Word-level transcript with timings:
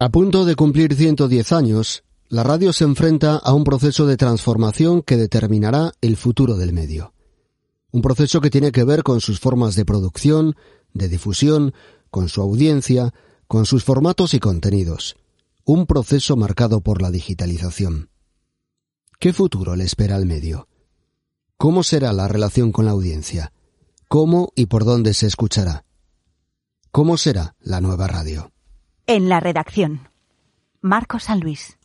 A 0.00 0.10
punto 0.10 0.44
de 0.44 0.54
cumplir 0.54 0.94
110 0.94 1.50
años, 1.50 2.04
la 2.28 2.44
radio 2.44 2.72
se 2.72 2.84
enfrenta 2.84 3.34
a 3.34 3.52
un 3.52 3.64
proceso 3.64 4.06
de 4.06 4.16
transformación 4.16 5.02
que 5.02 5.16
determinará 5.16 5.90
el 6.00 6.16
futuro 6.16 6.54
del 6.54 6.72
medio. 6.72 7.14
Un 7.90 8.00
proceso 8.00 8.40
que 8.40 8.48
tiene 8.48 8.70
que 8.70 8.84
ver 8.84 9.02
con 9.02 9.20
sus 9.20 9.40
formas 9.40 9.74
de 9.74 9.84
producción, 9.84 10.54
de 10.94 11.08
difusión, 11.08 11.74
con 12.12 12.28
su 12.28 12.40
audiencia, 12.40 13.12
con 13.48 13.66
sus 13.66 13.82
formatos 13.82 14.34
y 14.34 14.38
contenidos. 14.38 15.16
Un 15.64 15.84
proceso 15.84 16.36
marcado 16.36 16.80
por 16.80 17.02
la 17.02 17.10
digitalización. 17.10 18.08
¿Qué 19.18 19.32
futuro 19.32 19.74
le 19.74 19.82
espera 19.82 20.14
al 20.14 20.26
medio? 20.26 20.68
¿Cómo 21.56 21.82
será 21.82 22.12
la 22.12 22.28
relación 22.28 22.70
con 22.70 22.84
la 22.84 22.92
audiencia? 22.92 23.52
¿Cómo 24.06 24.52
y 24.54 24.66
por 24.66 24.84
dónde 24.84 25.12
se 25.12 25.26
escuchará? 25.26 25.84
¿Cómo 26.92 27.16
será 27.16 27.56
la 27.58 27.80
nueva 27.80 28.06
radio? 28.06 28.52
En 29.10 29.30
la 29.30 29.40
redacción. 29.40 30.00
Marco 30.82 31.18
San 31.18 31.40
Luis. 31.40 31.78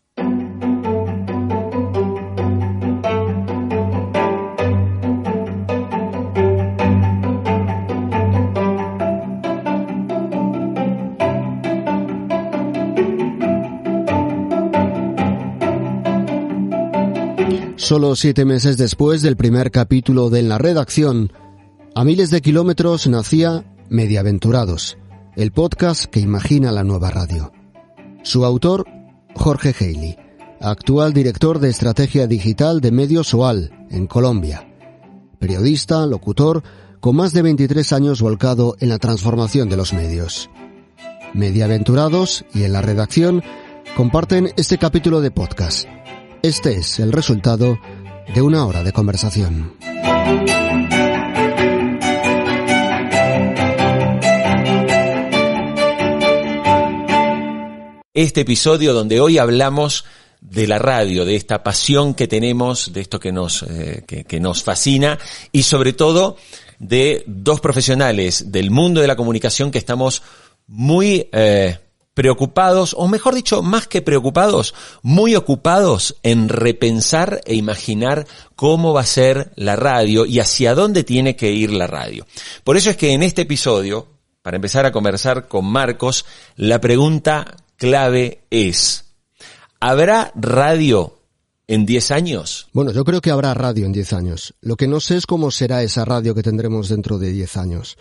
Solo 17.77 18.17
siete 18.17 18.43
meses 18.43 18.75
después 18.75 19.21
del 19.21 19.37
primer 19.37 19.71
capítulo 19.71 20.29
de 20.29 20.41
En 20.41 20.49
la 20.49 20.57
redacción, 20.57 21.31
a 21.95 22.03
miles 22.03 22.31
de 22.31 22.41
kilómetros 22.41 23.07
nacía 23.07 23.63
Mediaventurados, 23.89 24.97
el 25.35 25.51
podcast 25.51 26.05
que 26.05 26.19
imagina 26.19 26.71
la 26.71 26.83
nueva 26.83 27.09
radio. 27.09 27.51
Su 28.23 28.45
autor, 28.45 28.85
Jorge 29.35 29.73
Haley, 29.77 30.15
actual 30.61 31.13
director 31.13 31.59
de 31.59 31.69
estrategia 31.69 32.27
digital 32.27 32.81
de 32.81 32.91
Medios 32.91 33.33
OAL, 33.33 33.71
en 33.89 34.07
Colombia. 34.07 34.67
Periodista, 35.39 36.05
locutor, 36.05 36.63
con 36.99 37.15
más 37.15 37.33
de 37.33 37.41
23 37.41 37.93
años 37.93 38.21
volcado 38.21 38.75
en 38.79 38.89
la 38.89 38.99
transformación 38.99 39.69
de 39.69 39.77
los 39.77 39.93
medios. 39.93 40.49
Mediaventurados 41.33 42.45
y 42.53 42.63
en 42.63 42.73
la 42.73 42.81
redacción 42.81 43.43
comparten 43.97 44.51
este 44.55 44.77
capítulo 44.77 45.19
de 45.19 45.31
podcast. 45.31 45.87
Este 46.43 46.75
es 46.75 46.99
el 46.99 47.11
resultado 47.11 47.79
de 48.33 48.41
una 48.41 48.65
hora 48.65 48.83
de 48.83 48.93
conversación. 48.93 49.73
Este 58.13 58.41
episodio 58.41 58.93
donde 58.93 59.19
hoy 59.19 59.39
hablamos 59.39 60.05
de 60.39 60.67
la 60.67 60.77
radio, 60.77 61.25
de 61.25 61.35
esta 61.35 61.63
pasión 61.63 62.13
que 62.13 62.27
tenemos, 62.27 62.93
de 62.93 63.01
esto 63.01 63.19
que 63.19 63.31
nos, 63.31 63.63
eh, 63.63 64.03
que, 64.05 64.39
nos 64.39 64.61
fascina 64.61 65.17
y 65.51 65.63
sobre 65.63 65.93
todo 65.93 66.37
de 66.77 67.23
dos 67.25 67.59
profesionales 67.59 68.51
del 68.51 68.69
mundo 68.69 69.01
de 69.01 69.07
la 69.07 69.15
comunicación 69.15 69.71
que 69.71 69.79
estamos 69.79 70.21
muy 70.67 71.27
eh, 71.31 71.79
preocupados, 72.13 72.93
o 72.95 73.07
mejor 73.07 73.33
dicho, 73.33 73.63
más 73.63 73.87
que 73.87 74.03
preocupados, 74.03 74.75
muy 75.01 75.35
ocupados 75.35 76.17
en 76.21 76.49
repensar 76.49 77.41
e 77.45 77.55
imaginar 77.55 78.27
cómo 78.55 78.93
va 78.93 79.01
a 79.01 79.05
ser 79.05 79.53
la 79.55 79.75
radio 79.75 80.27
y 80.27 80.39
hacia 80.39 80.75
dónde 80.75 81.03
tiene 81.03 81.35
que 81.35 81.51
ir 81.51 81.71
la 81.71 81.87
radio. 81.87 82.27
Por 82.63 82.77
eso 82.77 82.91
es 82.91 82.97
que 82.97 83.13
en 83.13 83.23
este 83.23 83.43
episodio, 83.43 84.07
para 84.43 84.57
empezar 84.57 84.85
a 84.85 84.91
conversar 84.91 85.47
con 85.47 85.65
Marcos, 85.65 86.25
la 86.57 86.79
pregunta 86.79 87.62
clave 87.83 88.45
es, 88.49 89.13
¿habrá 89.81 90.31
radio 90.35 91.19
en 91.67 91.85
10 91.85 92.11
años? 92.11 92.69
Bueno, 92.71 92.93
yo 92.93 93.03
creo 93.03 93.19
que 93.19 93.29
habrá 93.29 93.53
radio 93.53 93.85
en 93.85 93.91
10 93.91 94.13
años. 94.13 94.53
Lo 94.61 94.77
que 94.77 94.87
no 94.87 95.01
sé 95.01 95.17
es 95.17 95.25
cómo 95.25 95.51
será 95.51 95.83
esa 95.83 96.05
radio 96.05 96.33
que 96.33 96.43
tendremos 96.43 96.87
dentro 96.87 97.19
de 97.19 97.33
10 97.33 97.57
años. 97.57 97.97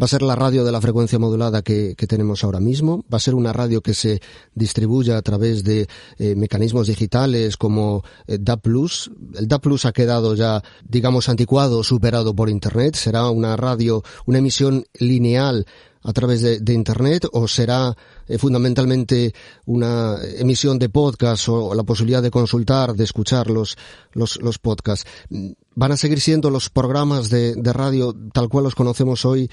Va 0.00 0.04
a 0.04 0.08
ser 0.08 0.22
la 0.22 0.36
radio 0.36 0.64
de 0.64 0.70
la 0.70 0.80
frecuencia 0.80 1.18
modulada 1.18 1.62
que, 1.62 1.96
tenemos 1.96 2.44
ahora 2.44 2.60
mismo. 2.60 3.04
Va 3.12 3.16
a 3.16 3.20
ser 3.20 3.34
una 3.34 3.52
radio 3.52 3.80
que 3.80 3.94
se 3.94 4.20
distribuya 4.54 5.16
a 5.16 5.22
través 5.22 5.64
de 5.64 5.88
eh, 6.18 6.36
mecanismos 6.36 6.86
digitales 6.86 7.56
como 7.56 8.04
eh, 8.28 8.38
DAP+. 8.40 8.66
El 9.34 9.48
DAP 9.48 9.66
ha 9.84 9.92
quedado 9.92 10.36
ya, 10.36 10.62
digamos, 10.88 11.28
anticuado, 11.28 11.82
superado 11.82 12.36
por 12.36 12.50
Internet. 12.50 12.94
Será 12.94 13.28
una 13.30 13.56
radio, 13.56 14.04
una 14.26 14.38
emisión 14.38 14.84
lineal 15.00 15.66
a 16.04 16.12
través 16.12 16.42
de, 16.42 16.72
Internet 16.74 17.26
o 17.32 17.48
será 17.48 17.96
eh, 18.28 18.38
fundamentalmente 18.38 19.34
una 19.66 20.16
emisión 20.38 20.78
de 20.78 20.88
podcast 20.88 21.48
o 21.48 21.74
la 21.74 21.82
posibilidad 21.82 22.22
de 22.22 22.30
consultar, 22.30 22.94
de 22.94 23.04
escuchar 23.04 23.50
los, 23.50 23.76
los, 24.12 24.40
los 24.40 24.58
podcasts? 24.58 25.10
¿Van 25.74 25.92
a 25.92 25.96
seguir 25.96 26.20
siendo 26.20 26.50
los 26.50 26.70
programas 26.70 27.30
de, 27.30 27.54
de 27.54 27.72
radio 27.72 28.14
tal 28.32 28.48
cual 28.48 28.64
los 28.64 28.74
conocemos 28.74 29.24
hoy 29.24 29.50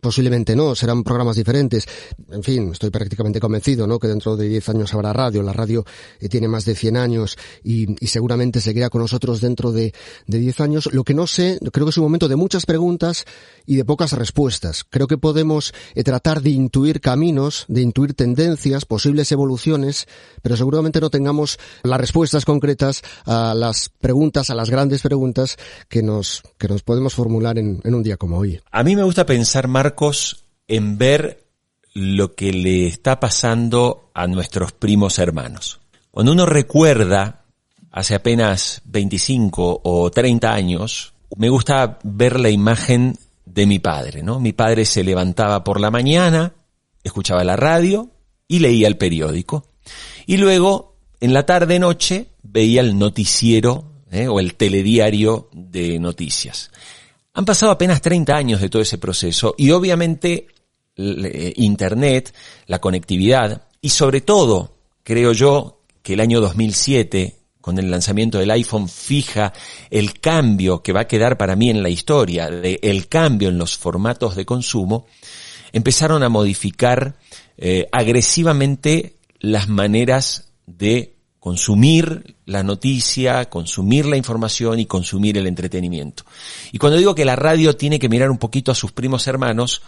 Posiblemente 0.00 0.56
no, 0.56 0.74
serán 0.74 1.04
programas 1.04 1.36
diferentes. 1.36 1.86
En 2.30 2.42
fin, 2.42 2.70
estoy 2.72 2.90
prácticamente 2.90 3.40
convencido, 3.40 3.86
¿no? 3.86 3.98
Que 3.98 4.08
dentro 4.08 4.36
de 4.36 4.48
10 4.48 4.68
años 4.70 4.94
habrá 4.94 5.12
radio. 5.12 5.42
La 5.42 5.52
radio 5.52 5.84
eh, 6.18 6.28
tiene 6.28 6.48
más 6.48 6.64
de 6.64 6.74
100 6.74 6.96
años 6.96 7.36
y, 7.62 7.86
seguramente 8.06 8.60
seguirá 8.60 8.90
con 8.90 9.02
nosotros 9.02 9.40
dentro 9.40 9.72
de, 9.72 9.94
de 10.26 10.38
10 10.38 10.60
años. 10.60 10.88
Lo 10.92 11.04
que 11.04 11.14
no 11.14 11.26
sé, 11.26 11.58
creo 11.72 11.86
que 11.86 11.90
es 11.90 11.98
un 11.98 12.04
momento 12.04 12.28
de 12.28 12.36
muchas 12.36 12.66
preguntas 12.66 13.24
y 13.66 13.76
de 13.76 13.84
pocas 13.84 14.12
respuestas. 14.12 14.84
Creo 14.88 15.06
que 15.06 15.18
podemos 15.18 15.72
eh, 15.94 16.02
tratar 16.02 16.42
de 16.42 16.50
intuir 16.50 17.00
caminos, 17.00 17.66
de 17.68 17.82
intuir 17.82 18.14
tendencias, 18.14 18.84
posibles 18.84 19.30
evoluciones, 19.32 20.08
pero 20.42 20.56
seguramente 20.56 21.00
no 21.00 21.10
tengamos 21.10 21.58
las 21.82 22.00
respuestas 22.00 22.44
concretas 22.44 23.02
a 23.26 23.54
las 23.54 23.88
preguntas, 23.88 24.50
a 24.50 24.54
las 24.54 24.70
grandes 24.70 25.02
preguntas 25.02 25.56
que 25.88 26.02
nos, 26.02 26.42
que 26.58 26.68
nos 26.68 26.82
podemos 26.82 27.14
formular 27.14 27.58
en, 27.58 27.80
en 27.84 27.94
un 27.94 28.02
día 28.02 28.16
como 28.16 28.38
hoy. 28.38 28.60
A 28.70 28.82
mí 28.82 28.96
me 28.96 29.02
gusta 29.02 29.26
pensar, 29.26 29.68
En 30.68 30.98
ver 30.98 31.46
lo 31.94 32.34
que 32.34 32.52
le 32.52 32.86
está 32.86 33.18
pasando 33.18 34.10
a 34.14 34.26
nuestros 34.26 34.72
primos 34.72 35.18
hermanos. 35.18 35.80
Cuando 36.10 36.32
uno 36.32 36.46
recuerda 36.46 37.44
hace 37.90 38.14
apenas 38.14 38.82
25 38.84 39.80
o 39.82 40.10
30 40.10 40.52
años, 40.52 41.12
me 41.36 41.48
gusta 41.48 41.98
ver 42.02 42.38
la 42.38 42.50
imagen 42.50 43.16
de 43.44 43.66
mi 43.66 43.78
padre, 43.78 44.22
¿no? 44.22 44.40
Mi 44.40 44.52
padre 44.52 44.84
se 44.84 45.02
levantaba 45.02 45.64
por 45.64 45.80
la 45.80 45.90
mañana, 45.90 46.52
escuchaba 47.02 47.44
la 47.44 47.56
radio 47.56 48.10
y 48.46 48.60
leía 48.60 48.88
el 48.88 48.96
periódico. 48.96 49.66
Y 50.26 50.36
luego, 50.36 50.96
en 51.20 51.32
la 51.32 51.46
tarde 51.46 51.78
noche, 51.78 52.28
veía 52.42 52.80
el 52.80 52.98
noticiero 52.98 53.90
¿eh? 54.10 54.28
o 54.28 54.40
el 54.40 54.54
telediario 54.54 55.48
de 55.52 55.98
noticias. 55.98 56.70
Han 57.40 57.46
pasado 57.46 57.72
apenas 57.72 58.02
30 58.02 58.36
años 58.36 58.60
de 58.60 58.68
todo 58.68 58.82
ese 58.82 58.98
proceso 58.98 59.54
y 59.56 59.70
obviamente 59.70 60.48
Internet, 60.94 62.34
la 62.66 62.82
conectividad 62.82 63.62
y 63.80 63.88
sobre 63.88 64.20
todo, 64.20 64.76
creo 65.02 65.32
yo, 65.32 65.80
que 66.02 66.12
el 66.12 66.20
año 66.20 66.42
2007, 66.42 67.38
con 67.62 67.78
el 67.78 67.90
lanzamiento 67.90 68.36
del 68.36 68.50
iPhone, 68.50 68.90
fija 68.90 69.54
el 69.88 70.20
cambio 70.20 70.82
que 70.82 70.92
va 70.92 71.00
a 71.00 71.08
quedar 71.08 71.38
para 71.38 71.56
mí 71.56 71.70
en 71.70 71.82
la 71.82 71.88
historia, 71.88 72.50
de 72.50 72.78
el 72.82 73.08
cambio 73.08 73.48
en 73.48 73.56
los 73.56 73.78
formatos 73.78 74.36
de 74.36 74.44
consumo, 74.44 75.06
empezaron 75.72 76.22
a 76.22 76.28
modificar 76.28 77.16
eh, 77.56 77.88
agresivamente 77.90 79.16
las 79.38 79.66
maneras 79.66 80.52
de 80.66 81.16
consumir 81.40 82.36
la 82.44 82.62
noticia, 82.62 83.46
consumir 83.46 84.04
la 84.04 84.18
información 84.18 84.78
y 84.78 84.86
consumir 84.86 85.38
el 85.38 85.46
entretenimiento. 85.46 86.24
Y 86.70 86.78
cuando 86.78 86.98
digo 86.98 87.14
que 87.14 87.24
la 87.24 87.34
radio 87.34 87.74
tiene 87.74 87.98
que 87.98 88.10
mirar 88.10 88.30
un 88.30 88.38
poquito 88.38 88.70
a 88.70 88.74
sus 88.74 88.92
primos 88.92 89.26
hermanos, 89.26 89.80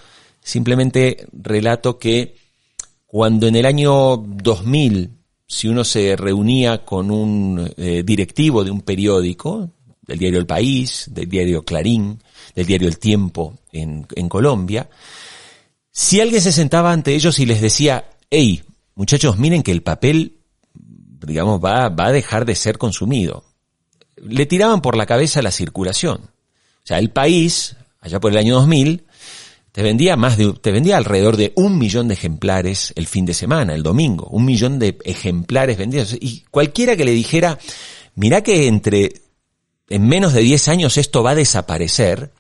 simplemente 0.43 1.27
relato 1.33 1.99
que 1.99 2.37
cuando 3.07 3.47
en 3.47 3.57
el 3.57 3.67
año 3.67 4.17
2000, 4.17 5.11
si 5.47 5.69
uno 5.69 5.85
se 5.85 6.17
reunía 6.17 6.87
con 6.87 7.11
un 7.11 7.71
eh, 7.77 8.03
directivo 8.05 8.65
de 8.65 8.71
un 8.71 8.81
periódico, 8.81 9.71
del 10.07 10.19
diario 10.19 10.41
El 10.41 10.47
País, 10.47 11.11
del 11.13 11.29
diario 11.29 11.65
Clarín, 11.65 12.19
del 12.55 12.67
diario 12.67 12.89
El 12.89 12.99
Tiempo 12.99 13.59
en, 13.71 14.07
en 14.17 14.29
Colombia, 14.31 14.89
si 15.91 16.21
alguien 16.21 16.41
se 16.41 16.53
sentaba 16.53 16.93
ante 16.93 17.15
ellos 17.15 17.39
y 17.39 17.45
les 17.45 17.61
decía, 17.61 18.09
hey, 18.31 18.63
muchachos, 18.95 19.39
miren 19.39 19.63
que 19.63 19.73
el 19.73 19.83
papel 19.83 20.39
digamos, 21.27 21.61
va, 21.63 21.89
va 21.89 22.07
a 22.07 22.13
dejar 22.13 22.45
de 22.45 22.55
ser 22.55 22.79
consumido. 22.79 23.45
Le 24.17 24.47
tiraban 24.47 24.81
por 24.81 24.97
la 24.97 25.07
cabeza 25.07 25.43
la 25.43 25.51
circulación. 25.51 26.21
O 26.23 26.87
sea, 26.87 26.99
el 26.99 27.11
país, 27.11 27.77
allá 28.01 28.21
por 28.21 28.33
el 28.33 28.39
año 28.39 28.55
2000, 28.57 29.05
te 29.73 29.83
vendía 29.83 30.17
más 30.17 30.37
de, 30.37 30.53
te 30.53 30.71
vendía 30.71 30.99
alrededor 30.99 31.37
de 31.37 31.53
un 31.57 31.79
millón 31.79 32.09
de 32.09 32.15
ejemplares 32.15 32.93
el 32.95 33.07
fin 33.07 33.25
de 33.25 33.35
semana, 33.35 33.75
el 33.75 33.83
domingo, 33.83 34.27
un 34.27 34.45
millón 34.45 34.79
de 34.79 34.99
ejemplares 35.05 35.79
vendidos. 35.79 36.15
Y 36.21 36.45
cualquiera 36.51 36.95
que 36.95 37.07
le 37.07 37.13
dijera, 37.13 37.59
mira 38.15 38.43
que 38.43 38.67
entre, 38.67 39.13
en 39.89 40.07
menos 40.07 40.35
de 40.35 40.43
10 40.43 40.69
años 40.69 40.99
esto 40.99 41.23
va 41.23 41.31
a 41.31 41.37
desaparecer, 41.37 42.33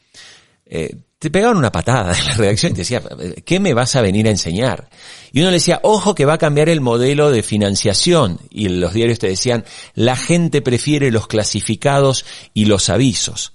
eh, 0.67 0.97
te 1.23 1.31
pegaban 1.31 1.57
una 1.57 1.71
patada 1.71 2.19
en 2.19 2.25
la 2.25 2.35
redacción 2.35 2.73
y 2.73 2.75
te 2.75 2.81
decía, 2.81 3.01
¿qué 3.45 3.61
me 3.61 3.75
vas 3.75 3.95
a 3.95 4.03
venir 4.03 4.27
a 4.27 4.31
enseñar? 4.31 4.91
Y 5.31 5.39
uno 5.39 5.51
le 5.51 5.59
decía, 5.59 5.79
ojo 5.85 6.17
que 6.17 6.25
va 6.25 6.33
a 6.33 6.39
cambiar 6.39 6.69
el 6.69 6.81
modelo 6.81 7.31
de 7.31 7.45
financiación. 7.45 8.41
Y 8.51 8.69
los 8.69 8.93
diarios 8.93 9.21
te 9.21 9.29
decían, 9.29 9.65
la 9.95 10.17
gente 10.17 10.63
prefiere 10.63 11.13
los 11.13 11.29
clasificados 11.29 12.25
y 12.55 12.65
los 12.65 12.89
avisos. 12.89 13.53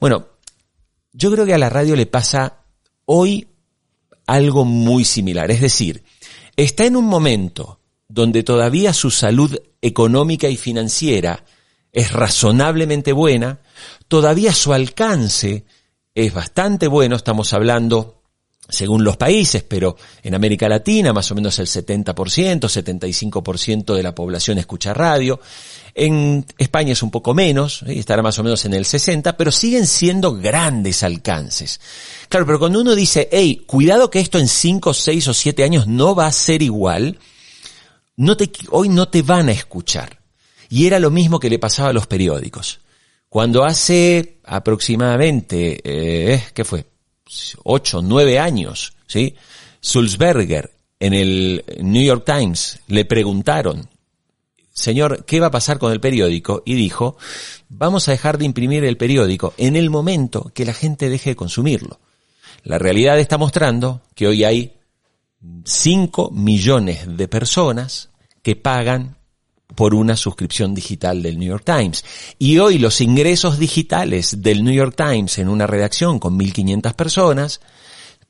Bueno, 0.00 0.28
yo 1.12 1.30
creo 1.30 1.44
que 1.44 1.52
a 1.52 1.58
la 1.58 1.68
radio 1.68 1.94
le 1.94 2.06
pasa 2.06 2.62
hoy 3.04 3.48
algo 4.26 4.64
muy 4.64 5.04
similar. 5.04 5.50
Es 5.50 5.60
decir, 5.60 6.02
está 6.56 6.86
en 6.86 6.96
un 6.96 7.04
momento 7.04 7.80
donde 8.08 8.42
todavía 8.44 8.94
su 8.94 9.10
salud 9.10 9.60
económica 9.82 10.48
y 10.48 10.56
financiera 10.56 11.44
es 11.92 12.14
razonablemente 12.14 13.12
buena, 13.12 13.60
todavía 14.08 14.54
su 14.54 14.72
alcance 14.72 15.66
es 16.14 16.32
bastante 16.32 16.86
bueno, 16.86 17.16
estamos 17.16 17.52
hablando 17.52 18.20
según 18.68 19.04
los 19.04 19.16
países, 19.16 19.62
pero 19.62 19.96
en 20.22 20.34
América 20.34 20.68
Latina 20.68 21.12
más 21.12 21.30
o 21.30 21.34
menos 21.34 21.58
el 21.58 21.66
70%, 21.66 22.14
75% 22.14 23.94
de 23.94 24.02
la 24.02 24.14
población 24.14 24.58
escucha 24.58 24.94
radio. 24.94 25.40
En 25.94 26.46
España 26.56 26.92
es 26.92 27.02
un 27.02 27.10
poco 27.10 27.34
menos, 27.34 27.82
¿eh? 27.82 27.98
estará 27.98 28.22
más 28.22 28.38
o 28.38 28.44
menos 28.44 28.64
en 28.64 28.74
el 28.74 28.84
60%, 28.84 29.34
pero 29.36 29.50
siguen 29.50 29.86
siendo 29.86 30.34
grandes 30.36 31.02
alcances. 31.02 31.80
Claro, 32.28 32.46
pero 32.46 32.58
cuando 32.60 32.80
uno 32.80 32.94
dice, 32.94 33.28
hey, 33.32 33.64
cuidado 33.66 34.08
que 34.08 34.20
esto 34.20 34.38
en 34.38 34.46
5, 34.48 34.94
6 34.94 35.28
o 35.28 35.34
7 35.34 35.64
años 35.64 35.86
no 35.88 36.14
va 36.14 36.26
a 36.26 36.32
ser 36.32 36.62
igual, 36.62 37.18
hoy 38.70 38.88
no 38.88 39.08
te 39.08 39.22
van 39.22 39.48
a 39.48 39.52
escuchar. 39.52 40.20
Y 40.68 40.86
era 40.86 41.00
lo 41.00 41.10
mismo 41.10 41.40
que 41.40 41.50
le 41.50 41.58
pasaba 41.58 41.90
a 41.90 41.92
los 41.92 42.06
periódicos. 42.06 42.80
Cuando 43.30 43.64
hace 43.64 44.40
aproximadamente, 44.42 45.80
eh, 45.84 46.42
¿qué 46.52 46.64
fue? 46.64 46.84
Ocho, 47.62 48.02
nueve 48.02 48.40
años, 48.40 48.94
¿sí? 49.06 49.36
Sulzberger 49.80 50.72
en 50.98 51.14
el 51.14 51.64
New 51.80 52.02
York 52.02 52.24
Times 52.26 52.80
le 52.88 53.04
preguntaron, 53.04 53.88
señor, 54.72 55.24
¿qué 55.26 55.38
va 55.38 55.46
a 55.46 55.52
pasar 55.52 55.78
con 55.78 55.92
el 55.92 56.00
periódico? 56.00 56.64
Y 56.66 56.74
dijo, 56.74 57.16
vamos 57.68 58.08
a 58.08 58.10
dejar 58.10 58.36
de 58.36 58.46
imprimir 58.46 58.84
el 58.84 58.96
periódico 58.96 59.54
en 59.58 59.76
el 59.76 59.90
momento 59.90 60.50
que 60.52 60.64
la 60.64 60.74
gente 60.74 61.08
deje 61.08 61.30
de 61.30 61.36
consumirlo. 61.36 62.00
La 62.64 62.80
realidad 62.80 63.20
está 63.20 63.38
mostrando 63.38 64.02
que 64.16 64.26
hoy 64.26 64.42
hay 64.42 64.74
5 65.64 66.32
millones 66.32 67.16
de 67.16 67.28
personas 67.28 68.10
que 68.42 68.56
pagan 68.56 69.19
por 69.74 69.94
una 69.94 70.16
suscripción 70.16 70.74
digital 70.74 71.22
del 71.22 71.38
New 71.38 71.48
York 71.48 71.64
Times. 71.64 72.04
Y 72.38 72.58
hoy 72.58 72.78
los 72.78 73.00
ingresos 73.00 73.58
digitales 73.58 74.42
del 74.42 74.64
New 74.64 74.74
York 74.74 74.94
Times 74.96 75.38
en 75.38 75.48
una 75.48 75.66
redacción 75.66 76.18
con 76.18 76.38
1.500 76.38 76.94
personas 76.94 77.60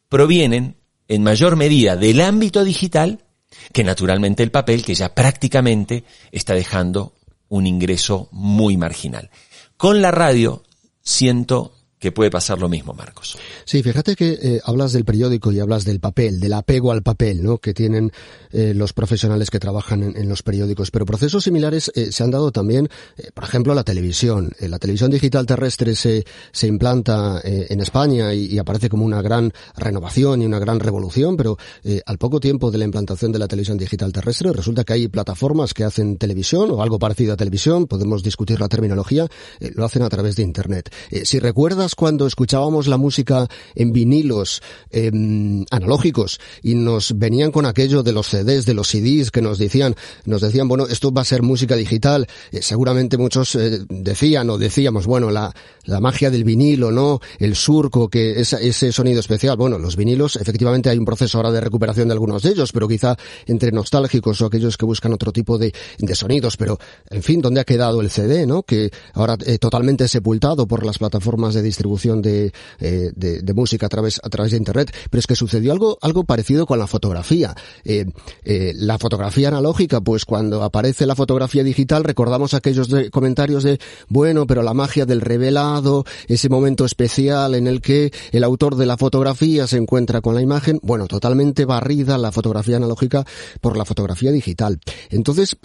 provienen 0.09 0.77
en 1.09 1.23
mayor 1.23 1.57
medida 1.57 1.97
del 1.97 2.21
ámbito 2.21 2.65
digital 2.65 3.25
que 3.73 3.85
naturalmente 3.85 4.43
el 4.43 4.51
papel 4.51 4.85
que 4.85 4.95
ya 4.95 5.15
prácticamente 5.15 6.05
está 6.31 6.55
dejando 6.55 7.15
un 7.49 7.67
ingreso 7.67 8.29
muy 8.31 8.77
marginal. 8.77 9.31
Con 9.77 10.03
la 10.03 10.11
radio 10.11 10.63
siento 11.03 11.80
que 12.00 12.12
puede 12.12 12.31
pasar 12.31 12.58
lo 12.58 12.69
mismo, 12.69 12.94
Marcos. 12.94 13.37
Sí, 13.67 13.82
fíjate 13.82 14.17
que 14.17 14.38
eh, 14.43 14.61
hablas 14.64 14.94
del 14.94 15.05
periódico 15.05 15.52
y 15.52 15.61
hablas 15.61 15.85
del 15.85 16.00
papel, 16.00 16.41
del 16.41 16.55
apego 16.55 16.93
al 16.93 17.02
papel, 17.02 17.43
¿no? 17.43 17.58
Que 17.58 17.75
tienen 17.75 18.11
eh, 18.52 18.73
los 18.75 18.94
profesionales 18.94 19.50
que 19.50 19.61
trabajan 19.61 20.02
en, 20.02 20.29
los 20.29 20.43
periódicos. 20.43 20.91
Pero 20.91 21.05
procesos 21.05 21.44
similares 21.44 21.93
eh, 21.94 22.11
se 22.11 22.25
han 22.25 22.31
dado 22.31 22.52
también, 22.52 22.88
por 23.35 23.44
ejemplo, 23.44 23.73
a 23.73 23.76
la 23.76 23.85
televisión. 23.85 24.50
la 24.61 24.79
televisión 24.79 25.11
digital 25.11 25.44
terrestre 25.44 25.94
se, 25.94 26.25
se 26.52 26.67
implanta 26.67 27.43
en 27.44 27.81
España 27.81 28.32
y, 28.32 28.58
aparece 28.58 28.88
como 28.88 29.05
una 29.05 29.20
gran 29.20 29.53
renovación 29.76 30.41
y 30.41 30.46
una 30.46 30.58
gran 30.58 30.81
revolución, 30.81 31.37
pero 31.37 31.58
al 32.06 32.19
poco 32.19 32.41
tiempo 32.41 32.70
de 32.70 32.79
la 32.79 32.85
implantación 32.85 33.32
de 33.32 33.38
la 33.38 33.49
televisión 33.49 33.76
digital 33.76 34.12
terrestre 34.12 34.53
resulta 34.53 34.85
que 34.85 34.94
hay 34.94 35.08
plataformas 35.08 35.75
que 35.75 35.85
hacen 35.85 36.17
televisión 36.17 36.70
o 36.70 36.82
algo 36.82 36.99
parecido 36.99 37.35
a 37.35 37.37
televisión, 37.37 37.87
podemos 37.87 38.23
discutir 38.23 38.61
la 38.61 38.69
terminología, 38.69 39.26
lo 39.75 39.85
hacen 39.85 40.03
a 40.03 40.08
través 40.08 40.37
de 40.37 40.43
Internet. 40.43 40.91
si 41.25 41.38
recuerdas 41.38 41.90
cuando 41.95 42.27
escuchábamos 42.27 42.87
la 42.87 42.97
música 42.97 43.49
en 43.75 43.93
vinilos 43.93 44.63
em, 44.91 45.65
analógicos 45.71 46.41
y 46.63 46.75
nos 46.75 47.19
venían 47.19 47.51
con 47.51 47.67
aquello 47.67 48.03
de 48.03 48.13
los 48.13 48.29
CDs, 48.29 48.67
de 48.67 48.75
los 48.75 48.89
CDs 48.89 49.31
que 49.31 49.43
nos 49.43 49.59
decían, 49.59 49.95
nos 50.25 50.41
decían, 50.41 50.69
bueno, 50.69 50.87
esto 50.87 51.13
va 51.13 51.23
a 51.23 51.25
ser 51.25 51.43
música 51.43 51.77
digital. 51.77 52.27
Eh, 52.53 52.63
seguramente 52.63 53.17
muchos 53.19 53.55
eh, 53.55 53.81
decían 53.89 54.51
o 54.51 54.59
decíamos, 54.59 55.07
bueno, 55.07 55.31
la, 55.31 55.55
la 55.85 56.01
magia 56.01 56.31
del 56.31 56.45
vinilo, 56.45 56.91
¿no? 56.91 57.21
El 57.39 57.57
surco, 57.57 58.09
que 58.09 58.41
es 58.41 58.53
ese 58.53 58.93
sonido 58.93 59.21
especial. 59.21 59.57
Bueno, 59.57 59.79
los 59.79 59.97
vinilos, 59.97 60.37
efectivamente 60.37 60.91
hay 60.91 60.99
un 60.99 61.05
proceso 61.05 61.39
ahora 61.39 61.51
de 61.51 61.61
recuperación 61.61 62.09
de 62.09 62.13
algunos 62.13 62.43
de 62.43 62.51
ellos, 62.51 62.73
pero 62.73 62.89
quizá 62.89 63.17
entre 63.47 63.73
nostálgicos 63.73 64.41
o 64.41 64.47
aquellos 64.47 64.77
que 64.77 64.85
buscan 64.85 65.13
otro 65.13 65.33
tipo 65.33 65.59
de, 65.59 65.73
de 65.99 66.15
sonidos, 66.15 66.57
pero 66.57 66.79
en 67.11 67.23
fin, 67.23 67.41
¿dónde 67.41 67.61
ha 67.61 67.65
quedado 67.65 68.01
el 68.01 68.11
CD, 68.11 68.47
no? 68.47 68.63
Que 68.63 68.91
ahora 69.15 69.37
eh, 69.47 69.59
totalmente 69.59 70.09
sepultado 70.09 70.67
por 70.67 70.85
las 70.85 70.99
plataformas 70.99 71.55
de 71.55 71.63
distribución 71.63 71.80
distribución 71.81 72.21
de, 72.21 72.53
eh, 72.79 73.11
de, 73.15 73.55
música 73.55 73.87
a 73.87 73.88
través, 73.88 74.21
a 74.23 74.29
través 74.29 74.53
de 74.53 74.59
Internet, 74.59 74.94
pero 75.11 75.19
es 75.19 75.27
que 75.27 75.35
sucedió 75.35 75.73
algo, 75.73 75.99
algo 76.03 76.25
parecido 76.25 76.67
con 76.67 76.79
la 76.79 76.87
fotografía. 76.87 77.55
Eh, 77.85 78.06
eh, 78.44 78.73
la 78.77 78.99
fotografía 78.99 79.49
analógica, 79.49 80.00
pues 80.00 80.25
cuando 80.25 80.62
aparece 80.62 81.06
la 81.06 81.17
fotografía 81.17 81.65
digital, 81.65 82.05
recordamos 82.05 82.55
aquellos 82.55 82.88
comentarios 83.11 83.62
de, 83.65 83.81
bueno, 84.09 84.47
pero 84.47 84.62
la 84.62 84.75
magia 84.75 85.06
del 85.06 85.21
revelado, 85.21 86.05
ese 86.29 86.49
momento 86.49 86.85
especial 86.85 87.55
en 87.55 87.67
el 87.67 87.81
que 87.81 88.12
el 88.32 88.44
autor 88.44 88.77
de 88.77 88.87
la 88.87 88.97
fotografía 88.97 89.67
se 89.67 89.79
encuentra 89.79 90.21
con 90.21 90.35
la 90.35 90.43
imagen, 90.43 90.79
bueno, 90.82 91.06
totalmente 91.06 91.65
barrida 91.65 92.19
la 92.19 92.31
fotografía 92.31 92.77
analógica 92.77 93.25
por 93.61 93.77
la 93.77 93.85
fotografía 93.85 94.31
digital. 94.31 94.81
Entonces, 95.11 95.56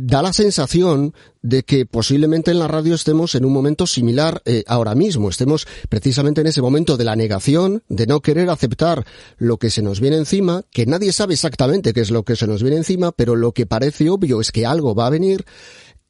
da 0.00 0.22
la 0.22 0.32
sensación 0.32 1.12
de 1.42 1.64
que 1.64 1.84
posiblemente 1.84 2.52
en 2.52 2.60
la 2.60 2.68
radio 2.68 2.94
estemos 2.94 3.34
en 3.34 3.44
un 3.44 3.52
momento 3.52 3.84
similar 3.84 4.40
eh, 4.44 4.62
ahora 4.68 4.94
mismo, 4.94 5.28
estemos 5.28 5.66
precisamente 5.88 6.40
en 6.40 6.46
ese 6.46 6.62
momento 6.62 6.96
de 6.96 7.02
la 7.02 7.16
negación, 7.16 7.82
de 7.88 8.06
no 8.06 8.20
querer 8.20 8.48
aceptar 8.48 9.04
lo 9.38 9.56
que 9.56 9.70
se 9.70 9.82
nos 9.82 10.00
viene 10.00 10.16
encima, 10.16 10.62
que 10.70 10.86
nadie 10.86 11.12
sabe 11.12 11.34
exactamente 11.34 11.92
qué 11.92 12.00
es 12.00 12.12
lo 12.12 12.22
que 12.22 12.36
se 12.36 12.46
nos 12.46 12.62
viene 12.62 12.76
encima, 12.76 13.10
pero 13.10 13.34
lo 13.34 13.50
que 13.50 13.66
parece 13.66 14.08
obvio 14.08 14.40
es 14.40 14.52
que 14.52 14.66
algo 14.66 14.94
va 14.94 15.08
a 15.08 15.10
venir 15.10 15.44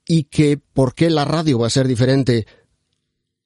y 0.06 0.24
que 0.24 0.58
por 0.58 0.94
qué 0.94 1.08
la 1.08 1.24
radio 1.24 1.58
va 1.58 1.68
a 1.68 1.70
ser 1.70 1.88
diferente 1.88 2.46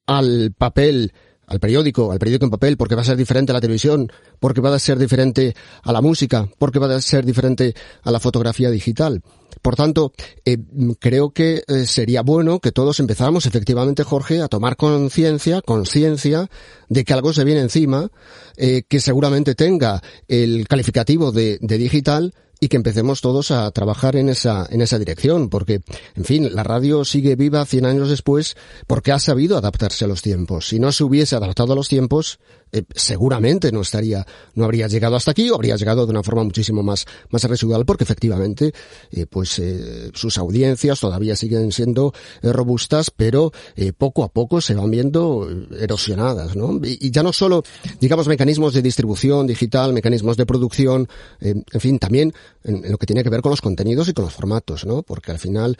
al 0.05 0.53
papel 0.57 1.13
al 1.47 1.59
periódico, 1.59 2.11
al 2.11 2.19
periódico 2.19 2.45
en 2.45 2.51
papel, 2.51 2.77
porque 2.77 2.95
va 2.95 3.01
a 3.01 3.05
ser 3.05 3.17
diferente 3.17 3.51
a 3.51 3.53
la 3.53 3.61
televisión, 3.61 4.11
porque 4.39 4.61
va 4.61 4.73
a 4.73 4.79
ser 4.79 4.97
diferente 4.97 5.55
a 5.83 5.91
la 5.91 6.01
música, 6.01 6.49
porque 6.57 6.79
va 6.79 6.93
a 6.93 7.01
ser 7.01 7.25
diferente 7.25 7.73
a 8.03 8.11
la 8.11 8.19
fotografía 8.19 8.69
digital. 8.69 9.21
Por 9.61 9.75
tanto, 9.75 10.13
eh, 10.45 10.57
creo 10.99 11.31
que 11.31 11.63
eh, 11.67 11.85
sería 11.85 12.21
bueno 12.21 12.59
que 12.59 12.71
todos 12.71 12.99
empezáramos 12.99 13.45
efectivamente, 13.45 14.03
Jorge, 14.03 14.41
a 14.41 14.47
tomar 14.47 14.75
conciencia, 14.75 15.61
conciencia 15.61 16.49
de 16.89 17.03
que 17.03 17.13
algo 17.13 17.33
se 17.33 17.43
viene 17.43 17.61
encima, 17.61 18.09
eh, 18.57 18.83
que 18.87 18.99
seguramente 18.99 19.55
tenga 19.55 20.01
el 20.27 20.67
calificativo 20.67 21.31
de, 21.31 21.59
de 21.61 21.77
digital, 21.77 22.33
y 22.63 22.69
que 22.69 22.77
empecemos 22.77 23.19
todos 23.19 23.51
a 23.51 23.69
trabajar 23.71 24.15
en 24.15 24.29
esa, 24.29 24.65
en 24.69 24.81
esa 24.81 24.97
dirección, 24.97 25.49
porque, 25.49 25.81
en 26.15 26.23
fin, 26.23 26.55
la 26.55 26.63
radio 26.63 27.03
sigue 27.03 27.35
viva 27.35 27.65
100 27.65 27.85
años 27.85 28.09
después 28.09 28.55
porque 28.87 29.11
ha 29.11 29.19
sabido 29.19 29.57
adaptarse 29.57 30.05
a 30.05 30.07
los 30.07 30.21
tiempos. 30.21 30.69
Si 30.69 30.79
no 30.79 30.93
se 30.93 31.03
hubiese 31.03 31.35
adaptado 31.35 31.73
a 31.73 31.75
los 31.75 31.89
tiempos, 31.89 32.39
eh, 32.75 32.85
seguramente 32.95 33.71
no 33.71 33.81
estaría, 33.81 34.25
no 34.55 34.65
habría 34.65 34.87
llegado 34.87 35.15
hasta 35.15 35.29
aquí 35.29 35.47
o 35.51 35.55
habría 35.55 35.75
llegado 35.75 36.07
de 36.07 36.11
una 36.11 36.23
forma 36.23 36.43
muchísimo 36.43 36.81
más, 36.81 37.05
más 37.29 37.43
residual 37.43 37.85
porque 37.85 38.03
efectivamente, 38.03 38.73
eh, 39.11 39.27
pues, 39.27 39.59
eh, 39.59 40.09
sus 40.15 40.39
audiencias 40.39 40.99
todavía 40.99 41.35
siguen 41.35 41.71
siendo 41.71 42.13
robustas, 42.41 43.11
pero 43.11 43.51
poco 43.97 44.23
a 44.23 44.29
poco 44.29 44.59
se 44.59 44.73
van 44.73 44.89
viendo 44.89 45.47
erosionadas, 45.79 46.55
¿no? 46.55 46.79
Y, 46.83 47.11
ya 47.11 47.21
no 47.21 47.31
solo, 47.31 47.63
digamos, 47.99 48.27
mecanismos 48.27 48.73
de 48.73 48.81
distribución 48.81 49.45
digital, 49.45 49.93
mecanismos 49.93 50.35
de 50.35 50.45
producción, 50.47 51.07
en 51.39 51.63
fin, 51.79 51.99
también 51.99 52.33
en, 52.63 52.91
lo 52.91 52.97
que 52.97 53.05
tiene 53.05 53.23
que 53.23 53.29
ver 53.29 53.41
con 53.41 53.51
los 53.51 53.61
contenidos 53.61 54.07
y 54.09 54.13
con 54.13 54.25
los 54.25 54.33
formatos, 54.33 54.85
¿no? 54.85 55.03
Porque 55.03 55.31
al 55.31 55.39
final, 55.39 55.77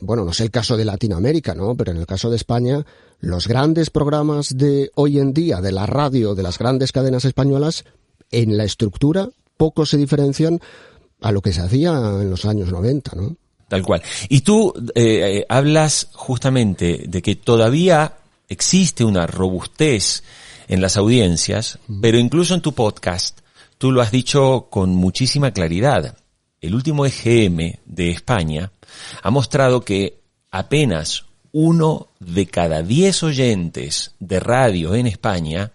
bueno, 0.00 0.24
no 0.24 0.32
sé 0.32 0.44
el 0.44 0.50
caso 0.50 0.76
de 0.76 0.84
Latinoamérica, 0.84 1.54
¿no? 1.54 1.74
Pero 1.76 1.92
en 1.92 1.98
el 1.98 2.06
caso 2.06 2.28
de 2.28 2.36
España, 2.36 2.84
los 3.26 3.48
grandes 3.48 3.90
programas 3.90 4.56
de 4.56 4.92
hoy 4.94 5.18
en 5.18 5.32
día, 5.32 5.60
de 5.60 5.72
la 5.72 5.84
radio, 5.84 6.36
de 6.36 6.44
las 6.44 6.58
grandes 6.58 6.92
cadenas 6.92 7.24
españolas, 7.24 7.84
en 8.30 8.56
la 8.56 8.62
estructura 8.62 9.28
poco 9.56 9.84
se 9.84 9.96
diferencian 9.96 10.60
a 11.20 11.32
lo 11.32 11.42
que 11.42 11.52
se 11.52 11.60
hacía 11.60 11.90
en 11.90 12.30
los 12.30 12.44
años 12.44 12.70
90, 12.70 13.16
¿no? 13.16 13.36
Tal 13.68 13.82
cual. 13.82 14.00
Y 14.28 14.42
tú 14.42 14.72
eh, 14.94 15.38
eh, 15.38 15.46
hablas 15.48 16.08
justamente 16.12 17.04
de 17.08 17.20
que 17.20 17.34
todavía 17.34 18.14
existe 18.48 19.02
una 19.04 19.26
robustez 19.26 20.22
en 20.68 20.80
las 20.80 20.96
audiencias, 20.96 21.80
pero 22.00 22.18
incluso 22.18 22.54
en 22.54 22.60
tu 22.60 22.74
podcast 22.74 23.40
tú 23.76 23.90
lo 23.90 24.02
has 24.02 24.12
dicho 24.12 24.68
con 24.70 24.94
muchísima 24.94 25.50
claridad. 25.50 26.16
El 26.60 26.76
último 26.76 27.04
EGM 27.04 27.78
de 27.86 28.10
España 28.10 28.70
ha 29.20 29.30
mostrado 29.30 29.80
que 29.80 30.20
apenas 30.52 31.25
uno 31.58 32.08
de 32.20 32.44
cada 32.48 32.82
diez 32.82 33.22
oyentes 33.22 34.14
de 34.20 34.40
radio 34.40 34.94
en 34.94 35.06
España 35.06 35.72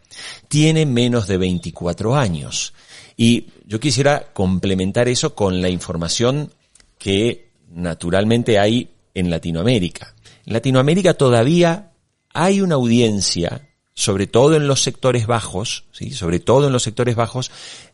tiene 0.47 0.85
menos 0.85 1.25
de 1.25 1.39
24 1.39 2.15
años. 2.15 2.75
Y 3.17 3.47
yo 3.65 3.79
quisiera 3.79 4.31
complementar 4.31 5.07
eso 5.07 5.33
con 5.33 5.59
la 5.59 5.69
información 5.69 6.53
que 6.99 7.49
naturalmente 7.71 8.59
hay 8.59 8.91
en 9.15 9.31
Latinoamérica. 9.31 10.13
En 10.45 10.53
Latinoamérica 10.53 11.15
todavía 11.15 11.93
hay 12.31 12.61
una 12.61 12.75
audiencia, 12.75 13.67
sobre 13.95 14.27
todo 14.27 14.55
en 14.55 14.67
los 14.67 14.83
sectores 14.83 15.25
bajos, 15.25 15.85
¿sí? 15.91 16.11
sobre 16.11 16.39
todo 16.39 16.67
en 16.67 16.73
los 16.73 16.83
sectores 16.83 17.15
bajos, 17.15 17.49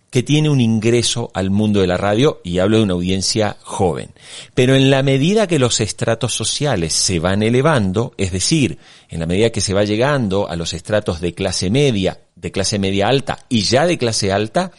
que 0.09 0.23
tiene 0.23 0.49
un 0.49 0.61
ingreso 0.61 1.31
al 1.33 1.49
mundo 1.49 1.81
de 1.81 1.87
la 1.87 1.97
radio 1.97 2.39
y 2.43 2.59
hablo 2.59 2.77
de 2.77 2.83
una 2.83 2.93
audiencia 2.93 3.57
joven. 3.61 4.11
Pero 4.53 4.75
en 4.75 4.89
la 4.89 5.03
medida 5.03 5.47
que 5.47 5.59
los 5.59 5.81
estratos 5.81 6.33
sociales 6.33 6.93
se 6.93 7.19
van 7.19 7.43
elevando, 7.43 8.13
es 8.17 8.31
decir, 8.31 8.77
en 9.09 9.19
la 9.19 9.25
medida 9.25 9.51
que 9.51 9.61
se 9.61 9.73
va 9.73 9.83
llegando 9.83 10.49
a 10.49 10.55
los 10.55 10.73
estratos 10.73 11.19
de 11.19 11.33
clase 11.33 11.69
media, 11.69 12.21
de 12.35 12.51
clase 12.51 12.79
media 12.79 13.07
alta 13.07 13.39
y 13.49 13.61
ya 13.61 13.85
de 13.85 13.97
clase 13.97 14.31
alta, 14.31 14.71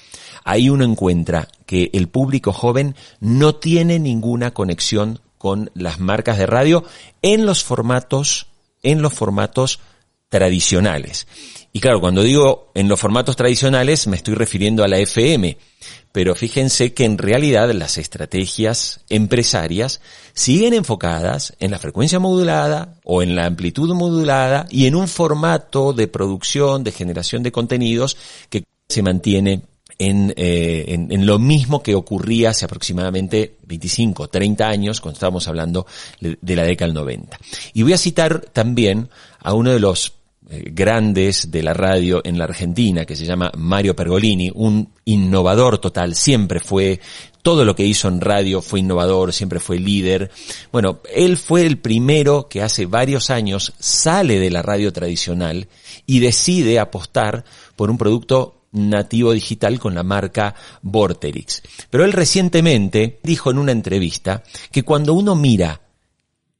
ahí 0.44 0.70
uno 0.70 0.84
encuentra 0.84 1.48
que 1.66 1.90
el 1.92 2.08
público 2.08 2.52
joven 2.52 2.96
no 3.20 3.54
tiene 3.54 3.98
ninguna 3.98 4.52
conexión 4.52 5.20
con 5.36 5.70
las 5.74 6.00
marcas 6.00 6.38
de 6.38 6.46
radio 6.46 6.84
en 7.22 7.46
los 7.46 7.62
formatos, 7.62 8.48
en 8.82 9.02
los 9.02 9.12
formatos 9.12 9.80
tradicionales. 10.28 11.26
Y 11.72 11.80
claro, 11.80 12.00
cuando 12.00 12.22
digo 12.22 12.70
en 12.74 12.88
los 12.88 12.98
formatos 12.98 13.36
tradicionales 13.36 14.06
me 14.06 14.16
estoy 14.16 14.34
refiriendo 14.34 14.82
a 14.82 14.88
la 14.88 14.98
FM, 14.98 15.58
pero 16.12 16.34
fíjense 16.34 16.94
que 16.94 17.04
en 17.04 17.18
realidad 17.18 17.70
las 17.72 17.98
estrategias 17.98 19.00
empresarias 19.10 20.00
siguen 20.32 20.74
enfocadas 20.74 21.54
en 21.60 21.70
la 21.70 21.78
frecuencia 21.78 22.18
modulada 22.18 22.94
o 23.04 23.22
en 23.22 23.36
la 23.36 23.46
amplitud 23.46 23.92
modulada 23.94 24.66
y 24.70 24.86
en 24.86 24.94
un 24.94 25.08
formato 25.08 25.92
de 25.92 26.08
producción, 26.08 26.82
de 26.84 26.92
generación 26.92 27.42
de 27.42 27.52
contenidos 27.52 28.16
que 28.48 28.64
se 28.88 29.02
mantiene 29.02 29.62
en, 29.98 30.32
eh, 30.36 30.84
en, 30.88 31.26
lo 31.26 31.38
mismo 31.38 31.82
que 31.82 31.94
ocurría 31.94 32.50
hace 32.50 32.64
aproximadamente 32.64 33.56
25, 33.66 34.28
30 34.28 34.68
años, 34.68 35.00
cuando 35.00 35.16
estábamos 35.16 35.48
hablando 35.48 35.86
de 36.20 36.56
la 36.56 36.62
década 36.62 36.86
del 36.86 36.94
90. 36.94 37.38
Y 37.74 37.82
voy 37.82 37.92
a 37.92 37.98
citar 37.98 38.40
también 38.40 39.10
a 39.40 39.54
uno 39.54 39.72
de 39.72 39.80
los 39.80 40.17
grandes 40.48 41.50
de 41.50 41.62
la 41.62 41.74
radio 41.74 42.22
en 42.24 42.38
la 42.38 42.44
Argentina, 42.44 43.04
que 43.04 43.16
se 43.16 43.26
llama 43.26 43.52
Mario 43.56 43.94
Pergolini, 43.94 44.50
un 44.54 44.90
innovador 45.04 45.78
total, 45.78 46.14
siempre 46.14 46.60
fue, 46.60 47.00
todo 47.42 47.64
lo 47.64 47.74
que 47.76 47.84
hizo 47.84 48.08
en 48.08 48.20
radio 48.20 48.62
fue 48.62 48.80
innovador, 48.80 49.32
siempre 49.32 49.60
fue 49.60 49.78
líder. 49.78 50.30
Bueno, 50.72 51.00
él 51.14 51.36
fue 51.36 51.66
el 51.66 51.78
primero 51.78 52.48
que 52.48 52.62
hace 52.62 52.86
varios 52.86 53.30
años 53.30 53.74
sale 53.78 54.38
de 54.38 54.50
la 54.50 54.62
radio 54.62 54.92
tradicional 54.92 55.68
y 56.06 56.20
decide 56.20 56.78
apostar 56.78 57.44
por 57.76 57.90
un 57.90 57.98
producto 57.98 58.66
nativo 58.72 59.32
digital 59.32 59.78
con 59.78 59.94
la 59.94 60.02
marca 60.02 60.54
Vorterix. 60.82 61.62
Pero 61.90 62.04
él 62.04 62.12
recientemente 62.12 63.20
dijo 63.22 63.50
en 63.50 63.58
una 63.58 63.72
entrevista 63.72 64.42
que 64.70 64.82
cuando 64.82 65.14
uno 65.14 65.34
mira 65.34 65.80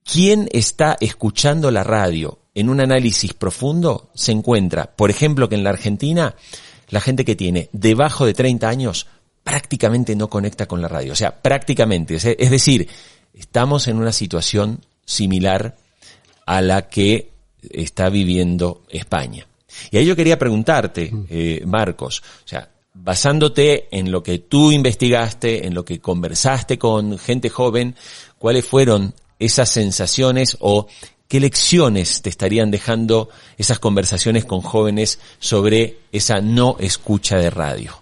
quién 0.05 0.49
está 0.53 0.97
escuchando 1.01 1.71
la 1.71 1.85
radio 1.85 2.39
en 2.59 2.69
un 2.69 2.81
análisis 2.81 3.35
profundo 3.35 4.11
se 4.15 4.33
encuentra, 4.33 4.91
por 4.97 5.11
ejemplo, 5.11 5.49
que 5.49 5.55
en 5.55 5.63
la 5.63 5.71
Argentina 5.71 6.35
la 6.89 7.01
gente 7.01 7.25
que 7.25 7.37
tiene 7.37 7.69
debajo 7.73 8.27
de 8.27 8.35
30 8.35 8.69
años 8.69 9.07
prácticamente 9.45 10.17
no 10.17 10.29
conecta 10.29 10.67
con 10.67 10.83
la 10.83 10.89
radio. 10.89 11.13
O 11.13 11.17
sea, 11.17 11.41
prácticamente. 11.41 12.17
Es 12.17 12.51
decir, 12.51 12.89
estamos 13.33 13.87
en 13.87 13.99
una 13.99 14.13
situación 14.13 14.85
similar 15.05 15.77
a 16.47 16.61
la 16.61 16.89
que 16.89 17.31
está 17.71 18.09
viviendo 18.09 18.83
España. 18.89 19.47
Y 19.91 19.99
ahí 19.99 20.07
yo 20.07 20.17
quería 20.17 20.39
preguntarte, 20.39 21.11
mm. 21.13 21.27
eh, 21.31 21.63
Marcos, 21.65 22.23
o 22.45 22.49
sea, 22.49 22.69
basándote 22.93 23.89
en 23.97 24.11
lo 24.11 24.23
que 24.23 24.41
tú 24.41 24.73
investigaste, 24.73 25.67
en 25.67 25.75
lo 25.75 25.85
que 25.85 26.01
conversaste 26.01 26.77
con 26.79 27.19
gente 27.19 27.49
joven, 27.49 27.95
¿cuáles 28.37 28.67
fueron 28.67 29.15
esas 29.39 29.71
sensaciones 29.71 30.57
o 30.59 30.89
¿Qué 31.29 31.41
lecciones 31.41 32.23
te 32.23 32.31
estarían 32.31 32.71
dejando 32.71 33.29
esas 33.59 33.79
conversaciones 33.79 34.47
con 34.47 34.63
jóvenes 34.63 35.19
sobre 35.39 35.99
esa 36.11 36.41
no 36.41 36.77
escucha 36.81 37.37
de 37.37 37.51
radio? 37.51 37.93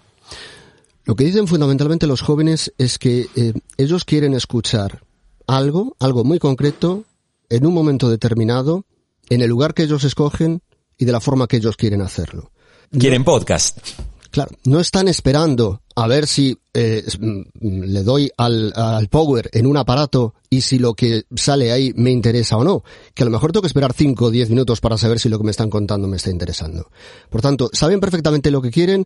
Lo 1.03 1.13
que 1.15 1.25
dicen 1.25 1.45
fundamentalmente 1.45 2.07
los 2.07 2.21
jóvenes 2.21 2.73
es 2.77 2.97
que 2.97 3.27
eh, 3.35 3.53
ellos 3.75 4.05
quieren 4.05 4.33
escuchar 4.33 5.03
algo, 5.45 5.97
algo 5.99 6.23
muy 6.23 6.39
concreto, 6.39 7.03
en 7.49 7.65
un 7.65 7.73
momento 7.73 8.09
determinado, 8.09 8.85
en 9.29 9.41
el 9.41 9.49
lugar 9.49 9.73
que 9.73 9.83
ellos 9.83 10.05
escogen 10.05 10.61
y 10.97 11.03
de 11.03 11.11
la 11.11 11.19
forma 11.19 11.47
que 11.47 11.57
ellos 11.57 11.75
quieren 11.75 12.01
hacerlo. 12.01 12.51
Quieren 12.97 13.25
podcast. 13.25 13.79
Claro, 14.31 14.51
no 14.63 14.79
están 14.79 15.09
esperando 15.09 15.81
a 15.97 16.05
ver 16.05 16.27
si 16.27 16.55
eh, 16.75 17.03
mm, 17.19 17.41
le 17.85 18.03
doy 18.03 18.29
al, 18.37 18.71
al, 18.75 19.07
power 19.07 19.49
en 19.51 19.65
un 19.65 19.77
aparato 19.77 20.35
y 20.47 20.61
si 20.61 20.77
lo 20.77 20.93
que 20.93 21.23
sale 21.35 21.71
ahí 21.71 21.91
me 21.95 22.11
interesa 22.11 22.55
o 22.55 22.63
no. 22.63 22.83
Que 23.15 23.23
a 23.23 23.25
lo 23.25 23.31
mejor 23.31 23.51
tengo 23.51 23.63
que 23.63 23.67
esperar 23.67 23.93
5 23.93 24.25
o 24.25 24.29
10 24.29 24.51
minutos 24.51 24.79
para 24.79 24.95
saber 24.99 25.19
si 25.19 25.27
lo 25.27 25.39
que 25.39 25.43
me 25.43 25.49
están 25.49 25.71
contando 25.71 26.07
me 26.07 26.17
está 26.17 26.29
interesando. 26.29 26.91
Por 27.31 27.41
tanto, 27.41 27.71
saben 27.73 27.99
perfectamente 27.99 28.51
lo 28.51 28.61
que 28.61 28.69
quieren 28.69 29.05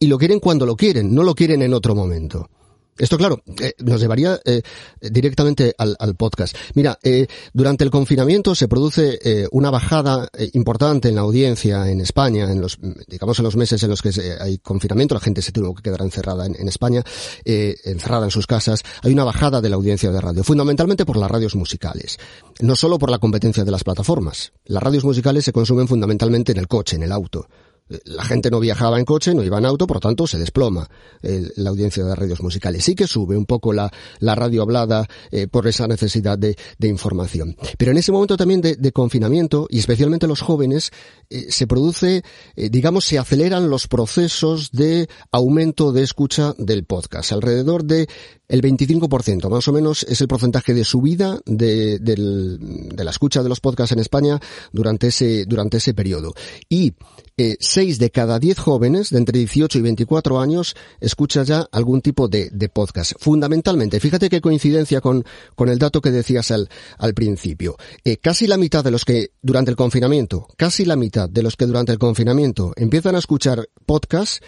y 0.00 0.08
lo 0.08 0.18
quieren 0.18 0.40
cuando 0.40 0.66
lo 0.66 0.74
quieren, 0.74 1.14
no 1.14 1.22
lo 1.22 1.36
quieren 1.36 1.62
en 1.62 1.72
otro 1.72 1.94
momento. 1.94 2.50
Esto, 2.96 3.18
claro, 3.18 3.42
eh, 3.60 3.72
nos 3.78 4.00
llevaría 4.00 4.40
eh, 4.44 4.62
directamente 5.00 5.74
al, 5.76 6.14
podcast. 6.14 6.56
Mira, 6.74 6.96
eh, 7.02 7.26
durante 7.52 7.82
el 7.82 7.90
confinamiento 7.90 8.54
se 8.54 8.68
produce 8.68 9.18
eh, 9.22 9.48
una 9.50 9.70
bajada 9.70 10.28
importante 10.52 11.08
en 11.08 11.16
la 11.16 11.22
audiencia 11.22 11.90
en 11.90 12.00
España, 12.00 12.50
en 12.50 12.60
los, 12.60 12.78
digamos, 13.08 13.38
en 13.38 13.44
los 13.44 13.56
meses 13.56 13.82
en 13.82 13.90
los 13.90 14.00
que 14.00 14.10
hay 14.40 14.58
confinamiento, 14.58 15.14
la 15.14 15.20
gente 15.20 15.42
se 15.42 15.50
tuvo 15.50 15.74
que 15.74 15.82
quedar 15.82 16.02
encerrada 16.02 16.46
en, 16.46 16.54
en 16.56 16.68
España, 16.68 17.02
encerrada 17.44 18.26
en 18.26 18.30
sus 18.30 18.46
casas. 18.46 18.82
Hay 19.02 19.12
una 19.12 19.24
bajada 19.24 19.60
de 19.60 19.68
la 19.68 19.76
audiencia 19.76 20.12
de 20.12 20.20
radio, 20.20 20.44
fundamentalmente 20.44 21.04
por 21.04 21.16
las 21.16 21.30
radios 21.30 21.56
musicales. 21.56 22.18
No 22.60 22.76
solo 22.76 22.98
por 22.98 23.10
la 23.10 23.18
competencia 23.18 23.64
de 23.64 23.70
las 23.72 23.82
plataformas. 23.82 24.52
Las 24.66 24.82
radios 24.82 25.04
musicales 25.04 25.44
se 25.44 25.52
consumen 25.52 25.88
fundamentalmente 25.88 26.52
en 26.52 26.58
el 26.58 26.68
coche, 26.68 26.96
en 26.96 27.02
el 27.02 27.12
auto 27.12 27.48
la 27.88 28.24
gente 28.24 28.50
no 28.50 28.60
viajaba 28.60 28.98
en 28.98 29.04
coche, 29.04 29.34
no 29.34 29.42
iba 29.44 29.58
en 29.58 29.66
auto, 29.66 29.86
por 29.86 29.96
lo 29.96 30.00
tanto 30.00 30.26
se 30.26 30.38
desploma 30.38 30.88
eh, 31.22 31.50
la 31.56 31.68
audiencia 31.70 32.02
de 32.04 32.14
radios 32.14 32.42
musicales. 32.42 32.82
Sí 32.84 32.94
que 32.94 33.06
sube 33.06 33.36
un 33.36 33.44
poco 33.44 33.72
la, 33.72 33.90
radio 34.20 34.62
hablada 34.62 35.06
eh, 35.30 35.48
por 35.48 35.66
esa 35.66 35.86
necesidad 35.86 36.38
de, 36.38 36.56
información. 36.82 37.56
Pero 37.76 37.90
en 37.92 37.98
ese 37.98 38.12
momento 38.12 38.36
también 38.36 38.60
de, 38.60 38.92
confinamiento, 38.92 39.66
y 39.68 39.78
especialmente 39.78 40.26
los 40.26 40.40
jóvenes, 40.40 40.92
eh, 41.28 41.46
se 41.50 41.66
produce, 41.66 42.22
eh, 42.56 42.68
digamos, 42.70 43.04
se 43.04 43.18
aceleran 43.18 43.68
los 43.68 43.86
procesos 43.86 44.70
de 44.70 45.08
aumento 45.30 45.92
de 45.92 46.02
escucha 46.02 46.54
del 46.58 46.84
podcast. 46.84 47.32
Alrededor 47.32 47.84
de 47.84 48.08
el 48.48 48.60
25%, 48.60 49.48
más 49.48 49.66
o 49.68 49.72
menos, 49.72 50.04
es 50.04 50.20
el 50.20 50.28
porcentaje 50.28 50.74
de 50.74 50.84
subida 50.84 51.40
de, 51.46 51.98
de, 51.98 52.16
la 53.04 53.10
escucha 53.10 53.42
de 53.42 53.48
los 53.48 53.60
podcasts 53.60 53.92
en 53.92 54.00
España 54.00 54.40
durante 54.72 55.08
ese, 55.08 55.46
durante 55.46 55.78
ese 55.78 55.94
periodo. 55.94 56.34
Y 56.68 56.94
eh, 57.36 57.56
6 57.74 57.98
de 57.98 58.10
cada 58.10 58.38
10 58.38 58.56
jóvenes 58.56 59.10
de 59.10 59.18
entre 59.18 59.36
18 59.36 59.78
y 59.78 59.82
24 59.82 60.38
años 60.38 60.76
escucha 61.00 61.42
ya 61.42 61.66
algún 61.72 62.02
tipo 62.02 62.28
de, 62.28 62.52
podcast. 62.72 63.14
Fundamentalmente, 63.18 63.98
fíjate 63.98 64.30
qué 64.30 64.40
coincidencia 64.40 65.00
con, 65.00 65.24
con 65.56 65.68
el 65.68 65.80
dato 65.80 66.00
que 66.00 66.12
decías 66.12 66.52
al, 66.52 66.68
al 66.98 67.14
principio. 67.14 67.76
Eh, 68.04 68.18
casi 68.18 68.46
la 68.46 68.58
mitad 68.58 68.84
de 68.84 68.92
los 68.92 69.04
que 69.04 69.32
durante 69.42 69.72
el 69.72 69.76
confinamiento, 69.76 70.46
casi 70.56 70.84
la 70.84 70.94
mitad 70.94 71.28
de 71.28 71.42
los 71.42 71.56
que 71.56 71.66
durante 71.66 71.90
el 71.90 71.98
confinamiento 71.98 72.74
empiezan 72.76 73.16
a 73.16 73.18
escuchar 73.18 73.68
podcasts 73.86 74.40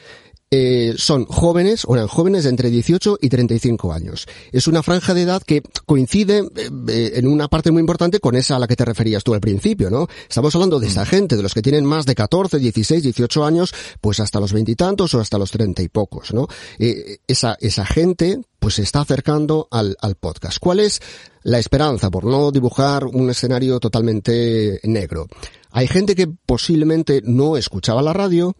eh, 0.50 0.95
son 0.97 1.26
jóvenes, 1.26 1.85
o 1.87 1.95
eran 1.97 2.07
jóvenes 2.07 2.45
de 2.45 2.50
entre 2.50 2.71
18 2.71 3.19
y 3.21 3.29
35 3.29 3.93
años. 3.93 4.26
Es 4.53 4.69
una 4.69 4.83
franja 4.83 5.12
de 5.12 5.23
edad 5.23 5.43
que 5.43 5.62
coincide 5.87 6.38
eh, 6.38 6.71
eh, 6.88 7.12
en 7.17 7.26
una 7.26 7.49
parte 7.49 7.73
muy 7.73 7.81
importante 7.81 8.21
con 8.21 8.37
esa 8.37 8.57
a 8.57 8.59
la 8.59 8.69
que 8.69 8.76
te 8.76 8.85
referías 8.85 9.25
tú 9.25 9.35
al 9.35 9.41
principio, 9.41 9.91
¿no? 9.91 10.07
Estamos 10.29 10.55
hablando 10.55 10.79
de 10.79 10.87
esa 10.87 11.03
mm. 11.03 11.07
gente, 11.07 11.37
de 11.37 11.43
los 11.43 11.53
que 11.53 11.62
tienen 11.62 11.85
más 11.85 12.07
de 12.07 12.15
14, 12.15 12.59
16, 12.59 13.03
18 13.03 13.45
años, 13.45 13.75
pues 14.00 14.21
hasta 14.21 14.38
los 14.38 14.53
veintitantos 14.53 15.15
o 15.15 15.21
hasta 15.21 15.38
los 15.38 15.50
treinta 15.50 15.83
y 15.83 15.88
pocos, 15.88 16.33
¿no? 16.33 16.47
Eh, 16.79 17.19
esa, 17.26 17.57
esa 17.61 17.85
gente, 17.85 18.41
pues 18.61 18.75
se 18.75 18.83
está 18.83 19.00
acercando 19.00 19.67
al, 19.71 19.97
al 20.00 20.15
podcast. 20.15 20.59
¿Cuál 20.61 20.81
es 20.81 21.00
la 21.43 21.59
esperanza, 21.59 22.11
por 22.11 22.25
no 22.25 22.53
dibujar 22.53 23.05
un 23.05 23.31
escenario 23.31 23.81
totalmente 23.81 24.81
negro? 24.85 25.26
Hay 25.73 25.88
gente 25.88 26.15
que 26.15 26.29
posiblemente 26.29 27.21
no 27.25 27.57
escuchaba 27.57 28.00
la 28.00 28.12
radio, 28.12 28.57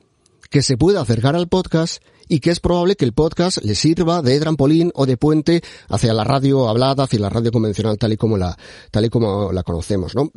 que 0.49 0.62
se 0.62 0.76
pueda 0.76 1.00
acercar 1.00 1.37
al 1.37 1.49
podcast 1.49 2.03
y 2.29 2.41
que 2.41 2.50
es 2.50 2.61
probable 2.61 2.97
que 2.97 3.05
el 3.05 3.12
podcast 3.12 3.59
le 3.62 3.75
sirva 3.75 4.23
de 4.23 4.38
trampolín 4.41 4.91
o 4.95 5.07
de 5.07 5.17
puente 5.17 5.62
hacia 5.88 6.12
la 6.12 6.25
radio 6.25 6.69
hablada, 6.69 7.05
hacia 7.05 7.21
la 7.21 7.31
radio 7.31 7.53
convencional 7.53 7.99
tal 7.99 8.12
y 8.12 8.17
como 8.17 8.37
la, 8.37 8.57
tal 8.91 9.05
y 9.05 9.09
como 9.09 9.53
la 9.53 9.62
conocemos, 9.62 10.15
¿no? 10.15 10.31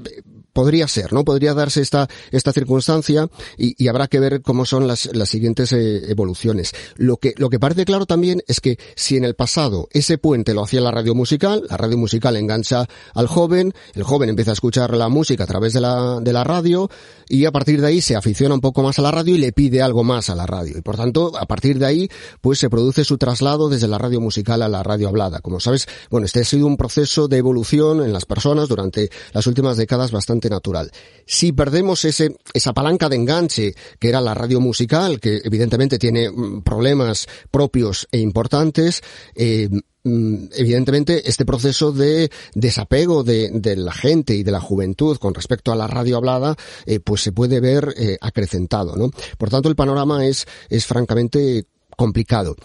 Podría 0.54 0.88
ser, 0.88 1.14
¿no? 1.14 1.24
Podría 1.24 1.54
darse 1.54 1.82
esta, 1.82 2.08
esta 2.32 2.54
circunstancia 2.54 3.30
y, 3.58 3.88
habrá 3.88 4.08
que 4.08 4.20
ver 4.20 4.42
cómo 4.42 4.66
son 4.66 4.88
las, 4.88 5.10
las 5.16 5.30
siguientes 5.30 5.72
eh, 5.72 6.12
evoluciones. 6.12 6.74
Lo 6.96 7.18
que, 7.18 7.34
lo 7.38 7.50
que 7.50 7.60
parece 7.60 7.86
claro 7.86 8.06
también 8.06 8.44
es 8.48 8.60
que 8.62 8.78
si 8.96 9.18
en 9.18 9.26
el 9.26 9.36
pasado 9.36 9.88
ese 9.92 10.18
puente 10.18 10.54
lo 10.54 10.64
hacía 10.64 10.82
la 10.82 10.92
radio 10.92 11.16
musical, 11.16 11.64
la 11.70 11.78
radio 11.78 11.98
musical 11.98 12.36
engancha 12.36 12.88
al 13.16 13.28
joven, 13.28 13.74
el 13.96 14.04
joven 14.04 14.30
empieza 14.30 14.52
a 14.52 14.54
escuchar 14.54 14.96
la 14.96 15.10
música 15.10 15.46
a 15.46 15.48
través 15.48 15.74
de 15.74 15.82
la, 15.82 16.20
de 16.22 16.34
la 16.34 16.44
radio 16.44 16.90
y 17.28 17.46
a 17.46 17.52
partir 17.52 17.82
de 17.82 17.88
ahí 17.88 18.02
se 18.02 18.16
aficiona 18.16 18.54
un 18.54 18.62
poco 18.62 18.84
más 18.84 19.00
a 19.00 19.02
la 19.02 19.12
radio 19.12 19.36
y 19.36 19.40
le 19.40 19.52
pide 19.52 19.82
algo 19.82 20.04
más 20.04 20.30
a 20.30 20.36
la 20.36 20.46
radio. 20.46 20.78
Y 20.78 20.82
por 20.82 20.98
tanto, 20.98 21.32
a 21.38 21.46
partir 21.46 21.80
de 21.80 21.86
ahí, 21.86 22.10
pues 22.42 22.60
se 22.60 22.70
produce 22.70 23.04
su 23.04 23.18
traslado 23.18 23.70
desde 23.70 23.88
la 23.88 23.98
radio 23.98 24.22
musical 24.22 24.62
a 24.62 24.68
la 24.68 24.84
radio 24.84 25.08
hablada. 25.08 25.40
Como 25.40 25.60
sabes, 25.60 25.88
bueno, 26.10 26.26
este 26.26 26.42
ha 26.42 26.44
sido 26.44 26.68
un 26.68 26.78
proceso 26.78 27.28
de 27.28 27.38
evolución 27.38 28.04
en 28.04 28.14
las 28.14 28.26
personas 28.26 28.68
durante 28.68 29.10
las 29.34 29.48
últimas 29.48 29.78
décadas 29.78 30.12
bastante 30.12 30.39
natural. 30.48 30.92
Si 31.26 31.52
perdemos 31.54 32.06
ese, 32.06 32.38
esa 32.54 32.74
palanca 32.74 33.10
de 33.10 33.16
enganche 33.16 33.74
que 33.98 34.10
era 34.10 34.22
la 34.22 34.36
radio 34.36 34.60
musical, 34.60 35.20
que 35.20 35.42
evidentemente 35.44 35.98
tiene 35.98 36.30
mm, 36.30 36.62
problemas 36.62 37.28
propios 37.50 38.08
e 38.12 38.20
importantes, 38.20 39.02
eh, 39.34 39.70
mm, 40.04 40.36
evidentemente 40.56 41.28
este 41.28 41.46
proceso 41.46 41.92
de 41.92 42.30
desapego 42.54 43.24
de, 43.24 43.50
la 43.76 43.94
gente 43.94 44.36
y 44.36 44.44
de 44.44 44.52
la 44.52 44.62
juventud 44.62 45.18
con 45.18 45.34
respecto 45.34 45.72
a 45.72 45.76
la 45.76 45.88
radio 45.88 46.18
hablada 46.18 46.56
eh, 46.86 47.00
pues 47.00 47.22
se 47.22 47.32
puede 47.32 47.60
ver 47.60 47.94
eh, 47.98 48.18
acrecentado 48.22 48.96
no 48.96 49.12
por 49.38 49.50
tanto 49.50 49.70
el 49.70 49.76
panorama 49.76 50.26
es 50.26 50.46
es 50.70 50.86
francamente 50.86 51.66
complicado 52.00 52.56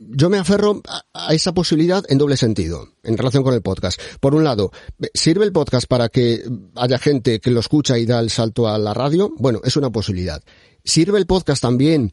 yo 0.00 0.30
me 0.30 0.38
aferro 0.38 0.82
a 1.12 1.34
esa 1.34 1.52
posibilidad 1.52 2.02
en 2.08 2.18
doble 2.18 2.36
sentido, 2.36 2.88
en 3.02 3.18
relación 3.18 3.42
con 3.42 3.54
el 3.54 3.62
podcast. 3.62 4.00
Por 4.20 4.34
un 4.34 4.44
lado, 4.44 4.72
¿sirve 5.12 5.44
el 5.44 5.52
podcast 5.52 5.86
para 5.86 6.08
que 6.08 6.42
haya 6.74 6.98
gente 6.98 7.40
que 7.40 7.50
lo 7.50 7.60
escucha 7.60 7.98
y 7.98 8.06
da 8.06 8.20
el 8.20 8.30
salto 8.30 8.66
a 8.66 8.78
la 8.78 8.94
radio? 8.94 9.30
Bueno, 9.36 9.60
es 9.64 9.76
una 9.76 9.90
posibilidad. 9.90 10.42
¿Sirve 10.84 11.18
el 11.18 11.26
podcast 11.26 11.60
también 11.60 12.12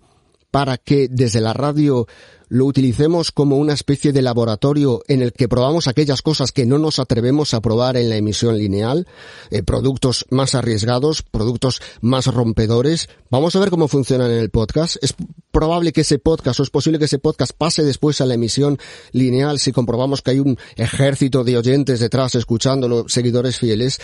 para 0.56 0.78
que 0.78 1.10
desde 1.12 1.42
la 1.42 1.52
radio 1.52 2.08
lo 2.48 2.66
utilicemos 2.66 3.34
como 3.34 3.58
una 3.58 3.74
especie 3.74 4.14
de 4.14 4.22
laboratorio 4.22 5.04
en 5.10 5.22
el 5.22 5.34
que 5.34 5.50
probamos 5.50 5.90
aquellas 5.90 6.22
cosas 6.22 6.54
que 6.54 6.66
no 6.66 6.78
nos 6.78 6.98
atrevemos 6.98 7.54
a 7.54 7.60
probar 7.60 7.98
en 7.98 8.08
la 8.08 8.16
emisión 8.16 8.58
lineal, 8.58 9.06
eh, 9.52 9.64
productos 9.64 10.26
más 10.30 10.56
arriesgados, 10.56 11.24
productos 11.24 11.82
más 12.00 12.28
rompedores. 12.28 13.10
Vamos 13.30 13.58
a 13.58 13.60
ver 13.60 13.70
cómo 13.70 13.90
funcionan 13.90 14.32
en 14.32 14.38
el 14.38 14.50
podcast. 14.50 14.96
Es 15.02 15.14
probable 15.52 15.92
que 15.92 16.02
ese 16.02 16.20
podcast 16.20 16.62
o 16.62 16.64
es 16.64 16.70
posible 16.70 17.00
que 17.00 17.06
ese 17.06 17.20
podcast 17.20 17.52
pase 17.52 17.84
después 17.84 18.22
a 18.22 18.26
la 18.26 18.36
emisión 18.36 18.80
lineal 19.12 19.60
si 19.60 19.74
comprobamos 19.74 20.22
que 20.22 20.32
hay 20.32 20.40
un 20.40 20.58
ejército 20.78 21.44
de 21.44 21.58
oyentes 21.58 22.00
detrás 22.00 22.34
escuchándolo, 22.34 23.10
seguidores 23.10 23.60
fieles. 23.60 24.00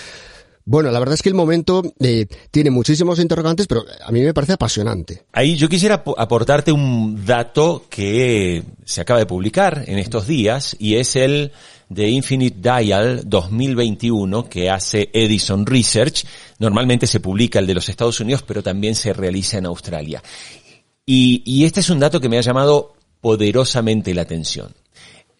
Bueno, 0.65 0.91
la 0.91 0.99
verdad 0.99 1.15
es 1.15 1.21
que 1.21 1.29
el 1.29 1.35
momento 1.35 1.81
eh, 1.99 2.27
tiene 2.51 2.69
muchísimos 2.69 3.19
interrogantes, 3.19 3.67
pero 3.67 3.83
a 4.05 4.11
mí 4.11 4.21
me 4.21 4.33
parece 4.33 4.53
apasionante. 4.53 5.23
Ahí 5.31 5.55
yo 5.55 5.67
quisiera 5.67 6.03
aportarte 6.17 6.71
un 6.71 7.25
dato 7.25 7.85
que 7.89 8.63
se 8.85 9.01
acaba 9.01 9.19
de 9.19 9.25
publicar 9.25 9.83
en 9.87 9.97
estos 9.97 10.27
días 10.27 10.75
y 10.79 10.95
es 10.95 11.15
el 11.15 11.51
de 11.89 12.09
Infinite 12.09 12.57
Dial 12.61 13.23
2021 13.25 14.47
que 14.47 14.69
hace 14.69 15.09
Edison 15.13 15.65
Research. 15.65 16.25
Normalmente 16.59 17.07
se 17.07 17.19
publica 17.19 17.59
el 17.59 17.67
de 17.67 17.73
los 17.73 17.89
Estados 17.89 18.19
Unidos, 18.19 18.43
pero 18.43 18.61
también 18.61 18.95
se 18.95 19.13
realiza 19.13 19.57
en 19.57 19.65
Australia. 19.65 20.21
Y, 21.05 21.41
y 21.45 21.65
este 21.65 21.79
es 21.79 21.89
un 21.89 21.99
dato 21.99 22.21
que 22.21 22.29
me 22.29 22.37
ha 22.37 22.41
llamado 22.41 22.93
poderosamente 23.19 24.13
la 24.13 24.21
atención. 24.21 24.73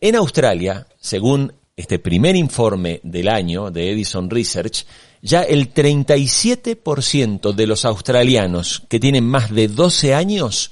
En 0.02 0.16
Australia, 0.16 0.88
según 1.00 1.54
este 1.78 2.00
primer 2.00 2.36
informe 2.36 3.00
del 3.04 3.30
año 3.30 3.72
de 3.72 3.92
Edison 3.92 4.30
Research, 4.30 4.86
ya 5.22 5.44
el 5.44 5.74
37% 5.74 7.54
de 7.54 7.68
los 7.68 7.86
australianos 7.86 8.84
que 8.90 9.00
tienen 9.00 9.26
más 9.26 9.52
de 9.52 9.68
12 9.68 10.16
años 10.16 10.72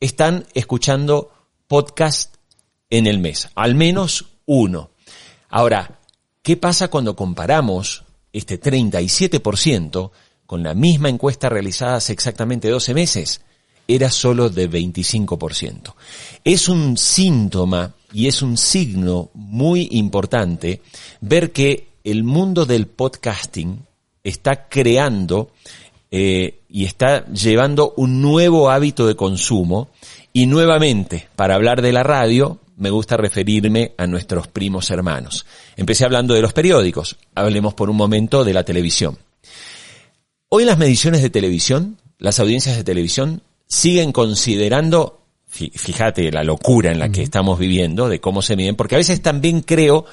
están 0.00 0.46
escuchando 0.54 1.32
podcast 1.68 2.36
en 2.88 3.06
el 3.06 3.18
mes, 3.18 3.50
al 3.54 3.74
menos 3.74 4.26
uno. 4.46 4.90
Ahora, 5.48 6.00
¿qué 6.42 6.56
pasa 6.56 6.88
cuando 6.88 7.14
comparamos 7.14 8.04
este 8.32 8.60
37% 8.60 10.10
con 10.46 10.62
la 10.62 10.74
misma 10.74 11.08
encuesta 11.08 11.48
realizada 11.48 11.96
hace 11.96 12.12
exactamente 12.12 12.68
12 12.68 12.94
meses? 12.94 13.42
Era 13.86 14.10
solo 14.10 14.48
de 14.48 14.70
25%. 14.70 15.94
Es 16.44 16.68
un 16.68 16.96
síntoma 16.96 17.94
y 18.12 18.28
es 18.28 18.40
un 18.40 18.56
signo 18.56 19.30
muy 19.34 19.88
importante 19.92 20.80
ver 21.20 21.52
que 21.52 21.88
el 22.04 22.24
mundo 22.24 22.64
del 22.66 22.86
podcasting 22.86 23.89
está 24.22 24.68
creando 24.68 25.50
eh, 26.10 26.60
y 26.68 26.84
está 26.84 27.26
llevando 27.26 27.94
un 27.96 28.20
nuevo 28.20 28.70
hábito 28.70 29.06
de 29.06 29.16
consumo 29.16 29.90
y 30.32 30.46
nuevamente, 30.46 31.28
para 31.36 31.54
hablar 31.54 31.82
de 31.82 31.92
la 31.92 32.02
radio, 32.02 32.58
me 32.76 32.90
gusta 32.90 33.16
referirme 33.16 33.92
a 33.98 34.06
nuestros 34.06 34.48
primos 34.48 34.90
hermanos. 34.90 35.44
Empecé 35.76 36.04
hablando 36.04 36.34
de 36.34 36.42
los 36.42 36.52
periódicos, 36.52 37.16
hablemos 37.34 37.74
por 37.74 37.90
un 37.90 37.96
momento 37.96 38.44
de 38.44 38.54
la 38.54 38.64
televisión. 38.64 39.18
Hoy 40.48 40.64
las 40.64 40.78
mediciones 40.78 41.22
de 41.22 41.30
televisión, 41.30 41.98
las 42.18 42.40
audiencias 42.40 42.76
de 42.76 42.84
televisión, 42.84 43.42
siguen 43.66 44.12
considerando, 44.12 45.20
fíjate 45.46 46.32
la 46.32 46.42
locura 46.42 46.90
en 46.90 46.98
la 46.98 47.10
que 47.10 47.22
estamos 47.22 47.58
viviendo, 47.58 48.08
de 48.08 48.20
cómo 48.20 48.40
se 48.42 48.56
miden, 48.56 48.76
porque 48.76 48.96
a 48.96 48.98
veces 48.98 49.22
también 49.22 49.60
creo 49.60 50.06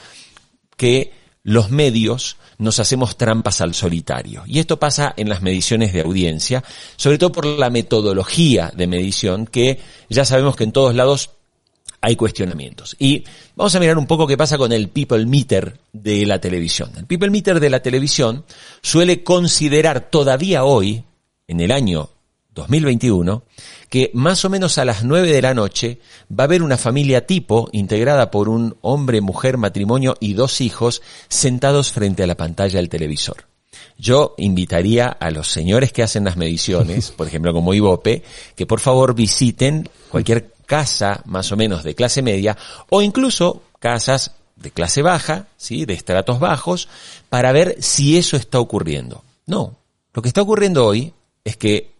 que 0.76 1.12
los 1.48 1.72
medios 1.72 2.36
nos 2.58 2.82
hacemos 2.82 3.16
trampas 3.16 3.62
al 3.62 3.74
solitario. 3.74 4.44
Y 4.48 4.60
esto 4.60 4.80
pasa 4.80 5.14
en 5.16 5.30
las 5.30 5.42
mediciones 5.42 5.94
de 5.94 6.02
audiencia, 6.02 6.62
sobre 6.98 7.18
todo 7.18 7.32
por 7.32 7.46
la 7.46 7.70
metodología 7.70 8.70
de 8.76 8.86
medición 8.86 9.46
que 9.46 9.80
ya 10.10 10.26
sabemos 10.26 10.58
que 10.58 10.66
en 10.66 10.74
todos 10.74 10.94
lados 10.94 11.30
hay 12.02 12.18
cuestionamientos. 12.18 12.98
Y 13.00 13.24
vamos 13.56 13.74
a 13.74 13.80
mirar 13.80 13.98
un 13.98 14.08
poco 14.08 14.28
qué 14.28 14.36
pasa 14.36 14.58
con 14.58 14.74
el 14.74 14.90
people 14.90 15.26
meter 15.26 15.80
de 15.94 16.26
la 16.26 16.42
televisión. 16.42 16.92
El 16.98 17.06
people 17.06 17.30
meter 17.30 17.62
de 17.62 17.70
la 17.70 17.82
televisión 17.82 18.44
suele 18.82 19.24
considerar 19.24 20.10
todavía 20.12 20.66
hoy, 20.66 21.06
en 21.48 21.62
el 21.62 21.72
año 21.72 22.10
2021, 22.58 23.43
que 23.89 24.12
más 24.13 24.43
o 24.43 24.50
menos 24.50 24.78
a 24.78 24.86
las 24.86 25.04
9 25.04 25.32
de 25.32 25.41
la 25.41 25.54
noche 25.54 26.00
va 26.30 26.43
a 26.43 26.46
haber 26.46 26.63
una 26.63 26.78
familia 26.78 27.26
tipo 27.26 27.70
integrada 27.72 28.32
por 28.32 28.50
un 28.50 28.76
hombre, 28.82 29.22
mujer, 29.22 29.58
matrimonio 29.58 30.15
y 30.20 30.34
dos 30.34 30.60
hijos 30.62 31.02
sentados 31.30 31.91
frente 31.91 32.24
a 32.24 32.28
la 32.28 32.36
pantalla 32.36 32.78
del 32.80 32.89
televisor. 32.89 33.46
Yo 33.98 34.36
invitaría 34.38 35.08
a 35.08 35.32
los 35.32 35.50
señores 35.50 35.91
que 35.91 36.04
hacen 36.04 36.26
las 36.26 36.38
mediciones, 36.38 37.12
por 37.17 37.28
ejemplo 37.28 37.54
como 37.54 37.74
Ibope, 37.74 38.24
que 38.56 38.65
por 38.65 38.80
favor 38.80 39.15
visiten 39.15 39.89
cualquier 40.10 40.54
casa 40.65 41.22
más 41.26 41.52
o 41.52 41.58
menos 41.58 41.84
de 41.84 41.96
clase 41.96 42.22
media 42.22 42.58
o 42.89 43.02
incluso 43.02 43.63
casas 43.80 44.32
de 44.56 44.72
clase 44.72 45.02
baja, 45.02 45.48
¿sí? 45.56 45.86
de 45.86 45.93
estratos 45.93 46.39
bajos, 46.39 46.89
para 47.30 47.52
ver 47.52 47.78
si 47.80 48.17
eso 48.17 48.36
está 48.36 48.60
ocurriendo. 48.60 49.24
No, 49.46 49.78
lo 50.13 50.22
que 50.22 50.28
está 50.28 50.41
ocurriendo 50.41 50.86
hoy 50.86 51.13
es 51.43 51.58
que 51.58 51.97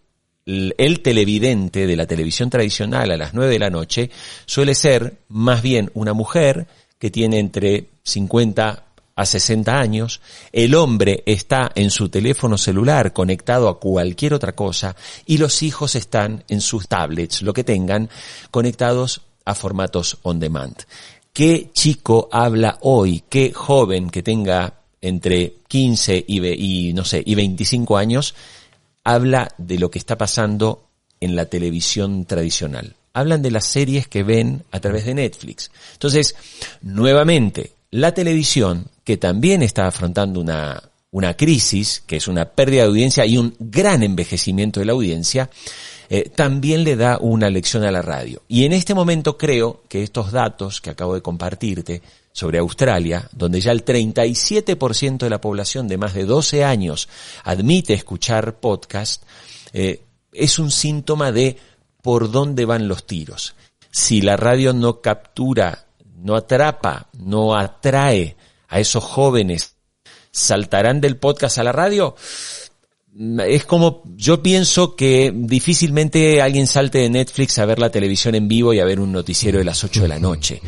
el 0.48 1.00
televidente 1.00 1.86
de 1.86 1.96
la 1.96 2.06
televisión 2.06 2.48
tradicional 2.48 3.10
a 3.10 3.16
las 3.16 3.34
9 3.34 3.52
de 3.52 3.58
la 3.58 3.68
noche 3.70 4.10
suele 4.46 4.74
ser 4.74 5.18
más 5.28 5.60
bien 5.60 5.90
una 5.92 6.14
mujer 6.14 6.66
que 6.98 7.10
tiene 7.10 7.38
entre 7.38 7.88
50 8.02 8.84
a 9.14 9.26
60 9.26 9.76
años, 9.76 10.20
el 10.52 10.74
hombre 10.74 11.24
está 11.26 11.72
en 11.74 11.90
su 11.90 12.08
teléfono 12.08 12.56
celular 12.56 13.12
conectado 13.12 13.68
a 13.68 13.78
cualquier 13.80 14.32
otra 14.32 14.52
cosa 14.52 14.94
y 15.26 15.38
los 15.38 15.62
hijos 15.62 15.96
están 15.96 16.44
en 16.48 16.60
sus 16.60 16.86
tablets, 16.88 17.42
lo 17.42 17.52
que 17.52 17.64
tengan, 17.64 18.08
conectados 18.50 19.22
a 19.44 19.54
formatos 19.54 20.18
on 20.22 20.38
demand. 20.38 20.76
¿Qué 21.32 21.70
chico 21.72 22.28
habla 22.30 22.78
hoy? 22.82 23.24
¿Qué 23.28 23.52
joven 23.52 24.08
que 24.08 24.22
tenga 24.22 24.74
entre 25.00 25.54
15 25.66 26.24
y, 26.26 26.88
y 26.88 26.92
no 26.92 27.04
sé, 27.04 27.22
y 27.24 27.34
25 27.34 27.96
años 27.96 28.34
habla 29.08 29.48
de 29.56 29.78
lo 29.78 29.90
que 29.90 29.98
está 29.98 30.18
pasando 30.18 30.84
en 31.18 31.34
la 31.34 31.46
televisión 31.46 32.26
tradicional. 32.26 32.94
Hablan 33.14 33.40
de 33.40 33.50
las 33.50 33.64
series 33.64 34.06
que 34.06 34.22
ven 34.22 34.64
a 34.70 34.80
través 34.80 35.06
de 35.06 35.14
Netflix. 35.14 35.70
Entonces, 35.94 36.36
nuevamente, 36.82 37.72
la 37.90 38.12
televisión, 38.12 38.84
que 39.04 39.16
también 39.16 39.62
está 39.62 39.86
afrontando 39.86 40.40
una, 40.40 40.82
una 41.10 41.34
crisis, 41.38 42.02
que 42.06 42.16
es 42.16 42.28
una 42.28 42.50
pérdida 42.50 42.82
de 42.82 42.88
audiencia 42.88 43.24
y 43.24 43.38
un 43.38 43.54
gran 43.58 44.02
envejecimiento 44.02 44.80
de 44.80 44.86
la 44.86 44.92
audiencia, 44.92 45.48
eh, 46.10 46.28
también 46.28 46.84
le 46.84 46.94
da 46.94 47.16
una 47.18 47.48
lección 47.48 47.84
a 47.84 47.90
la 47.90 48.02
radio. 48.02 48.42
Y 48.46 48.66
en 48.66 48.74
este 48.74 48.92
momento 48.92 49.38
creo 49.38 49.84
que 49.88 50.02
estos 50.02 50.32
datos 50.32 50.82
que 50.82 50.90
acabo 50.90 51.14
de 51.14 51.22
compartirte 51.22 52.02
sobre 52.38 52.58
Australia, 52.58 53.28
donde 53.32 53.60
ya 53.60 53.72
el 53.72 53.84
37% 53.84 55.18
de 55.18 55.30
la 55.30 55.40
población 55.40 55.88
de 55.88 55.98
más 55.98 56.14
de 56.14 56.24
12 56.24 56.64
años 56.64 57.08
admite 57.42 57.94
escuchar 57.94 58.60
podcast, 58.60 59.24
eh, 59.72 60.04
es 60.32 60.60
un 60.60 60.70
síntoma 60.70 61.32
de 61.32 61.56
por 62.00 62.30
dónde 62.30 62.64
van 62.64 62.86
los 62.86 63.06
tiros. 63.06 63.56
Si 63.90 64.20
la 64.20 64.36
radio 64.36 64.72
no 64.72 65.00
captura, 65.00 65.86
no 66.16 66.36
atrapa, 66.36 67.08
no 67.18 67.56
atrae 67.56 68.36
a 68.68 68.78
esos 68.78 69.02
jóvenes 69.02 69.74
saltarán 70.30 71.00
del 71.00 71.16
podcast 71.16 71.58
a 71.58 71.64
la 71.64 71.72
radio. 71.72 72.14
Es 73.46 73.64
como, 73.64 74.02
yo 74.16 74.42
pienso 74.42 74.94
que 74.94 75.32
difícilmente 75.34 76.40
alguien 76.40 76.66
salte 76.66 76.98
de 76.98 77.10
Netflix 77.10 77.58
a 77.58 77.66
ver 77.66 77.80
la 77.80 77.90
televisión 77.90 78.34
en 78.36 78.46
vivo 78.46 78.72
y 78.72 78.78
a 78.78 78.84
ver 78.84 79.00
un 79.00 79.10
noticiero 79.10 79.58
de 79.58 79.64
las 79.64 79.82
8 79.82 80.02
de 80.02 80.08
la 80.08 80.20
noche. 80.20 80.62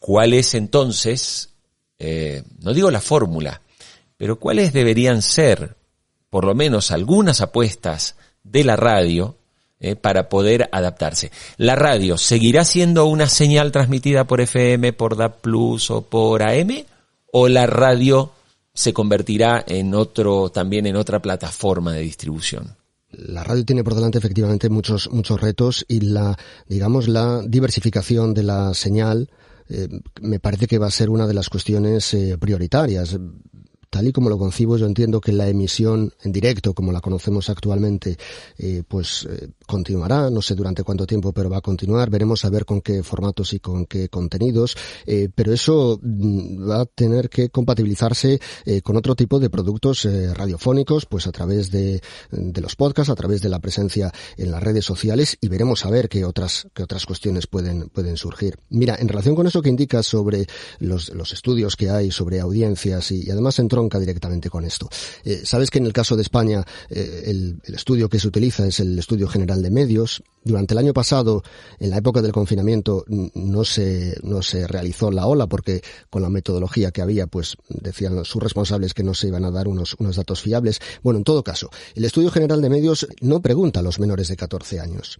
¿Cuál 0.00 0.32
es 0.32 0.54
entonces, 0.54 1.50
eh, 1.98 2.42
no 2.60 2.72
digo 2.74 2.90
la 2.90 3.02
fórmula, 3.02 3.60
pero 4.16 4.40
cuáles 4.40 4.72
deberían 4.72 5.22
ser, 5.22 5.76
por 6.30 6.44
lo 6.44 6.54
menos 6.54 6.90
algunas 6.90 7.40
apuestas 7.42 8.16
de 8.42 8.64
la 8.64 8.76
radio 8.76 9.36
eh, 9.78 9.96
para 9.96 10.28
poder 10.28 10.68
adaptarse. 10.72 11.30
La 11.58 11.76
radio 11.76 12.18
seguirá 12.18 12.64
siendo 12.64 13.06
una 13.06 13.28
señal 13.28 13.72
transmitida 13.72 14.24
por 14.24 14.40
FM, 14.40 14.94
por 14.94 15.16
DAP 15.16 15.40
Plus 15.40 15.90
o 15.90 16.02
por 16.02 16.42
AM 16.42 16.84
o 17.32 17.48
la 17.48 17.66
radio 17.66 18.32
se 18.72 18.92
convertirá 18.92 19.62
en 19.66 19.94
otro 19.94 20.50
también 20.50 20.86
en 20.86 20.96
otra 20.96 21.20
plataforma 21.20 21.92
de 21.92 22.00
distribución. 22.00 22.76
La 23.10 23.44
radio 23.44 23.64
tiene 23.64 23.84
por 23.84 23.94
delante 23.94 24.18
efectivamente 24.18 24.68
muchos 24.68 25.10
muchos 25.10 25.40
retos 25.40 25.84
y 25.88 26.00
la 26.00 26.38
digamos 26.66 27.08
la 27.08 27.42
diversificación 27.46 28.34
de 28.34 28.42
la 28.42 28.72
señal 28.74 29.28
eh, 29.70 29.88
me 30.20 30.40
parece 30.40 30.66
que 30.66 30.78
va 30.78 30.88
a 30.88 30.90
ser 30.90 31.10
una 31.10 31.26
de 31.26 31.34
las 31.34 31.48
cuestiones 31.48 32.12
eh, 32.14 32.36
prioritarias 32.38 33.16
tal 33.90 34.06
y 34.06 34.12
como 34.12 34.30
lo 34.30 34.38
concibo, 34.38 34.76
yo 34.76 34.86
entiendo 34.86 35.20
que 35.20 35.32
la 35.32 35.48
emisión 35.48 36.14
en 36.22 36.30
directo, 36.30 36.74
como 36.74 36.92
la 36.92 37.00
conocemos 37.00 37.50
actualmente, 37.50 38.16
eh, 38.56 38.84
pues 38.86 39.26
eh, 39.28 39.48
continuará, 39.66 40.30
no 40.30 40.40
sé 40.40 40.54
durante 40.54 40.84
cuánto 40.84 41.06
tiempo, 41.06 41.32
pero 41.32 41.50
va 41.50 41.58
a 41.58 41.60
continuar. 41.60 42.08
Veremos 42.08 42.44
a 42.44 42.50
ver 42.50 42.64
con 42.64 42.80
qué 42.80 43.02
formatos 43.02 43.52
y 43.52 43.58
con 43.58 43.86
qué 43.86 44.08
contenidos, 44.08 44.76
eh, 45.06 45.28
pero 45.34 45.52
eso 45.52 45.98
mm, 46.00 46.70
va 46.70 46.82
a 46.82 46.86
tener 46.86 47.28
que 47.28 47.50
compatibilizarse 47.50 48.40
con 48.84 48.96
otro 48.96 49.16
tipo 49.16 49.40
de 49.40 49.50
productos 49.50 50.06
radiofónicos, 50.34 51.06
pues 51.06 51.26
a 51.26 51.32
través 51.32 51.70
de, 51.70 52.00
los 52.30 52.76
podcasts, 52.76 53.10
a 53.10 53.16
través 53.16 53.40
de 53.42 53.48
la 53.48 53.58
presencia 53.58 54.12
en 54.36 54.50
las 54.50 54.62
redes 54.62 54.84
sociales 54.84 55.36
y 55.40 55.48
veremos 55.48 55.84
a 55.84 55.90
ver 55.90 56.08
qué 56.08 56.24
otras, 56.24 56.68
qué 56.74 56.82
otras 56.84 57.06
cuestiones 57.06 57.46
pueden, 57.46 57.88
pueden 57.88 58.16
surgir. 58.16 58.58
Mira, 58.68 58.96
en 59.00 59.08
relación 59.08 59.34
con 59.34 59.46
eso 59.46 59.62
que 59.62 59.70
indicas 59.70 60.06
sobre 60.06 60.46
los, 60.78 61.08
los 61.10 61.32
estudios 61.32 61.74
que 61.74 61.90
hay 61.90 62.10
sobre 62.10 62.38
audiencias 62.38 63.10
y, 63.10 63.26
y 63.26 63.30
además 63.30 63.58
entró 63.58 63.79
directamente 63.88 64.50
con 64.50 64.64
esto. 64.64 64.88
Eh, 65.24 65.42
Sabes 65.44 65.70
que 65.70 65.78
en 65.78 65.86
el 65.86 65.92
caso 65.92 66.16
de 66.16 66.22
España 66.22 66.64
eh, 66.88 67.24
el, 67.26 67.60
estudio 67.74 68.08
que 68.08 68.18
se 68.18 68.28
utiliza 68.28 68.66
es 68.66 68.80
el 68.80 68.98
Estudio 68.98 69.28
General 69.28 69.62
de 69.62 69.70
Medios. 69.70 70.22
Durante 70.42 70.74
el 70.74 70.78
año 70.78 70.92
pasado, 70.92 71.42
en 71.78 71.90
la 71.90 71.98
época 71.98 72.22
del 72.22 72.32
confinamiento, 72.32 73.04
no 73.08 73.64
se, 73.64 74.18
no 74.22 74.42
se 74.42 74.66
realizó 74.66 75.10
la 75.10 75.26
ola 75.26 75.46
porque 75.46 75.82
con 76.08 76.22
la 76.22 76.30
metodología 76.30 76.90
que 76.90 77.02
había, 77.02 77.26
pues 77.26 77.56
decían 77.68 78.24
sus 78.24 78.42
responsables 78.42 78.94
que 78.94 79.02
no 79.02 79.14
se 79.14 79.28
iban 79.28 79.44
a 79.44 79.50
dar 79.50 79.68
unos, 79.68 79.96
unos 79.98 80.16
datos 80.16 80.40
fiables. 80.40 80.80
Bueno, 81.02 81.18
en 81.18 81.24
todo 81.24 81.44
caso, 81.44 81.70
el 81.94 82.04
Estudio 82.04 82.30
General 82.30 82.60
de 82.60 82.70
Medios 82.70 83.06
no 83.20 83.40
pregunta 83.40 83.80
a 83.80 83.82
los 83.82 83.98
menores 83.98 84.28
de 84.28 84.36
14 84.36 84.80
años. 84.80 85.18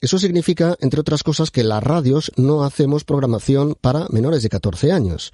Eso 0.00 0.18
significa, 0.18 0.76
entre 0.80 1.00
otras 1.00 1.22
cosas, 1.22 1.50
que 1.50 1.64
las 1.64 1.82
radios 1.82 2.30
no 2.36 2.64
hacemos 2.64 3.04
programación 3.04 3.76
para 3.80 4.06
menores 4.10 4.42
de 4.42 4.50
14 4.50 4.92
años 4.92 5.32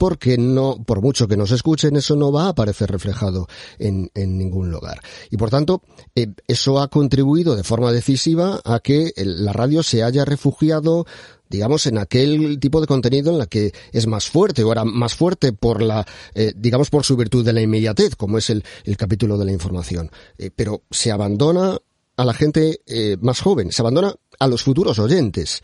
porque 0.00 0.38
no, 0.38 0.82
por 0.82 1.02
mucho 1.02 1.28
que 1.28 1.36
nos 1.36 1.50
escuchen, 1.50 1.94
eso 1.94 2.16
no 2.16 2.32
va 2.32 2.44
a 2.44 2.48
aparecer 2.48 2.90
reflejado 2.90 3.48
en, 3.78 4.10
ningún 4.14 4.70
lugar. 4.70 4.98
Y 5.30 5.36
por 5.36 5.50
tanto, 5.50 5.82
eh, 6.14 6.28
eso 6.48 6.80
ha 6.80 6.88
contribuido 6.88 7.54
de 7.54 7.64
forma 7.64 7.92
decisiva 7.92 8.62
a 8.64 8.80
que 8.80 9.12
la 9.16 9.52
radio 9.52 9.82
se 9.82 10.02
haya 10.02 10.24
refugiado 10.24 11.04
digamos, 11.50 11.86
en 11.86 11.98
aquel 11.98 12.58
tipo 12.60 12.80
de 12.80 12.86
contenido 12.86 13.30
en 13.30 13.38
la 13.38 13.46
que 13.46 13.74
es 13.92 14.06
más 14.06 14.30
fuerte, 14.30 14.64
o 14.64 14.72
era 14.72 14.86
más 14.86 15.14
fuerte 15.14 15.52
por 15.52 15.82
la, 15.82 16.06
eh, 16.32 16.54
digamos, 16.56 16.88
por 16.88 17.04
su 17.04 17.16
virtud 17.16 17.44
de 17.44 17.52
la 17.52 17.60
inmediatez, 17.60 18.14
como 18.16 18.38
es 18.38 18.48
el, 18.48 18.64
capítulo 18.96 19.36
de 19.36 19.44
la 19.44 19.52
información. 19.52 20.10
Eh, 20.38 20.50
pero 20.54 20.84
se 20.90 21.10
abandona 21.10 21.76
a 22.16 22.24
la 22.24 22.32
gente 22.32 22.80
más 23.20 23.40
joven, 23.40 23.70
se 23.72 23.82
abandona 23.82 24.14
a 24.38 24.46
los 24.46 24.62
futuros 24.62 24.98
oyentes. 24.98 25.62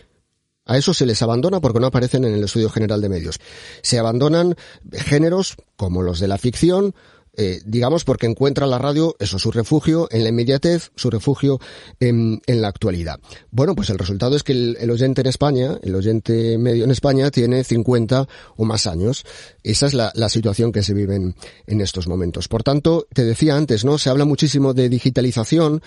A 0.66 0.76
eso 0.76 0.92
se 0.92 1.07
les 1.07 1.22
abandona 1.22 1.61
porque 1.61 1.81
no 1.81 1.87
aparecen 1.87 2.24
en 2.24 2.35
el 2.35 2.44
estudio 2.44 2.68
general 2.68 3.00
de 3.00 3.09
medios. 3.09 3.38
Se 3.83 3.98
abandonan 3.98 4.57
géneros 4.92 5.57
como 5.76 6.02
los 6.02 6.20
de 6.20 6.29
la 6.29 6.38
ficción, 6.38 6.94
eh, 7.38 7.61
digamos 7.66 8.05
porque 8.05 8.26
encuentra 8.26 8.66
la 8.66 8.79
radio, 8.79 9.14
eso, 9.18 9.38
su 9.38 9.52
refugio 9.52 10.09
en 10.11 10.22
la 10.22 10.31
inmediatez, 10.31 10.90
su 10.96 11.11
refugio 11.11 11.61
en, 12.00 12.40
la 12.46 12.68
actualidad. 12.68 13.20
Bueno, 13.50 13.74
pues 13.74 13.90
el 13.90 13.98
resultado 13.98 14.37
es 14.37 14.42
que 14.42 14.52
el, 14.52 14.90
oyente 14.90 15.20
en 15.20 15.26
España, 15.26 15.79
el 15.83 15.94
oyente 15.94 16.57
medio 16.57 16.85
en 16.85 16.90
España, 16.90 17.31
tiene 17.31 17.62
50 17.62 18.26
o 18.57 18.64
más 18.64 18.87
años. 18.87 19.24
Esa 19.62 19.87
es 19.87 19.94
la, 19.94 20.29
situación 20.31 20.72
que 20.72 20.83
se 20.83 20.94
vive 20.94 21.14
en, 21.14 21.37
en 21.66 21.81
estos 21.81 22.09
momentos. 22.09 22.48
Por 22.48 22.62
tanto, 22.62 23.07
te 23.12 23.24
decía 23.24 23.57
antes, 23.57 23.85
¿no? 23.85 23.98
Se 23.98 24.09
habla 24.09 24.24
muchísimo 24.24 24.72
de 24.72 24.88
digitalización, 24.88 25.83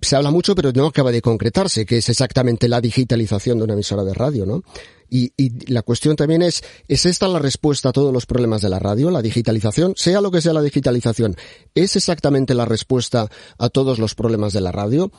se 0.00 0.16
habla 0.16 0.30
mucho, 0.30 0.54
pero 0.54 0.72
no 0.72 0.86
acaba 0.86 1.12
de 1.12 1.22
concretarse, 1.22 1.86
que 1.86 1.98
es 1.98 2.08
exactamente 2.08 2.68
la 2.68 2.80
digitalización 2.80 3.58
de 3.58 3.64
una 3.64 3.74
emisora 3.74 4.04
de 4.04 4.14
radio, 4.14 4.46
¿no? 4.46 4.62
Y, 5.10 5.32
la 5.70 5.82
cuestión 5.82 6.16
también 6.16 6.42
es, 6.42 6.64
¿es 6.88 7.06
esta 7.06 7.28
la 7.28 7.38
respuesta 7.38 7.90
a 7.90 7.92
todos 7.92 8.12
los 8.12 8.26
problemas 8.26 8.62
de 8.62 8.68
la 8.68 8.80
radio, 8.80 9.12
la 9.12 9.22
digitalización? 9.22 9.92
Sea 9.96 10.20
lo 10.20 10.32
que 10.32 10.40
sea 10.40 10.52
la 10.52 10.62
digitalización, 10.62 11.36
¿es 11.74 11.94
exactamente 11.94 12.52
la 12.52 12.64
respuesta 12.64 13.28
a 13.58 13.68
todos 13.68 14.00
los 14.00 14.16
problemas 14.16 14.52
de 14.52 14.60
la 14.60 14.72
radio? 14.72 15.12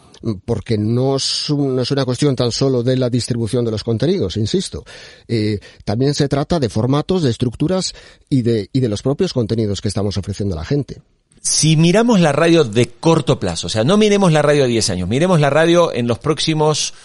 Porque 0.43 0.77
no 0.77 1.15
es, 1.15 1.49
una 1.49 2.03
cuestión 2.03 2.35
tan 2.35 2.51
solo 2.51 2.83
de 2.83 2.97
la 2.97 3.09
distribución 3.09 3.63
de 3.63 3.71
los 3.71 3.85
contenidos, 3.85 4.35
insisto. 4.35 4.83
Eh, 5.29 5.59
también 5.85 6.13
se 6.13 6.27
trata 6.27 6.59
de 6.59 6.67
formatos, 6.67 7.23
de 7.23 7.29
estructuras 7.29 7.93
y 8.29 8.41
de, 8.41 8.69
y 8.73 8.81
de 8.81 8.89
los 8.89 9.01
propios 9.01 9.31
contenidos 9.31 9.79
que 9.79 9.87
estamos 9.87 10.17
ofreciendo 10.17 10.55
a 10.55 10.59
la 10.59 10.65
gente 10.65 11.01
si 11.45 11.77
miramos 11.77 12.19
la 12.19 12.31
radio 12.31 12.63
de 12.63 12.89
corto 12.89 13.39
plazo, 13.39 13.67
o 13.67 13.69
sea, 13.69 13.84
no 13.84 13.97
miremos 13.97 14.31
la 14.31 14.41
radio 14.41 14.63
de 14.63 14.69
10 14.69 14.89
años, 14.89 15.08
miremos 15.08 15.39
la 15.39 15.51
radio 15.51 15.93
en 15.93 16.08
los 16.08 16.17
próximos 16.17 16.95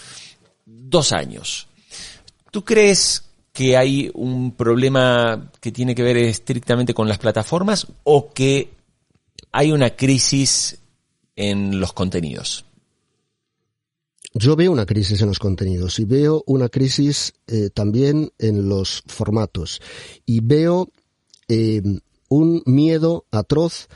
dos 0.64 1.12
años, 1.12 1.68
¿tú 2.50 2.64
crees 2.64 3.24
que 3.52 3.76
hay 3.76 4.10
un 4.14 4.52
problema 4.52 5.50
que 5.60 5.72
tiene 5.72 5.94
que 5.94 6.02
ver 6.02 6.16
estrictamente 6.16 6.94
con 6.94 7.06
las 7.06 7.18
plataformas 7.18 7.86
o 8.04 8.32
que 8.32 8.70
hay 9.52 9.72
una 9.72 9.90
crisis 9.90 10.78
en 11.36 11.78
los 11.78 11.92
contenidos? 11.92 12.64
Yo 14.32 14.56
veo 14.56 14.72
una 14.72 14.86
crisis 14.86 15.20
en 15.20 15.28
los 15.28 15.38
contenidos 15.38 15.98
y 15.98 16.06
veo 16.06 16.44
una 16.46 16.70
crisis 16.70 17.34
eh, 17.46 17.68
también 17.68 18.32
en 18.38 18.70
los 18.70 19.02
formatos 19.06 19.82
y 20.24 20.40
veo 20.40 20.88
eh, 21.48 21.82
un 22.28 22.62
miedo 22.64 23.26
atroz 23.30 23.88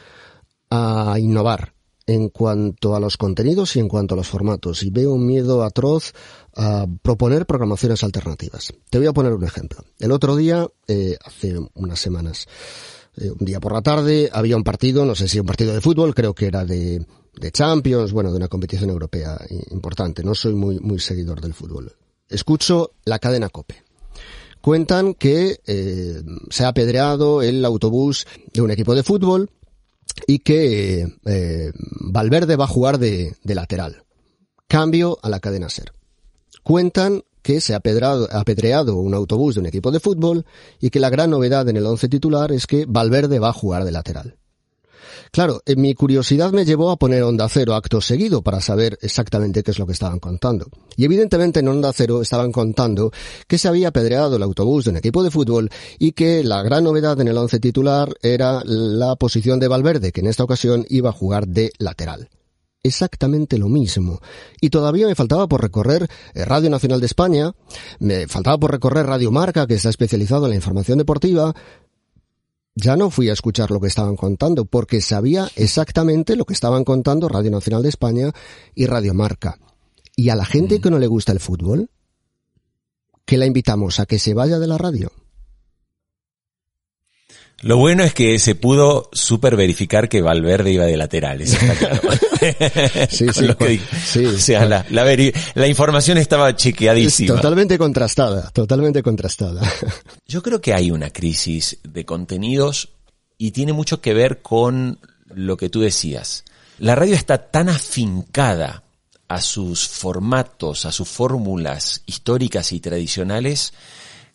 a 0.70 1.16
innovar 1.18 1.74
en 2.06 2.28
cuanto 2.28 2.94
a 2.94 3.00
los 3.00 3.16
contenidos 3.16 3.76
y 3.76 3.80
en 3.80 3.88
cuanto 3.88 4.14
a 4.14 4.16
los 4.16 4.28
formatos 4.28 4.82
y 4.82 4.90
veo 4.90 5.14
un 5.14 5.26
miedo 5.26 5.62
atroz 5.62 6.12
a 6.54 6.86
proponer 7.02 7.46
programaciones 7.46 8.04
alternativas. 8.04 8.72
Te 8.90 8.98
voy 8.98 9.06
a 9.06 9.12
poner 9.12 9.32
un 9.32 9.44
ejemplo. 9.44 9.84
El 9.98 10.12
otro 10.12 10.36
día, 10.36 10.68
eh, 10.86 11.16
hace 11.24 11.56
unas 11.74 11.98
semanas, 11.98 12.46
eh, 13.16 13.30
un 13.30 13.44
día 13.44 13.60
por 13.60 13.72
la 13.72 13.82
tarde, 13.82 14.28
había 14.32 14.56
un 14.56 14.64
partido, 14.64 15.04
no 15.04 15.14
sé 15.14 15.28
si 15.28 15.40
un 15.40 15.46
partido 15.46 15.72
de 15.72 15.80
fútbol, 15.80 16.14
creo 16.14 16.34
que 16.34 16.46
era 16.46 16.64
de, 16.64 17.04
Champions, 17.52 18.12
bueno, 18.12 18.30
de 18.30 18.36
una 18.36 18.48
competición 18.48 18.90
europea 18.90 19.38
importante. 19.70 20.22
No 20.22 20.34
soy 20.34 20.54
muy, 20.54 20.78
muy 20.78 21.00
seguidor 21.00 21.40
del 21.40 21.52
fútbol. 21.52 21.92
Escucho 22.28 22.92
la 23.04 23.18
cadena 23.18 23.48
Cope 23.48 23.82
cuentan 24.60 25.12
que 25.12 25.60
eh, 25.66 26.22
se 26.48 26.64
ha 26.64 26.68
apedreado 26.68 27.42
el 27.42 27.62
autobús 27.66 28.26
de 28.50 28.62
un 28.62 28.70
equipo 28.70 28.94
de 28.94 29.02
fútbol 29.02 29.50
y 30.26 30.40
que 30.40 31.06
eh, 31.24 31.72
Valverde 32.00 32.56
va 32.56 32.64
a 32.64 32.68
jugar 32.68 32.98
de, 32.98 33.36
lateral. 33.44 34.04
Cambio 34.68 35.18
a 35.22 35.28
la 35.28 35.40
cadena 35.40 35.68
SER. 35.68 35.92
Cuentan 36.62 37.24
que 37.42 37.60
se 37.60 37.74
ha 37.74 37.76
apedreado 37.76 38.96
un 38.96 39.14
autobús 39.14 39.54
de 39.54 39.60
un 39.60 39.66
equipo 39.66 39.90
de 39.90 40.00
fútbol 40.00 40.46
y 40.80 40.90
que 40.90 41.00
la 41.00 41.10
gran 41.10 41.30
novedad 41.30 41.68
en 41.68 41.76
el 41.76 41.84
once 41.84 42.08
titular 42.08 42.52
es 42.52 42.66
que 42.66 42.86
Valverde 42.86 43.38
va 43.38 43.50
a 43.50 43.52
jugar 43.52 43.84
de 43.84 43.92
lateral. 43.92 44.38
Claro, 45.34 45.62
eh, 45.66 45.74
mi 45.74 45.94
curiosidad 45.94 46.52
me 46.52 46.64
llevó 46.64 46.92
a 46.92 46.96
poner 46.96 47.24
Onda 47.24 47.48
Cero 47.48 47.74
acto 47.74 48.00
seguido 48.00 48.42
para 48.42 48.60
saber 48.60 48.96
exactamente 49.02 49.64
qué 49.64 49.72
es 49.72 49.80
lo 49.80 49.86
que 49.86 49.92
estaban 49.92 50.20
contando. 50.20 50.68
Y 50.96 51.04
evidentemente 51.04 51.58
en 51.58 51.66
Onda 51.66 51.92
Cero 51.92 52.22
estaban 52.22 52.52
contando 52.52 53.10
que 53.48 53.58
se 53.58 53.66
había 53.66 53.88
apedreado 53.88 54.36
el 54.36 54.44
autobús 54.44 54.84
de 54.84 54.92
un 54.92 54.98
equipo 54.98 55.24
de 55.24 55.32
fútbol 55.32 55.70
y 55.98 56.12
que 56.12 56.44
la 56.44 56.62
gran 56.62 56.84
novedad 56.84 57.20
en 57.20 57.26
el 57.26 57.36
once 57.36 57.58
titular 57.58 58.14
era 58.22 58.62
la 58.64 59.16
posición 59.16 59.58
de 59.58 59.66
Valverde, 59.66 60.12
que 60.12 60.20
en 60.20 60.28
esta 60.28 60.44
ocasión 60.44 60.86
iba 60.88 61.10
a 61.10 61.12
jugar 61.12 61.48
de 61.48 61.72
lateral 61.78 62.28
exactamente 62.84 63.58
lo 63.58 63.68
mismo. 63.68 64.20
Y 64.60 64.70
todavía 64.70 65.06
me 65.06 65.14
faltaba 65.14 65.48
por 65.48 65.62
recorrer 65.62 66.06
eh, 66.34 66.44
Radio 66.44 66.70
Nacional 66.70 67.00
de 67.00 67.06
España, 67.06 67.52
me 67.98 68.28
faltaba 68.28 68.58
por 68.58 68.70
recorrer 68.70 69.06
Radio 69.06 69.32
Marca, 69.32 69.66
que 69.66 69.74
está 69.74 69.88
especializado 69.88 70.44
en 70.44 70.50
la 70.50 70.56
información 70.56 70.98
deportiva, 70.98 71.54
ya 72.74 72.96
no 72.96 73.10
fui 73.10 73.28
a 73.28 73.32
escuchar 73.32 73.70
lo 73.70 73.80
que 73.80 73.86
estaban 73.86 74.16
contando, 74.16 74.64
porque 74.64 75.00
sabía 75.00 75.48
exactamente 75.56 76.36
lo 76.36 76.44
que 76.44 76.54
estaban 76.54 76.84
contando 76.84 77.28
Radio 77.28 77.50
Nacional 77.50 77.82
de 77.82 77.88
España 77.88 78.32
y 78.74 78.86
Radio 78.86 79.14
Marca. 79.14 79.58
Y 80.16 80.28
a 80.28 80.36
la 80.36 80.44
gente 80.44 80.78
mm. 80.78 80.82
que 80.82 80.90
no 80.90 80.98
le 80.98 81.06
gusta 81.06 81.32
el 81.32 81.40
fútbol, 81.40 81.90
que 83.24 83.38
la 83.38 83.46
invitamos 83.46 84.00
a 84.00 84.06
que 84.06 84.18
se 84.18 84.34
vaya 84.34 84.58
de 84.58 84.66
la 84.66 84.78
radio. 84.78 85.12
Lo 87.64 87.78
bueno 87.78 88.04
es 88.04 88.12
que 88.12 88.38
se 88.38 88.54
pudo 88.54 89.08
super 89.12 89.56
verificar 89.56 90.10
que 90.10 90.20
Valverde 90.20 90.72
iba 90.72 90.84
de 90.84 90.98
lateral, 90.98 91.40
eso 91.40 91.56
está 91.56 91.74
claro. 91.74 92.00
sí, 93.08 93.26
sí, 93.32 93.80
sí, 94.04 94.26
O 94.26 94.38
sea, 94.38 94.66
la, 94.66 94.84
la, 94.90 95.06
la, 95.54 95.66
información 95.66 96.18
estaba 96.18 96.54
chequeadísima. 96.54 97.36
Totalmente 97.36 97.78
contrastada, 97.78 98.50
totalmente 98.50 99.02
contrastada. 99.02 99.62
Yo 100.28 100.42
creo 100.42 100.60
que 100.60 100.74
hay 100.74 100.90
una 100.90 101.08
crisis 101.08 101.78
de 101.82 102.04
contenidos 102.04 102.90
y 103.38 103.52
tiene 103.52 103.72
mucho 103.72 104.02
que 104.02 104.12
ver 104.12 104.42
con 104.42 104.98
lo 105.34 105.56
que 105.56 105.70
tú 105.70 105.80
decías. 105.80 106.44
La 106.78 106.94
radio 106.94 107.14
está 107.14 107.50
tan 107.50 107.70
afincada 107.70 108.82
a 109.26 109.40
sus 109.40 109.88
formatos, 109.88 110.84
a 110.84 110.92
sus 110.92 111.08
fórmulas 111.08 112.02
históricas 112.04 112.72
y 112.72 112.80
tradicionales, 112.80 113.72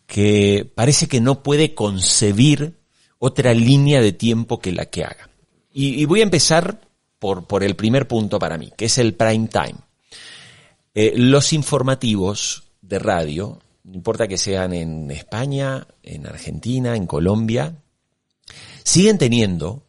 que 0.08 0.68
parece 0.74 1.08
que 1.08 1.22
no 1.22 1.44
puede 1.44 1.76
concebir 1.76 2.79
otra 3.20 3.54
línea 3.54 4.02
de 4.02 4.14
tiempo 4.14 4.60
que 4.60 4.72
la 4.72 4.86
que 4.86 5.04
haga. 5.04 5.30
Y, 5.72 6.04
voy 6.06 6.22
a 6.22 6.24
empezar 6.24 6.82
por, 7.20 7.46
por, 7.46 7.64
el 7.64 7.76
primer 7.76 8.08
punto 8.08 8.40
para 8.40 8.58
mí, 8.58 8.72
que 8.76 8.86
es 8.86 8.98
el 8.98 9.14
prime 9.14 9.48
time. 9.48 9.76
Eh, 10.96 11.14
los 11.16 11.54
informativos 11.54 12.64
de 12.82 12.98
radio, 12.98 13.60
no 13.84 13.94
importa 13.94 14.28
que 14.28 14.38
sean 14.38 14.74
en 14.74 15.12
España, 15.12 15.86
en 16.02 16.26
Argentina, 16.26 16.96
en 16.96 17.06
Colombia, 17.06 17.76
siguen 18.84 19.18
teniendo 19.18 19.84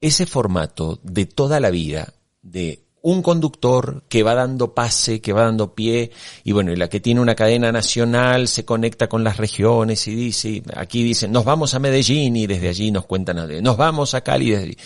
ese 0.00 0.26
formato 0.26 1.00
de 1.02 1.26
toda 1.26 1.58
la 1.60 1.70
vida 1.70 2.14
de 2.42 2.83
un 3.04 3.20
conductor 3.20 4.02
que 4.08 4.22
va 4.22 4.34
dando 4.34 4.72
pase, 4.72 5.20
que 5.20 5.34
va 5.34 5.42
dando 5.42 5.74
pie, 5.74 6.10
y 6.42 6.52
bueno, 6.52 6.72
y 6.72 6.76
la 6.76 6.88
que 6.88 7.00
tiene 7.00 7.20
una 7.20 7.34
cadena 7.34 7.70
nacional 7.70 8.48
se 8.48 8.64
conecta 8.64 9.10
con 9.10 9.22
las 9.22 9.36
regiones 9.36 10.08
y 10.08 10.14
dice, 10.14 10.62
aquí 10.74 11.02
dicen, 11.02 11.30
nos 11.30 11.44
vamos 11.44 11.74
a 11.74 11.78
Medellín 11.80 12.34
y 12.34 12.46
desde 12.46 12.70
allí 12.70 12.90
nos 12.90 13.04
cuentan, 13.04 13.62
nos 13.62 13.76
vamos 13.76 14.14
a 14.14 14.22
Cali 14.22 14.50
desde 14.50 14.64
allí. 14.64 14.76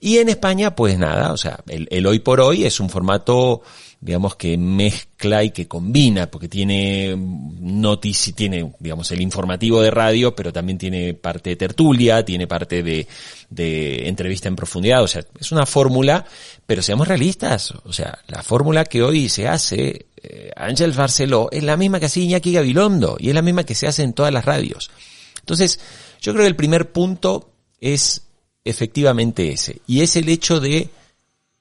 Y 0.00 0.18
en 0.18 0.28
España, 0.28 0.76
pues 0.76 0.98
nada, 0.98 1.32
o 1.32 1.38
sea, 1.38 1.60
el, 1.66 1.88
el 1.90 2.06
hoy 2.06 2.18
por 2.18 2.42
hoy 2.42 2.66
es 2.66 2.78
un 2.78 2.90
formato 2.90 3.62
digamos 4.02 4.34
que 4.34 4.58
mezcla 4.58 5.44
y 5.44 5.50
que 5.50 5.68
combina, 5.68 6.28
porque 6.28 6.48
tiene 6.48 7.14
noticias, 7.16 8.34
tiene, 8.34 8.72
digamos, 8.80 9.08
el 9.12 9.20
informativo 9.20 9.80
de 9.80 9.92
radio, 9.92 10.34
pero 10.34 10.52
también 10.52 10.76
tiene 10.76 11.14
parte 11.14 11.50
de 11.50 11.56
tertulia, 11.56 12.24
tiene 12.24 12.48
parte 12.48 12.82
de, 12.82 13.06
de 13.48 14.08
entrevista 14.08 14.48
en 14.48 14.56
profundidad, 14.56 15.04
o 15.04 15.06
sea, 15.06 15.24
es 15.38 15.52
una 15.52 15.66
fórmula, 15.66 16.26
pero 16.66 16.82
seamos 16.82 17.06
realistas, 17.06 17.70
o 17.84 17.92
sea, 17.92 18.18
la 18.26 18.42
fórmula 18.42 18.84
que 18.86 19.04
hoy 19.04 19.28
se 19.28 19.46
hace, 19.46 20.06
eh, 20.20 20.50
Ángel 20.56 20.90
Barceló, 20.90 21.48
es 21.52 21.62
la 21.62 21.76
misma 21.76 22.00
que 22.00 22.06
hacía 22.06 22.24
Iñaki 22.24 22.54
Gabilondo, 22.54 23.16
y 23.20 23.28
es 23.28 23.34
la 23.36 23.42
misma 23.42 23.62
que 23.62 23.76
se 23.76 23.86
hace 23.86 24.02
en 24.02 24.14
todas 24.14 24.32
las 24.32 24.44
radios. 24.44 24.90
Entonces, 25.38 25.78
yo 26.20 26.32
creo 26.32 26.42
que 26.42 26.48
el 26.48 26.56
primer 26.56 26.90
punto 26.90 27.50
es 27.80 28.22
efectivamente 28.64 29.52
ese, 29.52 29.80
y 29.86 30.00
es 30.00 30.16
el 30.16 30.28
hecho 30.28 30.58
de 30.58 30.90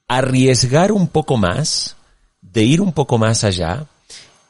arriesgar 0.07 0.91
un 0.91 1.07
poco 1.07 1.37
más, 1.37 1.97
de 2.53 2.63
ir 2.63 2.81
un 2.81 2.93
poco 2.93 3.17
más 3.17 3.43
allá 3.43 3.85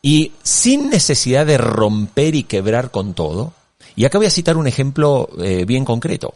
y 0.02 0.32
sin 0.42 0.90
necesidad 0.90 1.46
de 1.46 1.58
romper 1.58 2.36
y 2.36 2.44
quebrar 2.44 2.92
con 2.92 3.14
todo. 3.14 3.54
Y 3.96 4.06
acá 4.06 4.18
voy 4.18 4.28
a 4.28 4.32
citar 4.32 4.58
un 4.58 4.68
ejemplo 4.68 5.30
eh, 5.40 5.66
bien 5.66 5.86
concreto. 5.86 6.34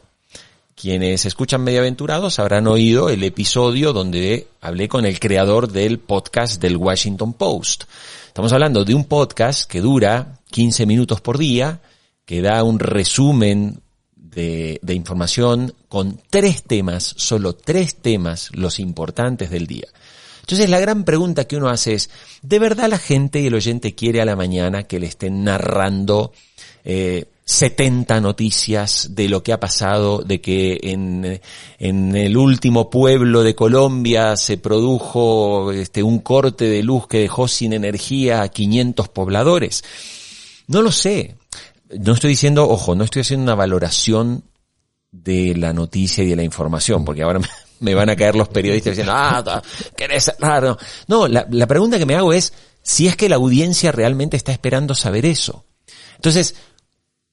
Quienes 0.75 1.25
escuchan 1.25 1.63
Mediaventurados 1.63 2.37
habrán 2.37 2.67
oído 2.67 3.09
el 3.09 3.23
episodio 3.23 3.93
donde 3.93 4.47
hablé 4.61 4.89
con 4.89 5.05
el 5.05 5.19
creador 5.19 5.71
del 5.71 5.99
podcast 5.99 6.61
del 6.61 6.77
Washington 6.77 7.33
Post. 7.33 7.85
Estamos 8.27 8.51
hablando 8.51 8.83
de 8.83 8.93
un 8.93 9.05
podcast 9.05 9.69
que 9.71 9.79
dura 9.79 10.39
15 10.51 10.85
minutos 10.85 11.21
por 11.21 11.37
día, 11.37 11.79
que 12.25 12.41
da 12.41 12.61
un 12.63 12.79
resumen 12.79 13.79
de, 14.17 14.79
de 14.81 14.93
información 14.93 15.73
con 15.87 16.19
tres 16.29 16.63
temas, 16.63 17.15
solo 17.17 17.53
tres 17.53 17.95
temas, 17.95 18.49
los 18.53 18.79
importantes 18.79 19.49
del 19.49 19.67
día. 19.67 19.87
Entonces 20.45 20.69
la 20.69 20.79
gran 20.79 21.05
pregunta 21.05 21.45
que 21.45 21.57
uno 21.57 21.69
hace 21.69 21.95
es, 21.95 22.11
¿de 22.43 22.59
verdad 22.59 22.87
la 22.87 22.99
gente 22.99 23.41
y 23.41 23.47
el 23.47 23.55
oyente 23.55 23.95
quiere 23.95 24.21
a 24.21 24.25
la 24.25 24.35
mañana 24.35 24.83
que 24.83 24.99
le 24.99 25.07
estén 25.07 25.43
narrando 25.43 26.33
eh, 26.83 27.25
70 27.45 28.21
noticias 28.21 29.09
de 29.15 29.27
lo 29.27 29.41
que 29.41 29.53
ha 29.53 29.59
pasado, 29.59 30.19
de 30.23 30.41
que 30.41 30.79
en, 30.83 31.41
en, 31.79 32.15
el 32.15 32.37
último 32.37 32.91
pueblo 32.91 33.41
de 33.41 33.55
Colombia 33.55 34.37
se 34.37 34.57
produjo 34.57 35.71
este, 35.71 36.03
un 36.03 36.19
corte 36.19 36.65
de 36.65 36.83
luz 36.83 37.07
que 37.07 37.19
dejó 37.19 37.47
sin 37.47 37.73
energía 37.73 38.43
a 38.43 38.49
500 38.49 39.09
pobladores. 39.09 39.83
No 40.67 40.83
lo 40.83 40.91
sé. 40.91 41.35
No 41.89 42.13
estoy 42.13 42.31
diciendo, 42.31 42.69
ojo, 42.69 42.93
no 42.93 43.03
estoy 43.03 43.21
haciendo 43.21 43.43
una 43.43 43.55
valoración 43.55 44.43
de 45.11 45.55
la 45.55 45.73
noticia 45.73 46.23
y 46.23 46.27
de 46.27 46.35
la 46.35 46.43
información, 46.43 47.03
porque 47.03 47.23
ahora 47.23 47.39
me 47.79 47.93
van 47.93 48.09
a 48.09 48.15
caer 48.15 48.35
los 48.35 48.49
periodistas 48.49 48.91
diciendo, 48.91 49.13
ah, 49.15 49.61
querés 49.97 50.31
raro. 50.39 50.77
No, 51.07 51.27
la, 51.27 51.47
la 51.49 51.67
pregunta 51.67 51.97
que 51.97 52.05
me 52.05 52.15
hago 52.15 52.33
es 52.33 52.53
si 52.81 53.07
es 53.07 53.15
que 53.15 53.29
la 53.29 53.35
audiencia 53.35 53.91
realmente 53.91 54.37
está 54.37 54.51
esperando 54.51 54.93
saber 54.95 55.25
eso. 55.25 55.65
Entonces, 56.15 56.55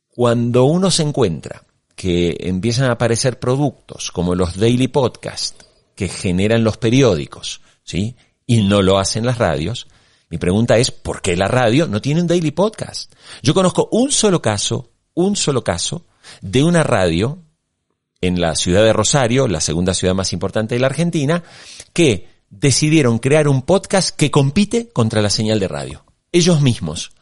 cuando 0.09 0.65
uno 0.65 0.91
se 0.91 1.03
encuentra 1.03 1.65
que 1.95 2.37
empiezan 2.41 2.87
a 2.87 2.93
aparecer 2.93 3.39
productos 3.39 4.11
como 4.11 4.35
los 4.35 4.57
daily 4.59 4.89
podcast 4.89 5.63
que 5.95 6.09
generan 6.09 6.65
los 6.65 6.79
periódicos, 6.79 7.61
¿sí? 7.85 8.17
Y 8.47 8.63
no 8.63 8.83
lo 8.83 8.99
hacen 8.99 9.25
las 9.25 9.39
radios, 9.39 9.87
mi 10.29 10.39
pregunta 10.39 10.79
es, 10.79 10.91
¿por 10.91 11.21
qué 11.21 11.37
la 11.37 11.49
radio 11.49 11.87
no 11.87 12.01
tiene 12.01 12.23
un 12.23 12.27
daily 12.27 12.51
podcast? 12.51 13.13
Yo 13.43 13.53
conozco 13.53 13.89
un 13.93 14.11
solo 14.11 14.41
caso, 14.41 14.91
un 15.15 15.37
solo 15.37 15.63
caso, 15.63 16.07
de 16.41 16.65
una 16.65 16.83
radio 16.83 17.39
en 18.23 18.41
la 18.41 18.55
ciudad 18.55 18.83
de 18.83 18.95
Rosario, 18.95 19.47
la 19.49 19.61
segunda 19.61 19.93
ciudad 19.93 20.15
más 20.15 20.33
importante 20.33 20.75
de 20.75 20.81
la 20.81 20.87
Argentina, 20.87 21.43
que 21.93 22.29
decidieron 22.49 23.19
crear 23.19 23.49
un 23.49 23.63
podcast 23.63 24.17
que 24.17 24.31
compite 24.31 24.89
contra 24.89 25.21
la 25.21 25.29
señal 25.29 25.61
de 25.61 25.69
radio. 25.69 26.05
Ellos 26.33 26.63
mismos. 26.63 27.13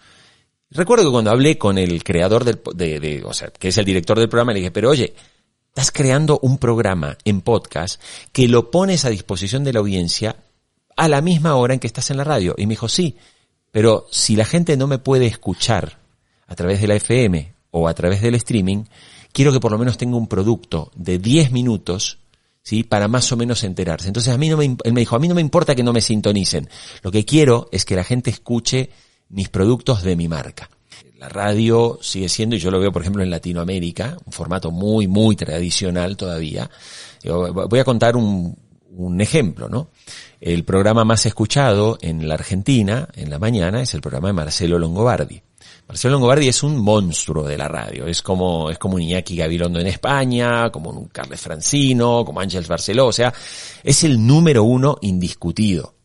Recuerdo 0.70 1.06
que 1.06 1.10
cuando 1.10 1.30
hablé 1.30 1.58
con 1.58 1.78
el 1.78 2.04
creador 2.04 2.44
del, 2.44 2.60
de, 2.74 3.00
de, 3.00 3.24
o 3.24 3.32
sea, 3.32 3.48
que 3.48 3.68
es 3.68 3.78
el 3.78 3.84
director 3.84 4.18
del 4.18 4.28
programa, 4.28 4.52
le 4.52 4.60
dije, 4.60 4.70
pero 4.70 4.90
oye, 4.90 5.14
estás 5.68 5.90
creando 5.90 6.38
un 6.42 6.58
programa 6.58 7.16
en 7.24 7.40
podcast 7.40 8.00
que 8.32 8.46
lo 8.46 8.70
pones 8.70 9.04
a 9.04 9.10
disposición 9.10 9.64
de 9.64 9.72
la 9.72 9.80
audiencia 9.80 10.36
a 10.96 11.08
la 11.08 11.22
misma 11.22 11.56
hora 11.56 11.74
en 11.74 11.80
que 11.80 11.86
estás 11.86 12.10
en 12.10 12.18
la 12.18 12.24
radio. 12.24 12.54
Y 12.58 12.66
me 12.66 12.74
dijo, 12.74 12.88
sí, 12.88 13.16
pero 13.70 14.06
si 14.10 14.36
la 14.36 14.44
gente 14.44 14.76
no 14.76 14.86
me 14.86 14.98
puede 14.98 15.26
escuchar 15.26 15.98
a 16.46 16.54
través 16.54 16.80
de 16.80 16.88
la 16.88 16.96
FM 16.96 17.54
o 17.70 17.88
a 17.88 17.94
través 17.94 18.20
del 18.20 18.34
streaming, 18.34 18.84
quiero 19.32 19.52
que 19.52 19.60
por 19.60 19.72
lo 19.72 19.78
menos 19.78 19.98
tenga 19.98 20.16
un 20.16 20.28
producto 20.28 20.90
de 20.94 21.18
10 21.18 21.52
minutos, 21.52 22.18
¿sí? 22.62 22.82
Para 22.82 23.08
más 23.08 23.30
o 23.32 23.36
menos 23.36 23.64
enterarse. 23.64 24.08
Entonces 24.08 24.32
a 24.32 24.38
mí 24.38 24.48
no 24.48 24.56
me, 24.56 24.64
él 24.64 24.92
me 24.92 25.00
dijo, 25.00 25.16
a 25.16 25.18
mí 25.18 25.28
no 25.28 25.34
me 25.34 25.40
importa 25.40 25.74
que 25.74 25.82
no 25.82 25.92
me 25.92 26.00
sintonicen. 26.00 26.68
Lo 27.02 27.10
que 27.10 27.24
quiero 27.24 27.68
es 27.72 27.84
que 27.84 27.96
la 27.96 28.04
gente 28.04 28.30
escuche 28.30 28.90
mis 29.28 29.48
productos 29.48 30.02
de 30.02 30.16
mi 30.16 30.28
marca. 30.28 30.70
La 31.18 31.28
radio 31.28 31.98
sigue 32.00 32.28
siendo, 32.28 32.56
y 32.56 32.58
yo 32.58 32.70
lo 32.70 32.80
veo 32.80 32.92
por 32.92 33.02
ejemplo 33.02 33.22
en 33.22 33.30
Latinoamérica, 33.30 34.16
un 34.24 34.32
formato 34.32 34.70
muy, 34.70 35.06
muy 35.06 35.36
tradicional 35.36 36.16
todavía. 36.16 36.70
Voy 37.24 37.78
a 37.78 37.84
contar 37.84 38.16
un, 38.16 38.56
un 38.92 39.20
ejemplo, 39.20 39.68
¿no? 39.68 39.90
El 40.40 40.64
programa 40.64 41.04
más 41.04 41.26
escuchado 41.26 41.98
en 42.00 42.26
la 42.26 42.34
Argentina, 42.34 43.08
en 43.14 43.28
la 43.30 43.38
mañana, 43.38 43.82
es 43.82 43.92
el 43.94 44.00
programa 44.00 44.28
de 44.28 44.34
Marcelo 44.34 44.78
Longobardi. 44.78 45.42
Marcelo 45.90 46.12
Longobardi 46.12 46.46
es 46.46 46.62
un 46.62 46.78
monstruo 46.78 47.48
de 47.48 47.58
la 47.58 47.66
radio. 47.66 48.06
Es 48.06 48.22
como, 48.22 48.70
es 48.70 48.78
como 48.78 48.94
un 48.94 49.02
Iñaki 49.02 49.34
Gabilondo 49.34 49.80
en 49.80 49.88
España, 49.88 50.70
como 50.70 50.90
un 50.90 51.08
Carles 51.08 51.40
Francino, 51.40 52.24
como 52.24 52.38
Ángel 52.38 52.64
Barceló. 52.68 53.08
O 53.08 53.12
sea, 53.12 53.34
es 53.82 54.04
el 54.04 54.24
número 54.24 54.62
uno 54.62 54.98
indiscutido. 55.00 55.96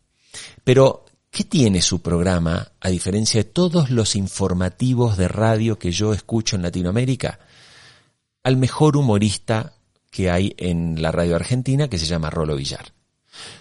Pero, 0.64 1.06
¿qué 1.30 1.44
tiene 1.44 1.84
su 1.84 2.02
programa 2.02 2.72
a 2.82 2.90
diferencia 2.90 3.44
de 3.44 3.50
todos 3.52 3.92
los 3.92 4.16
informativos 4.16 5.18
de 5.18 5.28
radio 5.28 5.78
que 5.78 5.92
yo 5.92 6.14
escucho 6.14 6.56
en 6.56 6.64
Latinoamérica? 6.64 7.38
Al 8.42 8.58
mejor 8.58 8.98
humorista 8.98 9.74
que 10.10 10.32
hay 10.32 10.56
en 10.58 11.00
la 11.00 11.12
radio 11.12 11.36
argentina 11.36 11.88
que 11.90 12.00
se 12.00 12.08
llama 12.08 12.32
Rolo 12.32 12.56
Villar. 12.56 12.92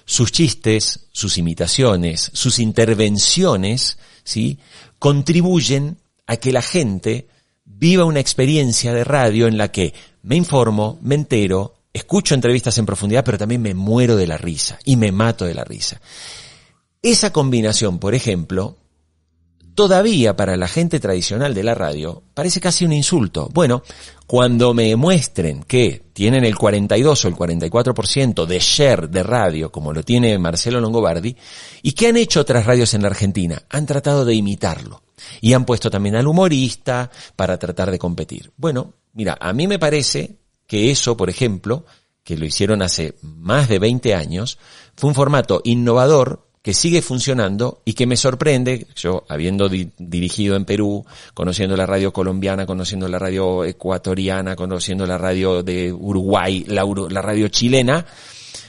Sus 0.07 0.33
chistes, 0.33 1.07
sus 1.13 1.37
imitaciones, 1.37 2.31
sus 2.33 2.61
intervenciones, 2.61 3.99
¿sí? 4.25 4.59
contribuyen 4.99 5.99
a 6.27 6.37
que 6.37 6.53
la 6.53 6.63
gente 6.63 7.29
viva 7.65 8.05
una 8.05 8.21
experiencia 8.21 8.93
de 8.93 9.05
radio 9.05 9.47
en 9.47 9.59
la 9.59 9.71
que 9.71 9.95
me 10.23 10.37
informo, 10.37 10.99
me 11.03 11.15
entero, 11.15 11.75
escucho 11.93 12.35
entrevistas 12.35 12.77
en 12.79 12.87
profundidad, 12.87 13.25
pero 13.25 13.39
también 13.39 13.63
me 13.63 13.75
muero 13.75 14.17
de 14.17 14.27
la 14.27 14.39
risa 14.39 14.79
y 14.85 14.97
me 14.97 15.13
mato 15.13 15.45
de 15.45 15.55
la 15.55 15.65
risa. 15.65 16.01
Esa 17.03 17.33
combinación, 17.33 17.99
por 17.99 18.15
ejemplo, 18.15 18.79
todavía 19.75 20.37
para 20.37 20.57
la 20.57 20.69
gente 20.69 21.01
tradicional 21.01 21.55
de 21.55 21.63
la 21.63 21.75
radio 21.75 22.23
parece 22.33 22.61
casi 22.61 22.85
un 22.85 22.93
insulto. 22.93 23.49
Bueno, 23.53 23.83
cuando 24.27 24.73
me 24.73 24.97
muestren 24.97 25.63
que 25.63 26.03
tienen 26.13 26.45
el 26.45 26.57
42 26.57 27.25
o 27.25 27.29
el 27.29 27.35
44% 27.35 28.47
de 28.47 28.59
share 28.59 29.09
de 29.09 29.23
radio, 29.23 29.71
como 29.71 29.93
lo 29.93 30.03
tiene 30.03 30.39
Marcelo 30.39 30.81
Longobardi, 30.81 31.37
y 31.83 31.93
que 31.93 32.09
han 32.09 32.17
hecho 32.17 32.41
otras 32.41 32.65
radios 32.65 32.95
en 32.95 33.03
la 33.03 33.09
Argentina, 33.09 33.63
han 33.69 33.87
tratado 33.87 34.25
de 34.25 34.35
imitarlo. 34.35 35.03
Y 35.41 35.53
han 35.53 35.65
puesto 35.65 35.91
también 35.91 36.17
al 36.17 36.27
humorista 36.27 37.11
para 37.37 37.59
tratar 37.59 37.91
de 37.91 37.99
competir. 37.99 38.53
Bueno, 38.57 38.95
mira, 39.13 39.37
a 39.41 39.53
mí 39.53 39.67
me 39.67 39.79
parece 39.79 40.37
que 40.67 40.91
eso, 40.91 41.17
por 41.17 41.31
ejemplo, 41.31 41.85
que 42.23 42.37
lo 42.37 42.47
hicieron 42.47 42.83
hace 42.83 43.15
más 43.23 43.69
de 43.69 43.79
20 43.79 44.15
años, 44.15 44.59
fue 44.97 45.09
un 45.09 45.15
formato 45.15 45.61
innovador 45.65 46.49
que 46.65 46.73
sigue 46.73 47.03
funcionando 47.03 47.83
y 47.85 47.93
que 47.93 48.07
me 48.07 48.17
sorprende, 48.17 48.87
yo 48.97 49.25
habiendo 49.29 49.69
dirigido 49.69 50.57
en 50.57 50.65
Perú, 50.65 51.05
conociendo 51.35 51.77
la 51.77 51.85
radio 51.85 52.11
colombiana, 52.11 52.65
conociendo 52.65 53.07
la 53.07 53.19
radio 53.19 53.67
ecuatoriana, 53.67 54.57
conociendo 54.57 55.07
la 55.07 55.19
radio 55.19 55.63
de 55.63 55.93
Uruguay, 55.93 56.65
la, 56.67 56.87
la 57.11 57.21
radio 57.21 57.49
chilena, 57.49 58.07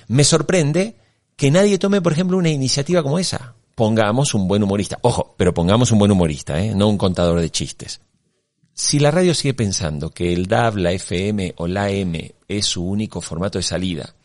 me 0.09 0.25
sorprende 0.25 0.95
que 1.37 1.49
nadie 1.51 1.79
tome, 1.79 2.01
por 2.01 2.11
ejemplo, 2.11 2.35
una 2.35 2.49
iniciativa 2.49 3.01
como 3.01 3.17
esa. 3.17 3.55
Pongamos 3.75 4.33
un 4.33 4.49
buen 4.49 4.61
humorista. 4.61 4.99
Ojo, 5.01 5.33
pero 5.37 5.53
pongamos 5.53 5.89
un 5.93 5.99
buen 5.99 6.11
humorista, 6.11 6.61
¿eh? 6.61 6.75
no 6.75 6.89
un 6.89 6.97
contador 6.97 7.39
de 7.39 7.49
chistes. 7.49 8.01
Si 8.73 8.99
la 8.99 9.09
radio 9.09 9.33
sigue 9.33 9.53
pensando 9.53 10.09
que 10.09 10.33
el 10.33 10.47
DAB, 10.47 10.79
la 10.79 10.91
FM 10.91 11.53
o 11.55 11.65
la 11.65 11.89
M 11.89 12.35
es 12.49 12.65
su 12.65 12.85
único 12.85 13.21
formato 13.21 13.57
de 13.57 13.63
salida 13.63 14.15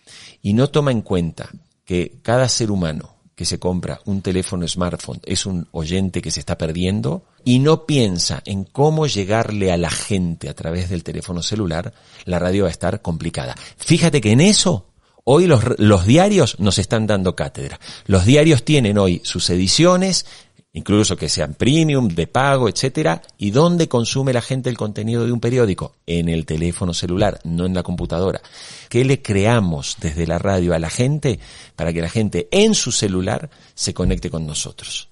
y 0.43 0.55
no 0.55 0.71
toma 0.71 0.91
en 0.91 1.03
cuenta 1.03 1.49
que 1.85 2.19
cada 2.23 2.49
ser 2.49 2.73
humano 2.73 3.20
que 3.41 3.47
se 3.47 3.59
compra 3.59 4.03
un 4.05 4.21
teléfono 4.21 4.69
smartphone 4.69 5.23
es 5.25 5.47
un 5.47 5.67
oyente 5.71 6.21
que 6.21 6.31
se 6.31 6.41
está 6.41 6.59
perdiendo 6.59 7.23
y 7.43 7.59
no 7.59 7.87
piensa 7.87 8.43
en 8.45 8.65
cómo 8.65 9.07
llegarle 9.07 9.73
a 9.73 9.79
la 9.79 9.89
gente 9.89 10.51
a 10.51 10.55
través 10.55 10.91
del 10.91 11.03
teléfono 11.03 11.43
celular, 11.43 11.95
la 12.27 12.39
radio 12.39 12.65
va 12.65 12.69
a 12.69 12.71
estar 12.71 13.01
complicada. 13.01 13.55
Fíjate 13.79 14.21
que 14.21 14.33
en 14.33 14.43
eso 14.43 14.89
Hoy 15.25 15.47
los, 15.47 15.63
los, 15.79 16.07
diarios 16.07 16.59
nos 16.59 16.79
están 16.79 17.07
dando 17.07 17.37
cátedra. 17.37 17.79
Los 18.07 18.25
diarios 18.25 18.65
tienen 18.65 18.99
hoy 18.99 19.21
sus 19.23 19.49
ediciones, 19.51 20.27
incluso 20.73 21.17
que 21.17 21.29
sean 21.29 21.55
premium, 21.55 22.09
de 22.09 22.27
pago, 22.27 22.69
etcétera. 22.69 23.23
¿Y 23.39 23.51
dónde 23.51 23.89
consume 23.89 24.33
la 24.33 24.43
gente 24.43 24.71
el 24.71 24.77
contenido 24.77 25.25
de 25.25 25.33
un 25.33 25.41
periódico? 25.41 25.95
En 26.07 26.29
el 26.29 26.47
teléfono 26.47 26.95
celular, 26.95 27.41
no 27.45 27.67
en 27.67 27.75
la 27.75 27.83
computadora. 27.83 28.41
¿Qué 28.89 29.05
le 29.05 29.23
creamos 29.23 29.97
desde 30.01 30.27
la 30.27 30.39
radio 30.39 30.75
a 30.75 30.79
la 30.79 30.91
gente 30.91 31.41
para 31.77 31.93
que 31.93 32.01
la 32.01 32.09
gente 32.09 32.49
en 32.51 32.75
su 32.75 32.93
celular 32.93 33.51
se 33.75 33.95
conecte 33.95 34.31
con 34.31 34.47
nosotros? 34.47 35.09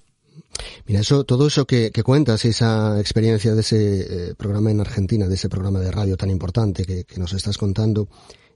Mira, 0.85 1.01
eso, 1.01 1.23
todo 1.23 1.47
eso 1.47 1.65
que, 1.65 1.91
cuentas, 2.03 2.43
esa 2.45 2.99
experiencia 2.99 3.53
de 3.53 3.61
ese 3.61 4.29
eh, 4.29 4.35
programa 4.35 4.71
en 4.71 4.81
Argentina, 4.81 5.27
de 5.27 5.35
ese 5.35 5.47
programa 5.47 5.79
de 5.79 5.91
radio 5.91 6.17
tan 6.17 6.29
importante 6.29 6.83
que, 6.85 7.05
que 7.05 7.19
nos 7.19 7.33
estás 7.33 7.57
contando, 7.57 8.09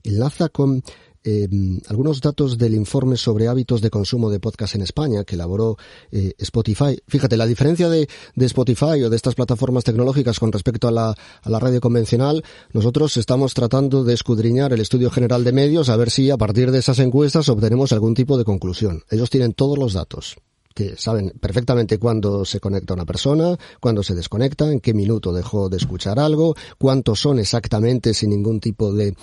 enlaza 0.04 0.50
con 0.50 0.84
eh, 1.24 1.48
algunos 1.88 2.20
datos 2.22 2.58
del 2.58 2.76
informe 2.76 3.18
sobre 3.18 3.48
hábitos 3.48 3.82
de 3.82 3.90
consumo 3.90 4.30
de 4.30 4.40
podcast 4.40 4.76
en 4.76 4.82
España 4.82 5.24
que 5.24 5.36
elaboró 5.36 5.78
eh, 6.12 6.34
Spotify. 6.38 6.98
Fíjate, 7.08 7.38
la 7.38 7.46
diferencia 7.46 7.90
de, 7.90 8.08
Spotify 8.36 9.04
o 9.04 9.10
de 9.10 9.16
estas 9.16 9.36
plataformas 9.36 9.84
tecnológicas 9.84 10.40
con 10.40 10.52
respecto 10.52 10.88
a 10.88 10.92
la, 10.92 11.10
a 11.10 11.50
la 11.50 11.60
radio 11.60 11.80
convencional, 11.80 12.44
nosotros 12.74 13.16
estamos 13.18 13.54
tratando 13.54 14.04
de 14.04 14.14
escudriñar 14.14 14.74
el 14.74 14.82
estudio 14.82 15.10
general 15.10 15.44
de 15.44 15.54
medios 15.54 15.90
a 15.90 15.98
ver 15.98 16.12
si 16.12 16.30
a 16.30 16.38
partir 16.38 16.72
de 16.72 16.80
esas 16.80 17.00
encuestas 17.00 17.50
obtenemos 17.50 17.94
algún 17.94 18.14
tipo 18.14 18.38
de 18.38 18.44
conclusión. 18.44 19.04
Ellos 19.10 19.30
tienen 19.30 19.54
todos 19.54 19.78
los 19.78 19.94
datos 19.94 20.36
que 20.74 20.96
saben 20.98 21.32
perfectamente 21.40 22.00
cuándo 22.00 22.46
se 22.46 22.60
conecta 22.60 22.96
una 22.96 23.06
persona, 23.06 23.58
cuándo 23.80 24.04
se 24.04 24.16
desconecta, 24.16 24.72
en 24.72 24.80
qué 24.80 24.94
minuto 24.94 25.32
dejó 25.32 25.70
de 25.70 25.78
escuchar 25.78 26.20
algo, 26.20 26.56
cuántos 26.78 27.20
son 27.20 27.40
exactamente 27.40 28.14
sin 28.14 28.32
ningún 28.32 28.60
tipo 28.60 28.92
de, 28.92 29.14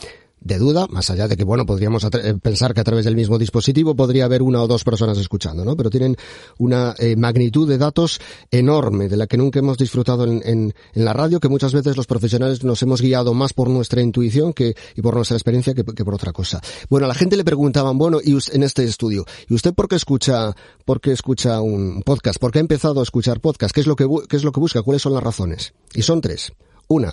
de 0.41 0.59
duda, 0.59 0.87
más 0.89 1.11
allá 1.11 1.29
de 1.29 1.37
que, 1.37 1.45
bueno, 1.45 1.67
podríamos 1.67 2.05
eh, 2.05 2.35
pensar 2.41 2.73
que 2.75 2.81
a 2.81 2.85
través 2.85 3.05
del 3.05 3.15
mismo 3.15 3.39
dispositivo 3.39 3.95
podría 3.95 4.25
haber 4.25 4.43
una 4.43 4.63
o 4.63 4.67
dos 4.67 4.85
personas 4.85 5.19
escuchando, 5.19 5.65
¿no? 5.65 5.77
Pero 5.77 5.91
tienen 5.91 6.17
una 6.59 6.95
eh, 6.99 7.17
magnitud 7.17 7.69
de 7.69 7.79
datos 7.79 8.21
enorme, 8.51 9.09
de 9.09 9.17
la 9.17 9.27
que 9.27 9.37
nunca 9.37 9.59
hemos 9.59 9.77
disfrutado 9.77 10.25
en, 10.25 10.43
en, 10.45 10.75
la 10.95 11.13
radio, 11.13 11.41
que 11.41 11.49
muchas 11.49 11.75
veces 11.75 11.97
los 11.97 12.07
profesionales 12.07 12.65
nos 12.65 12.83
hemos 12.83 13.03
guiado 13.03 13.35
más 13.35 13.53
por 13.53 13.69
nuestra 13.69 14.01
intuición 14.01 14.53
que, 14.53 14.75
y 14.97 15.03
por 15.03 15.15
nuestra 15.15 15.37
experiencia 15.37 15.75
que, 15.75 15.85
por 15.85 16.15
otra 16.15 16.33
cosa. 16.33 16.61
Bueno, 16.89 17.05
a 17.05 17.09
la 17.09 17.15
gente 17.15 17.37
le 17.37 17.45
preguntaban, 17.45 17.99
bueno, 17.99 18.19
y 18.23 18.37
en 18.53 18.63
este 18.63 18.85
estudio, 18.85 19.25
¿y 19.49 19.55
usted 19.55 19.75
por 19.75 19.89
qué 19.89 19.97
escucha, 19.97 20.55
por 20.85 21.01
qué 21.01 21.13
escucha 21.13 21.61
un 21.61 22.03
podcast? 22.03 22.39
¿Por 22.39 22.53
qué 22.53 22.59
ha 22.59 22.61
empezado 22.61 23.01
a 23.01 23.03
escuchar 23.03 23.41
podcast? 23.41 23.75
¿Qué 23.75 23.81
es 23.81 23.87
lo 23.87 23.97
que, 23.97 24.07
qué 24.29 24.37
es 24.37 24.45
lo 24.45 24.53
que 24.53 24.61
busca? 24.61 24.83
¿Cuáles 24.83 25.03
son 25.03 25.13
las 25.13 25.23
razones? 25.23 25.75
Y 25.95 26.03
son 26.03 26.21
tres. 26.21 26.53
Una, 26.89 27.13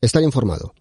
estar 0.00 0.22
informado. 0.22 0.74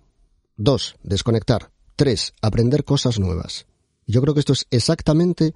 Dos, 0.61 0.97
desconectar. 1.03 1.71
Tres, 1.95 2.33
aprender 2.41 2.83
cosas 2.83 3.17
nuevas. 3.17 3.65
Yo 4.05 4.21
creo 4.21 4.33
que 4.33 4.41
esto 4.41 4.51
es 4.51 4.67
exactamente 4.71 5.53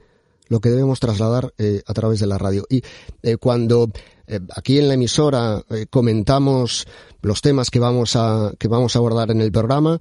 lo 0.47 0.61
que 0.61 0.69
debemos 0.69 1.01
trasladar 1.01 1.53
eh, 1.57 1.83
a 1.85 1.93
través 1.93 2.21
de 2.21 2.27
la 2.27 2.37
radio. 2.37 2.65
Y 2.69 2.83
eh, 3.21 3.35
cuando 3.35 3.91
eh, 4.27 4.39
aquí 4.55 4.79
en 4.79 4.87
la 4.87 4.93
emisora 4.95 5.63
comentamos 5.89 6.85
los 7.21 7.41
temas 7.41 7.69
que 7.69 7.79
vamos 7.79 8.15
a 8.15 8.51
que 8.59 8.67
vamos 8.67 8.95
a 8.95 8.99
abordar 8.99 9.31
en 9.31 9.41
el 9.41 9.51
programa, 9.51 9.99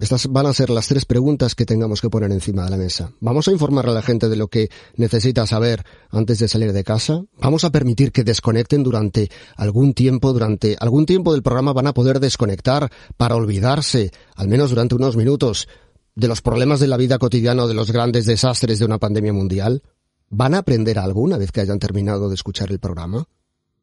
estas 0.00 0.26
van 0.28 0.46
a 0.46 0.52
ser 0.52 0.70
las 0.70 0.88
tres 0.88 1.04
preguntas 1.04 1.54
que 1.54 1.64
tengamos 1.64 2.00
que 2.00 2.10
poner 2.10 2.32
encima 2.32 2.64
de 2.64 2.70
la 2.70 2.76
mesa. 2.76 3.12
Vamos 3.20 3.46
a 3.48 3.52
informar 3.52 3.88
a 3.88 3.92
la 3.92 4.02
gente 4.02 4.28
de 4.28 4.36
lo 4.36 4.48
que 4.48 4.68
necesita 4.96 5.46
saber 5.46 5.84
antes 6.10 6.38
de 6.38 6.48
salir 6.48 6.72
de 6.72 6.84
casa. 6.84 7.22
Vamos 7.40 7.64
a 7.64 7.70
permitir 7.70 8.10
que 8.10 8.24
desconecten 8.24 8.82
durante 8.82 9.30
algún 9.56 9.94
tiempo, 9.94 10.32
durante 10.32 10.76
algún 10.80 11.06
tiempo 11.06 11.32
del 11.32 11.42
programa 11.42 11.72
van 11.72 11.86
a 11.86 11.94
poder 11.94 12.18
desconectar 12.18 12.90
para 13.16 13.36
olvidarse, 13.36 14.10
al 14.34 14.48
menos 14.48 14.70
durante 14.70 14.96
unos 14.96 15.16
minutos 15.16 15.68
de 16.14 16.26
los 16.26 16.42
problemas 16.42 16.80
de 16.80 16.88
la 16.88 16.96
vida 16.96 17.18
cotidiana 17.18 17.62
o 17.62 17.68
de 17.68 17.74
los 17.74 17.92
grandes 17.92 18.26
desastres 18.26 18.80
de 18.80 18.84
una 18.84 18.98
pandemia 18.98 19.32
mundial? 19.32 19.82
¿Van 20.30 20.54
a 20.54 20.58
aprender 20.58 20.98
algo 20.98 21.20
una 21.20 21.38
vez 21.38 21.52
que 21.52 21.60
hayan 21.60 21.78
terminado 21.78 22.28
de 22.28 22.34
escuchar 22.34 22.72
el 22.72 22.80
programa? 22.80 23.28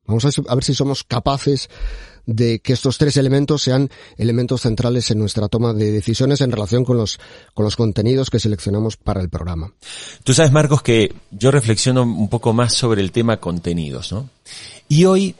Vamos 0.07 0.25
a 0.25 0.55
ver 0.55 0.63
si 0.63 0.73
somos 0.73 1.03
capaces 1.03 1.69
de 2.25 2.59
que 2.59 2.73
estos 2.73 2.97
tres 2.97 3.17
elementos 3.17 3.61
sean 3.61 3.89
elementos 4.17 4.61
centrales 4.61 5.11
en 5.11 5.19
nuestra 5.19 5.47
toma 5.47 5.73
de 5.73 5.91
decisiones 5.91 6.41
en 6.41 6.51
relación 6.51 6.83
con 6.83 6.97
los, 6.97 7.19
con 7.53 7.65
los 7.65 7.75
contenidos 7.75 8.29
que 8.29 8.39
seleccionamos 8.39 8.97
para 8.97 9.21
el 9.21 9.29
programa. 9.29 9.71
Tú 10.23 10.33
sabes, 10.33 10.51
Marcos, 10.51 10.81
que 10.81 11.13
yo 11.31 11.51
reflexiono 11.51 12.03
un 12.03 12.29
poco 12.29 12.53
más 12.53 12.73
sobre 12.73 13.01
el 13.01 13.11
tema 13.11 13.39
contenidos, 13.39 14.11
¿no? 14.11 14.29
Y 14.87 15.05
hoy, 15.05 15.35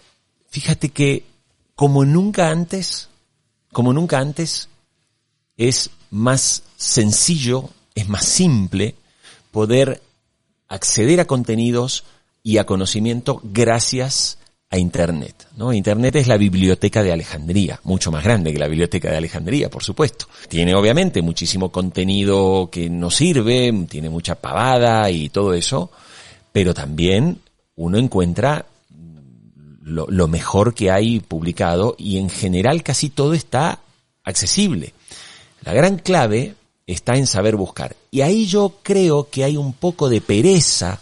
fíjate 0.50 0.90
que 0.90 1.24
como 1.76 2.06
nunca 2.06 2.50
antes, 2.50 3.10
como 3.72 3.94
nunca 3.94 4.20
antes, 4.20 4.70
es 5.58 5.90
más 6.12 6.64
sencillo, 6.78 7.70
es 7.96 8.08
más 8.08 8.26
simple 8.26 8.96
poder 9.52 10.02
acceder 10.68 11.20
a 11.20 11.26
contenidos 11.26 12.04
y 12.44 12.58
a 12.58 12.66
conocimiento 12.66 13.42
gracias 13.44 14.38
Internet. 14.78 15.48
¿no? 15.58 15.74
Internet 15.74 16.16
es 16.16 16.28
la 16.28 16.38
biblioteca 16.38 17.04
de 17.04 17.12
Alejandría, 17.12 17.80
mucho 17.84 18.12
más 18.12 18.24
grande 18.24 18.52
que 18.52 18.60
la 18.60 18.68
biblioteca 18.68 19.10
de 19.10 19.18
Alejandría, 19.18 19.70
por 19.70 19.84
supuesto. 19.84 20.28
Tiene 20.48 20.76
obviamente 20.76 21.22
muchísimo 21.22 21.72
contenido 21.72 22.70
que 22.72 22.90
nos 22.90 23.16
sirve, 23.16 23.72
tiene 23.90 24.10
mucha 24.10 24.36
pavada 24.36 25.10
y 25.10 25.30
todo 25.30 25.54
eso, 25.54 25.92
pero 26.52 26.74
también 26.74 27.40
uno 27.76 27.98
encuentra 27.98 28.66
lo, 29.84 30.08
lo 30.10 30.28
mejor 30.28 30.74
que 30.74 30.92
hay 30.92 31.20
publicado 31.20 31.96
y 31.98 32.18
en 32.18 32.30
general 32.30 32.84
casi 32.84 33.10
todo 33.10 33.34
está 33.34 33.80
accesible. 34.24 34.94
La 35.64 35.74
gran 35.74 35.98
clave 35.98 36.56
está 36.88 37.16
en 37.16 37.28
saber 37.28 37.56
buscar. 37.56 37.96
Y 38.12 38.22
ahí 38.22 38.46
yo 38.46 38.76
creo 38.84 39.30
que 39.30 39.44
hay 39.44 39.58
un 39.58 39.74
poco 39.74 40.10
de 40.10 40.22
pereza 40.22 41.00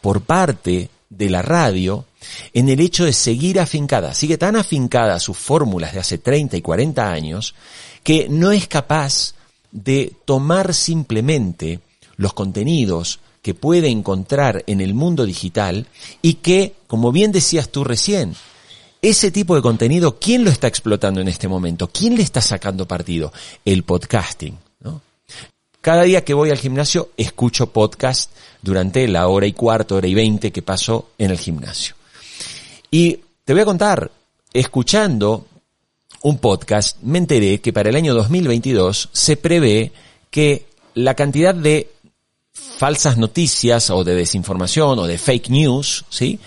por 0.00 0.22
parte 0.22 0.90
de 1.08 1.30
la 1.30 1.42
radio 1.42 2.04
en 2.52 2.68
el 2.68 2.80
hecho 2.80 3.04
de 3.04 3.12
seguir 3.12 3.60
afincada. 3.60 4.14
Sigue 4.14 4.38
tan 4.38 4.56
afincada 4.56 5.18
sus 5.18 5.38
fórmulas 5.38 5.92
de 5.92 6.00
hace 6.00 6.18
30 6.18 6.56
y 6.56 6.62
40 6.62 7.10
años 7.10 7.54
que 8.02 8.28
no 8.28 8.52
es 8.52 8.68
capaz 8.68 9.34
de 9.70 10.12
tomar 10.24 10.74
simplemente 10.74 11.80
los 12.16 12.34
contenidos 12.34 13.20
que 13.42 13.54
puede 13.54 13.88
encontrar 13.88 14.62
en 14.66 14.80
el 14.80 14.94
mundo 14.94 15.26
digital 15.26 15.86
y 16.20 16.34
que, 16.34 16.74
como 16.86 17.10
bien 17.10 17.32
decías 17.32 17.70
tú 17.70 17.82
recién, 17.82 18.36
ese 19.02 19.32
tipo 19.32 19.56
de 19.56 19.62
contenido, 19.62 20.18
¿quién 20.20 20.44
lo 20.44 20.50
está 20.50 20.68
explotando 20.68 21.20
en 21.20 21.26
este 21.26 21.48
momento? 21.48 21.88
¿Quién 21.88 22.14
le 22.14 22.22
está 22.22 22.40
sacando 22.40 22.86
partido? 22.86 23.32
El 23.64 23.82
podcasting. 23.82 24.56
¿no? 24.80 25.02
Cada 25.80 26.04
día 26.04 26.24
que 26.24 26.34
voy 26.34 26.50
al 26.50 26.58
gimnasio 26.58 27.10
escucho 27.16 27.72
podcast 27.72 28.30
durante 28.62 29.08
la 29.08 29.26
hora 29.26 29.46
y 29.46 29.52
cuarto, 29.52 29.96
hora 29.96 30.06
y 30.06 30.14
veinte 30.14 30.52
que 30.52 30.62
paso 30.62 31.10
en 31.18 31.32
el 31.32 31.38
gimnasio. 31.38 31.96
Y 32.94 33.20
te 33.46 33.54
voy 33.54 33.62
a 33.62 33.64
contar, 33.64 34.10
escuchando 34.52 35.46
un 36.24 36.36
podcast, 36.36 36.98
me 37.00 37.16
enteré 37.16 37.58
que 37.58 37.72
para 37.72 37.88
el 37.88 37.96
año 37.96 38.12
2022 38.12 39.08
se 39.10 39.38
prevé 39.38 39.92
que 40.30 40.66
la 40.92 41.14
cantidad 41.14 41.54
de 41.54 41.90
falsas 42.52 43.16
noticias 43.16 43.88
o 43.88 44.04
de 44.04 44.14
desinformación 44.14 44.98
o 44.98 45.06
de 45.06 45.16
fake 45.16 45.48
news, 45.48 46.04
¿sí? 46.10 46.38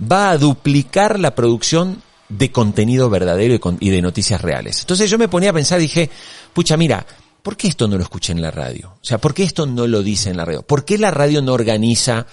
va 0.00 0.30
a 0.30 0.38
duplicar 0.38 1.20
la 1.20 1.36
producción 1.36 2.02
de 2.28 2.50
contenido 2.50 3.08
verdadero 3.08 3.60
y 3.78 3.90
de 3.90 4.02
noticias 4.02 4.40
reales. 4.40 4.80
Entonces 4.80 5.08
yo 5.08 5.18
me 5.18 5.28
ponía 5.28 5.50
a 5.50 5.54
pensar 5.54 5.78
dije, 5.78 6.10
pucha, 6.52 6.76
mira, 6.76 7.06
¿por 7.42 7.56
qué 7.56 7.68
esto 7.68 7.88
no 7.88 7.96
lo 7.96 8.02
escuché 8.02 8.32
en 8.32 8.40
la 8.40 8.50
radio? 8.50 8.94
O 9.00 9.04
sea, 9.04 9.18
¿por 9.18 9.34
qué 9.34 9.42
esto 9.42 9.66
no 9.66 9.86
lo 9.86 10.02
dice 10.02 10.30
en 10.30 10.36
la 10.36 10.44
radio? 10.44 10.62
¿Por 10.62 10.84
qué 10.84 10.98
la 10.98 11.10
radio 11.10 11.42
no 11.42 11.52
organiza 11.52 12.26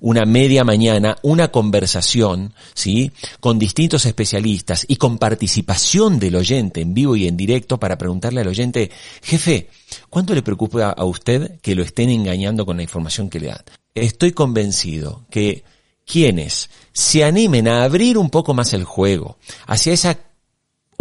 una 0.00 0.24
media 0.24 0.64
mañana, 0.64 1.18
una 1.22 1.48
conversación, 1.48 2.54
¿sí? 2.74 3.12
Con 3.40 3.58
distintos 3.58 4.06
especialistas 4.06 4.84
y 4.88 4.96
con 4.96 5.18
participación 5.18 6.18
del 6.18 6.36
oyente 6.36 6.80
en 6.80 6.94
vivo 6.94 7.16
y 7.16 7.26
en 7.26 7.36
directo 7.36 7.78
para 7.78 7.98
preguntarle 7.98 8.40
al 8.40 8.48
oyente, 8.48 8.90
jefe, 9.22 9.68
¿cuánto 10.08 10.34
le 10.34 10.42
preocupa 10.42 10.90
a 10.90 11.04
usted 11.04 11.60
que 11.60 11.74
lo 11.74 11.82
estén 11.82 12.10
engañando 12.10 12.64
con 12.64 12.76
la 12.76 12.82
información 12.82 13.28
que 13.28 13.40
le 13.40 13.48
dan? 13.48 13.62
Estoy 13.94 14.32
convencido 14.32 15.26
que 15.30 15.64
quienes 16.06 16.70
se 16.92 17.24
animen 17.24 17.68
a 17.68 17.84
abrir 17.84 18.18
un 18.18 18.30
poco 18.30 18.54
más 18.54 18.72
el 18.72 18.84
juego 18.84 19.38
hacia 19.66 19.92
esa 19.92 20.18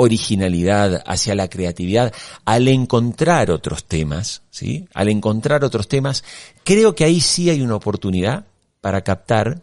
originalidad, 0.02 1.04
hacia 1.06 1.36
la 1.36 1.48
creatividad, 1.48 2.14
al 2.44 2.68
encontrar 2.68 3.52
otros 3.52 3.86
temas, 3.86 4.42
¿sí? 4.50 4.88
Al 4.94 5.10
encontrar 5.10 5.64
otros 5.64 5.88
temas, 5.88 6.24
creo 6.64 6.96
que 6.96 7.04
ahí 7.04 7.22
sí 7.22 7.50
hay 7.50 7.62
una 7.62 7.76
oportunidad 7.76 8.46
para 8.82 9.02
captar 9.02 9.62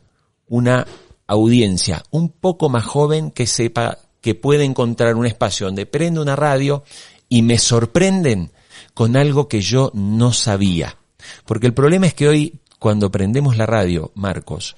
una 0.49 0.87
audiencia 1.27 2.03
un 2.11 2.31
poco 2.31 2.69
más 2.69 2.85
joven 2.85 3.31
que 3.31 3.47
sepa 3.47 3.99
que 4.21 4.35
puede 4.35 4.65
encontrar 4.65 5.17
un 5.17 5.27
espacio 5.27 5.67
donde 5.67 5.87
prende 5.87 6.21
una 6.21 6.37
radio 6.37 6.85
y 7.29 7.43
me 7.43 7.59
sorprenden 7.59 8.51
con 8.95 9.17
algo 9.17 9.49
que 9.49 9.61
yo 9.61 9.91
no 9.95 10.33
sabía. 10.33 10.97
Porque 11.45 11.67
el 11.67 11.75
problema 11.75 12.07
es 12.07 12.15
que 12.15 12.29
hoy, 12.29 12.61
cuando 12.79 13.11
prendemos 13.11 13.57
la 13.57 13.67
radio, 13.67 14.13
Marcos, 14.15 14.77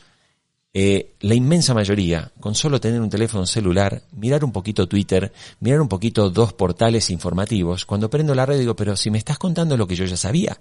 eh, 0.72 1.14
la 1.20 1.34
inmensa 1.34 1.74
mayoría, 1.74 2.30
con 2.38 2.54
solo 2.54 2.80
tener 2.80 3.00
un 3.00 3.10
teléfono 3.10 3.44
celular, 3.44 4.02
mirar 4.12 4.44
un 4.44 4.52
poquito 4.52 4.86
Twitter, 4.86 5.32
mirar 5.58 5.80
un 5.80 5.88
poquito 5.88 6.30
dos 6.30 6.52
portales 6.52 7.10
informativos, 7.10 7.84
cuando 7.84 8.08
prendo 8.08 8.34
la 8.34 8.46
radio 8.46 8.60
digo, 8.60 8.76
pero 8.76 8.96
si 8.96 9.10
me 9.10 9.18
estás 9.18 9.38
contando 9.38 9.76
lo 9.76 9.86
que 9.86 9.96
yo 9.96 10.04
ya 10.04 10.16
sabía. 10.16 10.60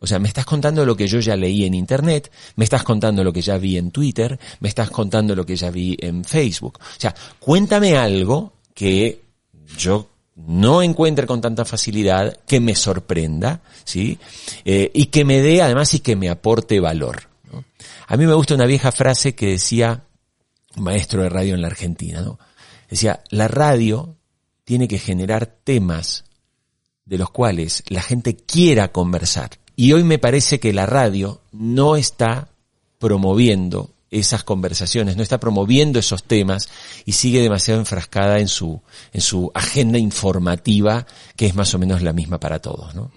O 0.00 0.06
sea, 0.06 0.18
me 0.18 0.28
estás 0.28 0.44
contando 0.44 0.84
lo 0.84 0.96
que 0.96 1.06
yo 1.06 1.20
ya 1.20 1.36
leí 1.36 1.64
en 1.64 1.72
Internet, 1.72 2.30
me 2.56 2.64
estás 2.64 2.82
contando 2.82 3.24
lo 3.24 3.32
que 3.32 3.40
ya 3.40 3.56
vi 3.56 3.78
en 3.78 3.90
Twitter, 3.90 4.38
me 4.60 4.68
estás 4.68 4.90
contando 4.90 5.34
lo 5.34 5.46
que 5.46 5.56
ya 5.56 5.70
vi 5.70 5.96
en 6.00 6.24
Facebook. 6.24 6.78
O 6.80 7.00
sea, 7.00 7.14
cuéntame 7.38 7.96
algo 7.96 8.52
que 8.74 9.22
yo 9.78 10.10
no 10.36 10.82
encuentre 10.82 11.26
con 11.26 11.40
tanta 11.40 11.64
facilidad, 11.64 12.36
que 12.46 12.60
me 12.60 12.74
sorprenda, 12.74 13.62
¿sí? 13.84 14.18
Eh, 14.64 14.90
y 14.92 15.06
que 15.06 15.24
me 15.24 15.40
dé 15.40 15.62
además 15.62 15.94
y 15.94 16.00
que 16.00 16.16
me 16.16 16.28
aporte 16.28 16.80
valor. 16.80 17.33
A 18.06 18.16
mí 18.16 18.26
me 18.26 18.34
gusta 18.34 18.54
una 18.54 18.66
vieja 18.66 18.92
frase 18.92 19.34
que 19.34 19.46
decía 19.48 20.04
un 20.76 20.84
maestro 20.84 21.22
de 21.22 21.28
radio 21.28 21.54
en 21.54 21.62
la 21.62 21.68
Argentina, 21.68 22.20
¿no? 22.20 22.38
Decía, 22.88 23.22
la 23.30 23.48
radio 23.48 24.16
tiene 24.64 24.88
que 24.88 24.98
generar 24.98 25.46
temas 25.46 26.24
de 27.04 27.18
los 27.18 27.30
cuales 27.30 27.82
la 27.88 28.02
gente 28.02 28.36
quiera 28.36 28.92
conversar. 28.92 29.50
Y 29.76 29.92
hoy 29.92 30.04
me 30.04 30.18
parece 30.18 30.60
que 30.60 30.72
la 30.72 30.86
radio 30.86 31.42
no 31.52 31.96
está 31.96 32.48
promoviendo 32.98 33.90
esas 34.10 34.44
conversaciones, 34.44 35.16
no 35.16 35.22
está 35.22 35.40
promoviendo 35.40 35.98
esos 35.98 36.22
temas 36.22 36.68
y 37.04 37.12
sigue 37.12 37.40
demasiado 37.40 37.80
enfrascada 37.80 38.38
en 38.38 38.48
su, 38.48 38.80
en 39.12 39.20
su 39.20 39.50
agenda 39.54 39.98
informativa, 39.98 41.06
que 41.36 41.46
es 41.46 41.54
más 41.54 41.74
o 41.74 41.78
menos 41.78 42.00
la 42.02 42.12
misma 42.12 42.38
para 42.38 42.60
todos, 42.60 42.94
¿no? 42.94 43.10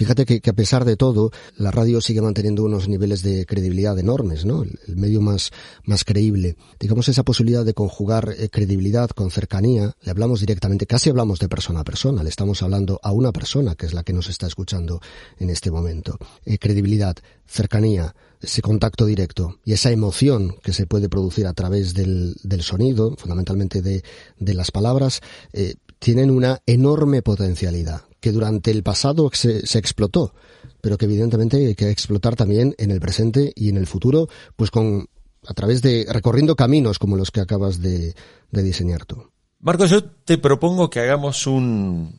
Fíjate 0.00 0.24
que, 0.24 0.48
a 0.48 0.54
pesar 0.54 0.86
de 0.86 0.96
todo, 0.96 1.30
la 1.58 1.70
radio 1.70 2.00
sigue 2.00 2.22
manteniendo 2.22 2.64
unos 2.64 2.88
niveles 2.88 3.22
de 3.22 3.44
credibilidad 3.44 3.98
enormes, 3.98 4.46
¿no? 4.46 4.62
El, 4.62 4.96
medio 4.96 5.20
más, 5.20 5.50
más 5.84 6.04
creíble. 6.04 6.56
Digamos 6.78 7.10
esa 7.10 7.22
posibilidad 7.22 7.66
de 7.66 7.74
conjugar 7.74 8.34
eh, 8.38 8.48
credibilidad 8.48 9.10
con 9.10 9.30
cercanía. 9.30 9.94
Le 10.00 10.10
hablamos 10.10 10.40
directamente, 10.40 10.86
casi 10.86 11.10
hablamos 11.10 11.38
de 11.38 11.50
persona 11.50 11.80
a 11.80 11.84
persona. 11.84 12.22
Le 12.22 12.30
estamos 12.30 12.62
hablando 12.62 12.98
a 13.02 13.12
una 13.12 13.30
persona 13.30 13.74
que 13.74 13.84
es 13.84 13.92
la 13.92 14.02
que 14.02 14.14
nos 14.14 14.30
está 14.30 14.46
escuchando 14.46 15.02
en 15.38 15.50
este 15.50 15.70
momento. 15.70 16.16
Eh, 16.46 16.56
credibilidad, 16.56 17.16
cercanía, 17.46 18.14
ese 18.40 18.62
contacto 18.62 19.04
directo 19.04 19.58
y 19.66 19.74
esa 19.74 19.90
emoción 19.90 20.56
que 20.62 20.72
se 20.72 20.86
puede 20.86 21.10
producir 21.10 21.46
a 21.46 21.52
través 21.52 21.92
del, 21.92 22.36
del 22.42 22.62
sonido, 22.62 23.16
fundamentalmente 23.18 23.82
de, 23.82 24.02
de 24.38 24.54
las 24.54 24.70
palabras, 24.70 25.20
eh, 25.52 25.74
tienen 25.98 26.30
una 26.30 26.62
enorme 26.64 27.20
potencialidad 27.20 28.00
que 28.20 28.32
durante 28.32 28.70
el 28.70 28.82
pasado 28.82 29.30
se, 29.32 29.66
se, 29.66 29.78
explotó, 29.78 30.34
pero 30.80 30.98
que 30.98 31.06
evidentemente 31.06 31.56
hay 31.56 31.74
que 31.74 31.90
explotar 31.90 32.36
también 32.36 32.74
en 32.78 32.90
el 32.90 33.00
presente 33.00 33.52
y 33.56 33.68
en 33.68 33.76
el 33.76 33.86
futuro, 33.86 34.28
pues 34.56 34.70
con 34.70 35.08
a 35.46 35.54
través 35.54 35.82
de 35.82 36.06
recorriendo 36.08 36.56
caminos 36.56 36.98
como 36.98 37.16
los 37.16 37.30
que 37.30 37.40
acabas 37.40 37.80
de, 37.80 38.14
de 38.50 38.62
diseñar 38.62 39.06
tú. 39.06 39.30
Marcos, 39.60 39.90
yo 39.90 40.04
te 40.04 40.38
propongo 40.38 40.90
que 40.90 41.00
hagamos 41.00 41.46
un, 41.46 42.18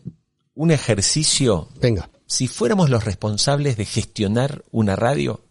un 0.55 0.71
ejercicio. 0.71 1.69
Venga. 1.79 2.09
Si 2.25 2.47
fuéramos 2.47 2.89
los 2.89 3.03
responsables 3.03 3.77
de 3.77 3.85
gestionar 3.85 4.63
una 4.71 4.95
radio, 4.95 5.41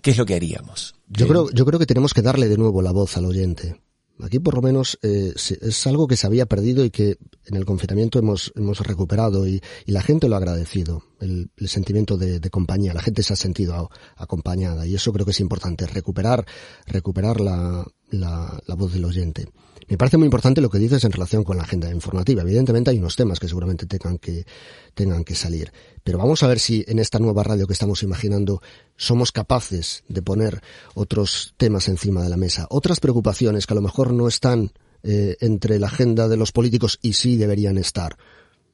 ¿qué 0.00 0.12
es 0.12 0.18
lo 0.18 0.26
que 0.26 0.34
haríamos? 0.34 0.94
Yo 1.08 1.28
creo, 1.28 1.50
yo 1.50 1.64
creo 1.66 1.78
que 1.78 1.86
tenemos 1.86 2.14
que 2.14 2.22
darle 2.22 2.48
de 2.48 2.56
nuevo 2.56 2.82
la 2.82 2.92
voz 2.92 3.16
al 3.16 3.26
oyente. 3.26 3.80
Aquí 4.22 4.38
por 4.38 4.54
lo 4.54 4.62
menos 4.62 4.98
eh, 5.02 5.34
es 5.34 5.86
algo 5.86 6.06
que 6.06 6.16
se 6.16 6.26
había 6.26 6.46
perdido 6.46 6.84
y 6.84 6.90
que 6.90 7.18
en 7.46 7.56
el 7.56 7.64
confinamiento 7.64 8.18
hemos, 8.18 8.52
hemos 8.54 8.78
recuperado 8.80 9.46
y, 9.46 9.60
la 9.86 10.02
gente 10.02 10.28
lo 10.28 10.36
ha 10.36 10.38
agradecido, 10.38 11.02
el, 11.20 11.50
el 11.56 11.68
sentimiento 11.68 12.16
de, 12.16 12.38
de, 12.38 12.50
compañía, 12.50 12.94
la 12.94 13.02
gente 13.02 13.22
se 13.22 13.32
ha 13.32 13.36
sentido 13.36 13.90
acompañada 14.16 14.86
y 14.86 14.94
eso 14.94 15.12
creo 15.12 15.24
que 15.24 15.32
es 15.32 15.40
importante, 15.40 15.86
recuperar, 15.86 16.46
recuperar 16.86 17.40
la, 17.40 17.84
la, 18.10 18.60
la 18.66 18.74
voz 18.74 18.92
del 18.92 19.04
oyente. 19.04 19.48
Me 19.86 19.98
parece 19.98 20.16
muy 20.16 20.26
importante 20.26 20.60
lo 20.60 20.70
que 20.70 20.78
dices 20.78 21.04
en 21.04 21.12
relación 21.12 21.44
con 21.44 21.56
la 21.56 21.64
agenda 21.64 21.90
informativa. 21.90 22.42
Evidentemente 22.42 22.90
hay 22.90 22.98
unos 22.98 23.16
temas 23.16 23.38
que 23.38 23.48
seguramente 23.48 23.86
tengan 23.86 24.18
que, 24.18 24.46
tengan 24.94 25.24
que 25.24 25.34
salir. 25.34 25.72
Pero 26.02 26.18
vamos 26.18 26.42
a 26.42 26.46
ver 26.46 26.58
si 26.58 26.84
en 26.88 26.98
esta 26.98 27.18
nueva 27.18 27.42
radio 27.42 27.66
que 27.66 27.74
estamos 27.74 28.02
imaginando 28.02 28.62
somos 28.96 29.30
capaces 29.30 30.04
de 30.08 30.22
poner 30.22 30.62
otros 30.94 31.54
temas 31.56 31.88
encima 31.88 32.22
de 32.22 32.30
la 32.30 32.36
mesa, 32.36 32.66
otras 32.70 33.00
preocupaciones 33.00 33.66
que 33.66 33.74
a 33.74 33.76
lo 33.76 33.82
mejor 33.82 34.12
no 34.12 34.26
están 34.26 34.72
eh, 35.02 35.36
entre 35.40 35.78
la 35.78 35.88
agenda 35.88 36.28
de 36.28 36.38
los 36.38 36.50
políticos 36.50 36.98
y 37.02 37.12
sí 37.12 37.36
deberían 37.36 37.76
estar 37.76 38.16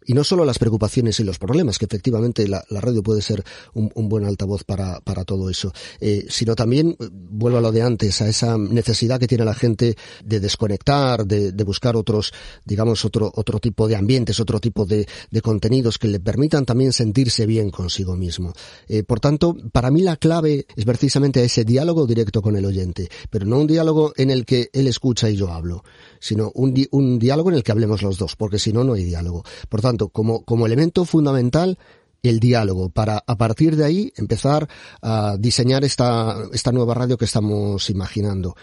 y 0.07 0.15
no 0.15 0.25
solo 0.25 0.45
las 0.45 0.59
preocupaciones 0.59 1.21
y 1.21 1.25
los 1.25 1.39
problemas, 1.39 1.79
que 1.79 1.85
efectivamente 1.85 2.49
la, 2.49 2.65
radio 2.71 3.03
puede 3.03 3.23
ser 3.23 3.45
un, 3.75 4.09
buen 4.09 4.25
altavoz 4.25 4.65
para, 4.65 5.01
para 5.01 5.25
todo 5.25 5.51
eso, 5.51 5.73
eh, 6.01 6.27
sino 6.29 6.55
también, 6.55 6.97
eh, 6.99 7.09
vuelvo 7.13 7.59
a 7.59 7.61
lo 7.61 7.73
de 7.73 7.83
antes, 7.83 8.21
a 8.23 8.29
esa 8.29 8.57
necesidad 8.59 9.21
que 9.21 9.27
tiene 9.27 9.45
la 9.45 9.55
gente 9.55 9.97
de 10.25 10.41
desconectar, 10.41 11.27
de, 11.27 11.53
buscar 11.65 11.97
otros, 11.97 12.33
digamos, 12.65 13.05
otro, 13.05 13.31
otro 13.35 13.61
tipo 13.61 13.87
de 13.87 13.97
ambientes, 13.97 14.41
otro 14.41 14.59
tipo 14.59 14.87
de, 14.87 15.07
contenidos 15.43 15.99
que 15.99 16.09
le 16.09 16.21
permitan 16.21 16.67
también 16.67 16.93
sentirse 16.93 17.47
bien 17.47 17.71
consigo 17.71 18.17
mismo. 18.17 18.53
Eh, 18.89 19.03
por 19.03 19.21
tanto, 19.21 19.57
para 19.73 19.91
mí 19.91 20.03
la 20.03 20.17
clave 20.17 20.67
es 20.77 20.85
precisamente 20.85 21.43
ese 21.45 21.65
diálogo 21.65 22.07
directo 22.07 22.43
con 22.43 22.57
el 22.57 22.65
oyente, 22.65 23.09
pero 23.31 23.47
no 23.47 23.59
un 23.59 23.67
diálogo 23.67 24.13
en 24.17 24.31
el 24.31 24.45
que 24.45 24.71
él 24.73 24.87
escucha 24.87 25.31
y 25.31 25.37
yo 25.37 25.53
hablo, 25.53 25.85
sino 26.19 26.51
un, 26.55 26.75
un 26.91 27.19
diálogo 27.19 27.51
en 27.51 27.57
el 27.57 27.63
que 27.63 27.73
hablemos 27.73 28.03
los 28.03 28.19
dos, 28.19 28.37
porque 28.37 28.59
si 28.59 28.73
no, 28.73 28.85
no 28.85 28.95
hay 28.95 29.05
diálogo. 29.05 29.45
Por 29.69 29.81
como, 29.97 30.45
como 30.45 30.67
elemento 30.67 31.05
fundamental, 31.05 31.79
el 32.23 32.41
diálogo 32.41 32.91
para 32.91 33.23
a 33.27 33.37
partir 33.37 33.77
de 33.77 33.85
ahí 33.85 34.13
empezar 34.17 34.69
a 35.01 35.37
diseñar 35.39 35.85
esta, 35.85 36.37
esta 36.53 36.73
nueva 36.73 36.95
radio 36.95 37.17
que 37.17 37.25
estamos 37.25 37.89
imaginando. 37.91 38.55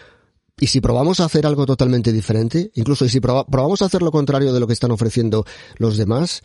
Y 0.60 0.68
si 0.68 0.80
probamos 0.80 1.20
a 1.20 1.24
hacer 1.24 1.46
algo 1.46 1.66
totalmente 1.66 2.12
diferente, 2.12 2.70
incluso 2.74 3.04
y 3.04 3.08
si 3.08 3.20
proba, 3.20 3.46
probamos 3.46 3.82
a 3.82 3.86
hacer 3.86 4.02
lo 4.02 4.10
contrario 4.10 4.52
de 4.52 4.60
lo 4.60 4.66
que 4.66 4.72
están 4.72 4.90
ofreciendo 4.90 5.44
los 5.76 5.96
demás, 5.96 6.42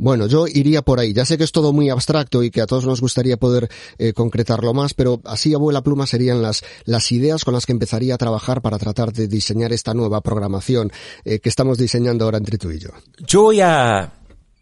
bueno, 0.00 0.26
yo 0.26 0.46
iría 0.48 0.80
por 0.80 0.98
ahí. 0.98 1.12
Ya 1.12 1.26
sé 1.26 1.36
que 1.36 1.44
es 1.44 1.52
todo 1.52 1.74
muy 1.74 1.90
abstracto 1.90 2.42
y 2.42 2.50
que 2.50 2.62
a 2.62 2.66
todos 2.66 2.86
nos 2.86 3.02
gustaría 3.02 3.36
poder 3.36 3.68
eh, 3.98 4.14
concretarlo 4.14 4.72
más, 4.72 4.94
pero 4.94 5.20
así 5.26 5.52
a 5.52 5.58
vuela 5.58 5.82
pluma 5.82 6.06
serían 6.06 6.40
las, 6.40 6.64
las 6.86 7.12
ideas 7.12 7.44
con 7.44 7.52
las 7.52 7.66
que 7.66 7.72
empezaría 7.72 8.14
a 8.14 8.18
trabajar 8.18 8.62
para 8.62 8.78
tratar 8.78 9.12
de 9.12 9.28
diseñar 9.28 9.74
esta 9.74 9.92
nueva 9.92 10.22
programación 10.22 10.90
eh, 11.26 11.40
que 11.40 11.50
estamos 11.50 11.76
diseñando 11.76 12.24
ahora 12.24 12.38
entre 12.38 12.56
tú 12.56 12.70
y 12.70 12.78
yo. 12.78 12.88
Yo 13.26 13.42
voy 13.42 13.60
a 13.60 14.10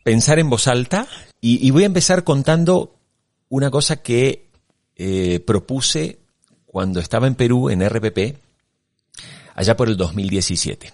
pensar 0.03 0.41
en 0.41 0.51
voz 0.51 0.67
alta 0.67 1.07
y, 1.41 1.71
voy 1.71 1.85
a 1.85 1.87
empezar 1.87 2.25
contando 2.25 2.97
una 3.49 3.71
cosa 3.71 4.03
que 4.03 4.51
eh, 4.97 5.39
propuse 5.47 6.19
cuando 6.67 6.99
estaba 6.99 7.29
en 7.29 7.37
Perú 7.37 7.71
en 7.71 7.89
RPP, 7.89 8.39
allá 9.55 9.77
por 9.77 9.89
el 9.89 9.97
2017. 9.97 10.93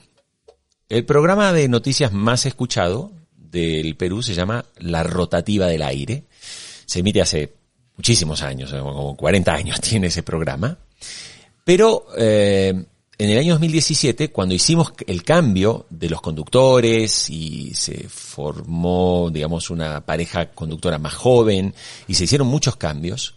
El 0.90 1.06
programa 1.06 1.54
de 1.54 1.66
noticias 1.66 2.12
más 2.12 2.44
escuchado 2.44 3.10
del 3.54 3.96
Perú 3.96 4.22
se 4.22 4.34
llama 4.34 4.64
La 4.78 5.02
Rotativa 5.02 5.66
del 5.66 5.82
Aire. 5.82 6.24
Se 6.84 6.98
emite 6.98 7.22
hace 7.22 7.54
muchísimos 7.96 8.42
años, 8.42 8.72
como 8.72 9.16
40 9.16 9.54
años 9.54 9.80
tiene 9.82 10.08
ese 10.08 10.22
programa. 10.22 10.76
Pero 11.64 12.06
eh, 12.18 12.74
en 13.16 13.30
el 13.30 13.38
año 13.38 13.52
2017, 13.54 14.30
cuando 14.30 14.54
hicimos 14.54 14.92
el 15.06 15.22
cambio 15.22 15.86
de 15.88 16.10
los 16.10 16.20
conductores 16.20 17.30
y 17.30 17.72
se 17.74 18.08
formó, 18.08 19.30
digamos, 19.32 19.70
una 19.70 20.04
pareja 20.04 20.50
conductora 20.50 20.98
más 20.98 21.14
joven 21.14 21.72
y 22.08 22.14
se 22.14 22.24
hicieron 22.24 22.48
muchos 22.48 22.76
cambios, 22.76 23.36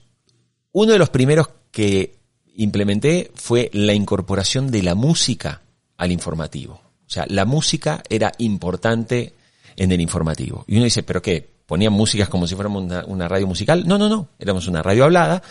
uno 0.72 0.92
de 0.92 1.00
los 1.00 1.10
primeros 1.10 1.50
que 1.72 2.18
implementé 2.56 3.32
fue 3.36 3.70
la 3.72 3.94
incorporación 3.94 4.72
de 4.72 4.84
la 4.84 4.96
música 4.96 5.62
al 5.96 6.12
informativo. 6.12 6.82
O 7.06 7.10
sea, 7.10 7.26
la 7.30 7.46
música 7.46 8.04
era 8.10 8.34
importante 8.40 9.34
en 9.78 9.92
el 9.94 10.02
informativo. 10.02 10.66
Y 10.68 10.76
uno 10.76 10.84
dice, 10.84 11.04
¿pero 11.04 11.22
qué? 11.22 11.58
ponían 11.68 11.94
músicas 11.94 12.30
como 12.30 12.48
si 12.48 12.56
fuéramos 12.56 12.84
una, 12.84 13.06
una 13.06 13.28
radio 13.28 13.46
musical. 13.46 13.86
No, 13.86 14.00
no, 14.00 14.10
no, 14.10 14.30
éramos 14.40 14.68
una 14.68 14.82
radio 14.82 15.04
hablada, 15.04 15.44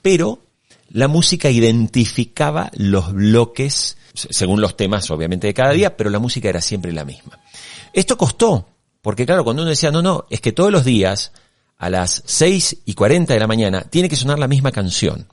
pero 0.00 0.38
la 0.90 1.08
música 1.08 1.50
identificaba 1.50 2.70
los 2.74 3.12
bloques, 3.12 3.98
según 4.14 4.60
los 4.60 4.76
temas 4.76 5.10
obviamente 5.10 5.48
de 5.48 5.54
cada 5.54 5.72
día, 5.72 5.96
pero 5.96 6.08
la 6.08 6.20
música 6.20 6.48
era 6.48 6.62
siempre 6.62 6.92
la 6.92 7.04
misma. 7.04 7.38
Esto 7.92 8.16
costó, 8.16 8.68
porque 9.02 9.26
claro, 9.26 9.44
cuando 9.44 9.62
uno 9.62 9.70
decía, 9.70 9.90
no, 9.90 10.00
no, 10.00 10.24
es 10.30 10.40
que 10.40 10.52
todos 10.52 10.72
los 10.72 10.84
días, 10.84 11.32
a 11.76 11.90
las 11.90 12.22
6 12.24 12.78
y 12.86 12.94
40 12.94 13.34
de 13.34 13.40
la 13.40 13.48
mañana, 13.48 13.82
tiene 13.82 14.08
que 14.08 14.16
sonar 14.16 14.38
la 14.38 14.48
misma 14.48 14.70
canción. 14.70 15.26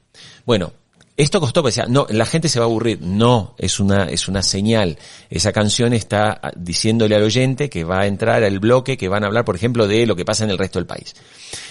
Bueno, 0.45 0.73
esto 1.21 1.39
costó, 1.39 1.61
decía, 1.61 1.85
no, 1.87 2.07
la 2.09 2.25
gente 2.25 2.49
se 2.49 2.59
va 2.59 2.65
a 2.65 2.67
aburrir. 2.67 2.99
No, 3.01 3.55
es 3.57 3.79
una, 3.79 4.05
es 4.05 4.27
una 4.27 4.41
señal. 4.41 4.97
Esa 5.29 5.51
canción 5.51 5.93
está 5.93 6.41
diciéndole 6.55 7.15
al 7.15 7.23
oyente 7.23 7.69
que 7.69 7.83
va 7.83 8.01
a 8.01 8.07
entrar 8.07 8.43
al 8.43 8.59
bloque, 8.59 8.97
que 8.97 9.07
van 9.07 9.23
a 9.23 9.27
hablar, 9.27 9.45
por 9.45 9.55
ejemplo, 9.55 9.87
de 9.87 10.05
lo 10.05 10.15
que 10.15 10.25
pasa 10.25 10.43
en 10.43 10.49
el 10.49 10.57
resto 10.57 10.79
del 10.79 10.87
país. 10.87 11.15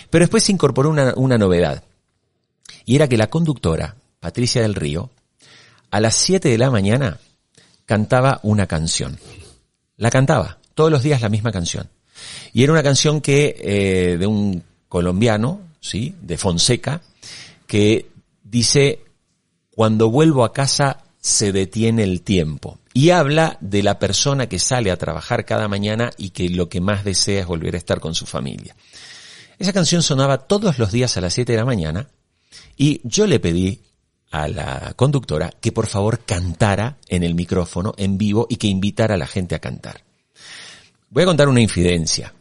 Pero 0.09 0.23
después 0.23 0.45
se 0.45 0.53
incorporó 0.53 0.91
una, 0.91 1.15
una 1.17 1.39
novedad. 1.39 1.85
Y 2.85 2.97
era 2.97 3.09
que 3.09 3.17
la 3.17 3.29
conductora, 3.29 3.97
Patricia 4.21 4.63
del 4.63 4.75
Río, 4.75 5.11
a 5.91 6.01
las 6.01 6.15
7 6.15 6.49
de 6.49 6.59
la 6.59 6.71
mañana 6.71 7.19
cantaba 7.87 8.41
una 8.43 8.67
canción. 8.67 9.19
La 9.97 10.11
cantaba, 10.11 10.59
todos 10.75 10.91
los 10.91 11.03
días 11.03 11.21
la 11.23 11.29
misma 11.29 11.51
canción. 11.51 11.89
Y 12.53 12.63
era 12.63 12.73
una 12.73 12.83
canción 12.83 13.21
que, 13.21 13.57
eh, 13.59 14.17
de 14.17 14.27
un 14.27 14.63
colombiano, 14.89 15.61
sí, 15.81 16.15
de 16.21 16.37
Fonseca, 16.39 17.03
que 17.67 18.07
dice, 18.43 19.01
cuando 19.81 20.11
vuelvo 20.11 20.45
a 20.45 20.53
casa 20.53 21.05
se 21.23 21.53
detiene 21.53 22.05
el 22.05 22.21
tiempo. 22.21 22.81
Y 22.93 23.09
habla 23.09 23.57
de 23.63 23.83
la 23.83 23.99
persona 23.99 24.47
que 24.47 24.59
sale 24.59 24.91
a 24.91 24.99
trabajar 24.99 25.47
cada 25.47 25.69
mañana 25.69 26.11
y 26.19 26.33
que 26.33 26.51
lo 26.51 26.69
que 26.69 26.83
más 26.83 27.03
desea 27.03 27.41
es 27.41 27.47
volver 27.47 27.75
a 27.75 27.79
estar 27.79 27.99
con 27.99 28.15
su 28.15 28.27
familia. 28.27 28.77
Esa 29.59 29.73
canción 29.73 30.03
sonaba 30.03 30.37
todos 30.37 30.79
los 30.79 30.93
días 30.93 31.17
a 31.17 31.23
las 31.23 31.33
7 31.33 31.53
de 31.53 31.59
la 31.59 31.65
mañana 31.65 32.11
y 32.77 33.01
yo 33.05 33.27
le 33.27 33.41
pedí 33.41 33.81
a 34.31 34.49
la 34.49 34.93
conductora 34.97 35.51
que 35.59 35.73
por 35.73 35.87
favor 35.87 36.27
cantara 36.27 36.99
en 37.09 37.23
el 37.23 37.35
micrófono 37.35 37.95
en 37.97 38.19
vivo 38.19 38.47
y 38.51 38.57
que 38.57 38.67
invitara 38.67 39.15
a 39.15 39.17
la 39.17 39.27
gente 39.27 39.55
a 39.55 39.61
cantar. 39.61 40.05
Voy 41.09 41.23
a 41.23 41.27
contar 41.27 41.49
una 41.49 41.63
infidencia. 41.63 42.35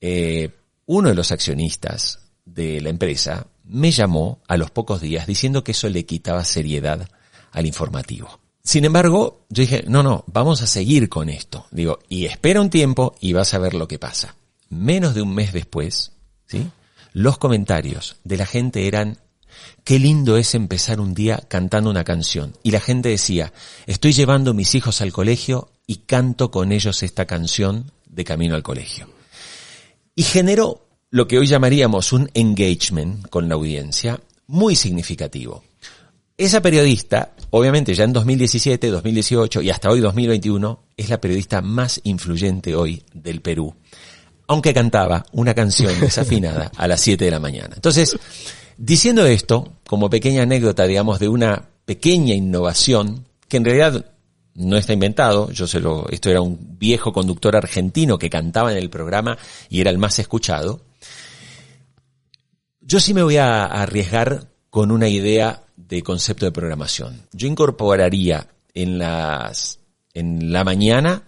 Eh, 0.00 0.48
uno 0.86 1.10
de 1.10 1.14
los 1.14 1.32
accionistas 1.32 2.20
de 2.46 2.80
la 2.80 2.88
empresa 2.88 3.46
me 3.68 3.90
llamó 3.90 4.40
a 4.48 4.56
los 4.56 4.70
pocos 4.70 5.00
días 5.00 5.26
diciendo 5.26 5.62
que 5.62 5.72
eso 5.72 5.88
le 5.88 6.06
quitaba 6.06 6.44
seriedad 6.44 7.08
al 7.52 7.66
informativo. 7.66 8.40
Sin 8.62 8.84
embargo, 8.84 9.46
yo 9.48 9.62
dije, 9.62 9.84
no, 9.86 10.02
no, 10.02 10.24
vamos 10.26 10.60
a 10.62 10.66
seguir 10.66 11.08
con 11.08 11.28
esto. 11.28 11.66
Digo, 11.70 12.00
y 12.08 12.26
espera 12.26 12.60
un 12.60 12.70
tiempo 12.70 13.14
y 13.20 13.32
vas 13.32 13.54
a 13.54 13.58
ver 13.58 13.74
lo 13.74 13.88
que 13.88 13.98
pasa. 13.98 14.36
Menos 14.68 15.14
de 15.14 15.22
un 15.22 15.34
mes 15.34 15.52
después, 15.52 16.12
¿sí? 16.46 16.70
Los 17.12 17.38
comentarios 17.38 18.16
de 18.24 18.36
la 18.36 18.44
gente 18.44 18.86
eran, 18.86 19.18
qué 19.84 19.98
lindo 19.98 20.36
es 20.36 20.54
empezar 20.54 21.00
un 21.00 21.14
día 21.14 21.42
cantando 21.48 21.88
una 21.88 22.04
canción. 22.04 22.54
Y 22.62 22.70
la 22.70 22.80
gente 22.80 23.08
decía, 23.08 23.52
estoy 23.86 24.12
llevando 24.12 24.52
mis 24.52 24.74
hijos 24.74 25.00
al 25.00 25.12
colegio 25.12 25.70
y 25.86 25.96
canto 25.96 26.50
con 26.50 26.70
ellos 26.72 27.02
esta 27.02 27.26
canción 27.26 27.90
de 28.06 28.24
camino 28.24 28.54
al 28.54 28.62
colegio. 28.62 29.08
Y 30.14 30.24
generó 30.24 30.87
lo 31.10 31.26
que 31.26 31.38
hoy 31.38 31.46
llamaríamos 31.46 32.12
un 32.12 32.30
engagement 32.34 33.28
con 33.28 33.48
la 33.48 33.54
audiencia 33.54 34.20
muy 34.46 34.76
significativo. 34.76 35.64
Esa 36.36 36.60
periodista, 36.60 37.32
obviamente 37.50 37.94
ya 37.94 38.04
en 38.04 38.12
2017, 38.12 38.88
2018 38.88 39.62
y 39.62 39.70
hasta 39.70 39.90
hoy 39.90 40.00
2021, 40.00 40.84
es 40.96 41.08
la 41.08 41.20
periodista 41.20 41.62
más 41.62 42.00
influyente 42.04 42.74
hoy 42.74 43.02
del 43.12 43.40
Perú, 43.40 43.74
aunque 44.46 44.74
cantaba 44.74 45.24
una 45.32 45.54
canción 45.54 45.98
desafinada 46.00 46.70
a 46.76 46.86
las 46.86 47.00
7 47.00 47.24
de 47.24 47.30
la 47.30 47.40
mañana. 47.40 47.74
Entonces, 47.74 48.16
diciendo 48.76 49.26
esto, 49.26 49.72
como 49.86 50.10
pequeña 50.10 50.42
anécdota, 50.42 50.86
digamos, 50.86 51.18
de 51.18 51.28
una 51.28 51.70
pequeña 51.86 52.34
innovación, 52.34 53.24
que 53.48 53.56
en 53.56 53.64
realidad 53.64 54.04
no 54.54 54.76
está 54.76 54.92
inventado, 54.92 55.50
yo 55.52 55.66
se 55.66 55.80
lo, 55.80 56.08
esto 56.10 56.30
era 56.30 56.42
un 56.42 56.76
viejo 56.78 57.12
conductor 57.12 57.56
argentino 57.56 58.18
que 58.18 58.28
cantaba 58.28 58.72
en 58.72 58.78
el 58.78 58.90
programa 58.90 59.38
y 59.70 59.80
era 59.80 59.90
el 59.90 59.98
más 59.98 60.18
escuchado, 60.18 60.82
yo 62.88 63.00
sí 63.00 63.12
me 63.12 63.22
voy 63.22 63.36
a 63.36 63.66
arriesgar 63.66 64.48
con 64.70 64.90
una 64.90 65.08
idea 65.08 65.62
de 65.76 66.02
concepto 66.02 66.46
de 66.46 66.52
programación. 66.52 67.20
Yo 67.32 67.46
incorporaría 67.46 68.48
en 68.72 68.98
las, 68.98 69.80
en 70.14 70.52
la 70.52 70.64
mañana 70.64 71.24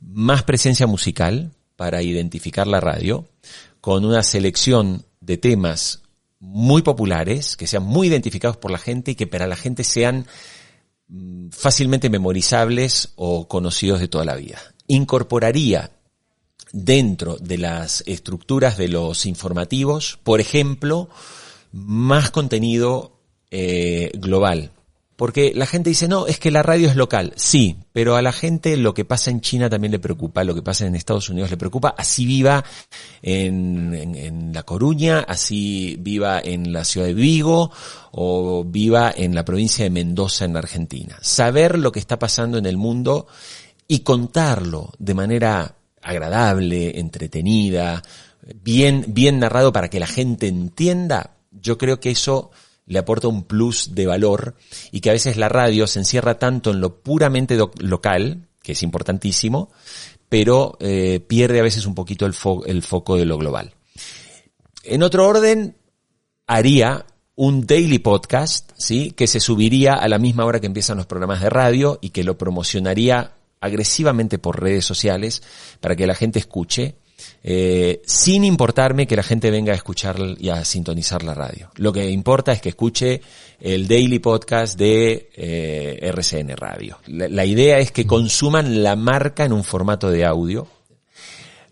más 0.00 0.42
presencia 0.44 0.86
musical 0.86 1.52
para 1.76 2.02
identificar 2.02 2.66
la 2.66 2.80
radio, 2.80 3.28
con 3.82 4.06
una 4.06 4.22
selección 4.22 5.04
de 5.20 5.36
temas 5.36 6.00
muy 6.38 6.80
populares, 6.80 7.58
que 7.58 7.66
sean 7.66 7.82
muy 7.82 8.08
identificados 8.08 8.56
por 8.56 8.70
la 8.70 8.78
gente 8.78 9.10
y 9.10 9.16
que 9.16 9.26
para 9.26 9.46
la 9.46 9.56
gente 9.56 9.84
sean 9.84 10.26
mm, 11.08 11.50
fácilmente 11.50 12.08
memorizables 12.08 13.12
o 13.16 13.48
conocidos 13.48 14.00
de 14.00 14.08
toda 14.08 14.24
la 14.24 14.36
vida. 14.36 14.62
Incorporaría 14.86 15.90
dentro 16.72 17.36
de 17.36 17.58
las 17.58 18.02
estructuras 18.06 18.76
de 18.76 18.88
los 18.88 19.26
informativos, 19.26 20.18
por 20.22 20.40
ejemplo, 20.40 21.08
más 21.72 22.30
contenido 22.30 23.20
eh, 23.50 24.10
global. 24.14 24.72
Porque 25.16 25.52
la 25.54 25.64
gente 25.64 25.88
dice, 25.88 26.08
no, 26.08 26.26
es 26.26 26.38
que 26.38 26.50
la 26.50 26.62
radio 26.62 26.88
es 26.88 26.96
local. 26.96 27.32
Sí, 27.36 27.78
pero 27.94 28.16
a 28.16 28.22
la 28.22 28.32
gente 28.32 28.76
lo 28.76 28.92
que 28.92 29.06
pasa 29.06 29.30
en 29.30 29.40
China 29.40 29.70
también 29.70 29.92
le 29.92 29.98
preocupa, 29.98 30.44
lo 30.44 30.54
que 30.54 30.60
pasa 30.60 30.86
en 30.86 30.94
Estados 30.94 31.30
Unidos 31.30 31.50
le 31.50 31.56
preocupa, 31.56 31.94
así 31.96 32.26
viva 32.26 32.62
en, 33.22 34.52
La 34.52 34.62
Coruña, 34.64 35.20
así 35.20 35.96
viva 35.98 36.38
en 36.44 36.70
la 36.70 36.84
ciudad 36.84 37.06
de 37.06 37.14
Vigo 37.14 37.70
o 38.12 38.62
viva 38.64 39.12
en 39.16 39.34
la 39.34 39.44
provincia 39.44 39.84
de 39.84 39.90
Mendoza 39.90 40.44
en 40.44 40.56
Argentina. 40.56 41.16
Saber 41.22 41.78
lo 41.78 41.92
que 41.92 42.00
está 42.00 42.18
pasando 42.18 42.58
en 42.58 42.66
el 42.66 42.76
mundo 42.76 43.26
y 43.88 44.00
contarlo 44.00 44.92
de 44.98 45.14
manera 45.14 45.76
agradable, 46.06 46.98
entretenida, 47.00 48.02
bien, 48.62 49.04
bien 49.08 49.38
narrado 49.40 49.72
para 49.72 49.90
que 49.90 50.00
la 50.00 50.06
gente 50.06 50.46
entienda, 50.46 51.36
yo 51.50 51.78
creo 51.78 52.00
que 52.00 52.10
eso 52.10 52.50
le 52.86 52.98
aporta 52.98 53.28
un 53.28 53.42
plus 53.42 53.94
de 53.94 54.06
valor 54.06 54.54
y 54.92 55.00
que 55.00 55.10
a 55.10 55.14
veces 55.14 55.36
la 55.36 55.48
radio 55.48 55.86
se 55.86 55.98
encierra 55.98 56.38
tanto 56.38 56.70
en 56.70 56.80
lo 56.80 57.00
puramente 57.00 57.58
local, 57.78 58.48
que 58.62 58.72
es 58.72 58.82
importantísimo, 58.82 59.70
pero 60.28 60.76
eh, 60.80 61.20
pierde 61.26 61.60
a 61.60 61.64
veces 61.64 61.86
un 61.86 61.94
poquito 61.94 62.26
el, 62.26 62.34
el 62.66 62.82
foco 62.82 63.16
de 63.16 63.24
lo 63.24 63.38
global. 63.38 63.74
En 64.84 65.02
otro 65.02 65.26
orden, 65.26 65.76
haría 66.46 67.06
un 67.34 67.66
daily 67.66 67.98
podcast, 67.98 68.70
¿sí? 68.76 69.10
Que 69.10 69.26
se 69.26 69.40
subiría 69.40 69.94
a 69.94 70.08
la 70.08 70.18
misma 70.18 70.44
hora 70.44 70.60
que 70.60 70.66
empiezan 70.66 70.96
los 70.96 71.06
programas 71.06 71.40
de 71.40 71.50
radio 71.50 71.98
y 72.00 72.10
que 72.10 72.24
lo 72.24 72.38
promocionaría 72.38 73.35
agresivamente 73.60 74.38
por 74.38 74.60
redes 74.62 74.84
sociales 74.84 75.42
para 75.80 75.96
que 75.96 76.06
la 76.06 76.14
gente 76.14 76.38
escuche, 76.38 76.96
eh, 77.42 78.02
sin 78.06 78.44
importarme 78.44 79.06
que 79.06 79.16
la 79.16 79.22
gente 79.22 79.50
venga 79.50 79.72
a 79.72 79.76
escuchar 79.76 80.16
y 80.38 80.48
a 80.48 80.64
sintonizar 80.64 81.22
la 81.22 81.34
radio. 81.34 81.70
Lo 81.76 81.92
que 81.92 82.10
importa 82.10 82.52
es 82.52 82.60
que 82.60 82.70
escuche 82.70 83.22
el 83.60 83.88
daily 83.88 84.18
podcast 84.18 84.78
de 84.78 85.30
eh, 85.34 85.98
RCN 86.02 86.56
Radio. 86.56 86.98
La, 87.06 87.44
idea 87.44 87.78
es 87.78 87.90
que 87.92 88.06
consuman 88.06 88.82
la 88.82 88.96
marca 88.96 89.44
en 89.44 89.52
un 89.52 89.64
formato 89.64 90.10
de 90.10 90.24
audio. 90.24 90.66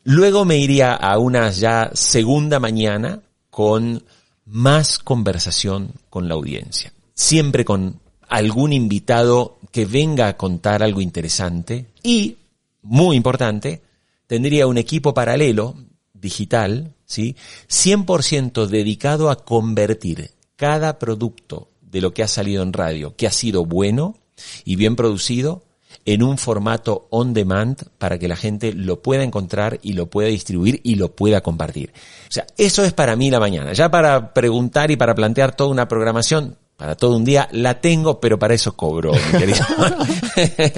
Luego 0.05 0.45
me 0.45 0.59
iría 0.59 0.95
a 0.95 1.19
una 1.19 1.51
ya 1.51 1.91
segunda 1.95 2.61
mañana 2.61 3.21
con 3.51 4.05
más 4.47 4.99
conversación 4.99 5.93
con 6.11 6.29
la 6.29 6.35
audiencia. 6.35 6.93
Siempre 7.15 7.65
con 7.65 8.01
algún 8.29 8.73
invitado 8.73 9.59
que 9.75 9.87
venga 9.87 10.29
a 10.29 10.37
contar 10.37 10.85
algo 10.85 11.01
interesante 11.01 11.87
y, 12.01 12.37
muy 12.83 13.17
importante, 13.17 13.83
tendría 14.29 14.69
un 14.69 14.79
equipo 14.79 15.13
paralelo, 15.13 15.75
digital, 16.13 16.95
¿sí? 17.05 17.35
100% 17.69 18.67
dedicado 18.67 19.31
a 19.31 19.45
convertir 19.45 20.31
cada 20.55 21.01
producto 21.01 21.71
de 21.81 22.01
lo 22.01 22.15
que 22.15 22.23
ha 22.23 22.29
salido 22.29 22.63
en 22.63 22.73
radio, 22.73 23.17
que 23.17 23.27
ha 23.27 23.33
sido 23.33 23.65
bueno 23.65 24.17
y 24.65 24.77
bien 24.77 24.95
producido, 24.95 25.65
en 26.05 26.23
un 26.23 26.39
formato 26.39 27.09
on 27.11 27.35
demand 27.35 27.83
para 27.99 28.17
que 28.17 28.29
la 28.29 28.37
gente 28.37 28.73
lo 28.75 29.03
pueda 29.03 29.25
encontrar 29.25 29.81
y 29.83 29.95
lo 29.95 30.07
pueda 30.07 30.29
distribuir 30.29 30.83
y 30.85 30.95
lo 30.95 31.17
pueda 31.17 31.41
compartir. 31.41 31.93
O 32.29 32.33
sea, 32.33 32.47
eso 32.57 32.85
es 32.85 32.93
para 32.93 33.17
mí 33.17 33.29
la 33.29 33.41
mañana. 33.41 33.73
Ya 33.73 33.91
para 33.91 34.33
preguntar 34.35 34.93
y 34.93 34.97
para 34.97 35.17
plantear 35.17 35.57
toda 35.57 35.71
una 35.71 35.89
programación, 35.89 36.59
para 36.77 36.97
todo 36.97 37.17
un 37.17 37.25
día, 37.25 37.49
la 37.53 37.81
tengo, 37.81 38.21
pero 38.21 38.39
para 38.39 38.55
eso 38.55 38.77
cobro, 38.77 39.13
mi 39.13 39.39
querido, 39.39 39.65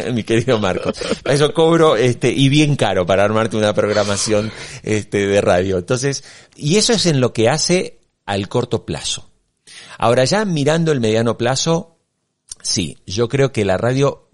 mi 0.13 0.25
querido 0.25 0.59
Marco. 0.59 0.93
Para 1.23 1.35
eso 1.35 1.55
cobro, 1.55 1.97
este, 1.97 2.31
y 2.31 2.49
bien 2.49 2.77
caro 2.77 3.07
para 3.07 3.25
armarte 3.25 3.57
una 3.57 3.73
programación, 3.73 4.53
este, 4.83 5.27
de 5.27 5.41
radio. 5.41 5.79
Entonces, 5.79 6.25
y 6.55 6.77
eso 6.77 6.93
es 6.93 7.07
en 7.07 7.21
lo 7.21 7.33
que 7.33 7.49
hace 7.49 8.01
al 8.27 8.49
corto 8.49 8.85
plazo. 8.85 9.31
Ahora 9.99 10.25
ya 10.25 10.45
mirando 10.45 10.93
el 10.93 11.01
mediano 11.01 11.39
plazo, 11.39 11.97
sí, 12.63 12.99
yo 13.07 13.29
creo 13.29 13.53
que 13.53 13.65
la 13.65 13.79
radio 13.79 14.29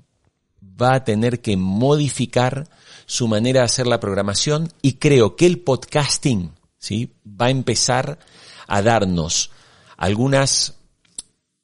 va 0.60 0.94
a 0.94 1.04
tener 1.04 1.40
que 1.40 1.56
modificar 1.56 2.68
su 3.06 3.28
manera 3.28 3.60
de 3.60 3.66
hacer 3.66 3.86
la 3.86 4.00
programación 4.00 4.72
y 4.80 4.94
creo 4.94 5.36
que 5.36 5.46
el 5.46 5.60
podcasting, 5.60 6.52
¿sí? 6.78 7.12
va 7.24 7.46
a 7.46 7.50
empezar 7.50 8.18
a 8.66 8.82
darnos 8.82 9.50
algunas 9.96 10.81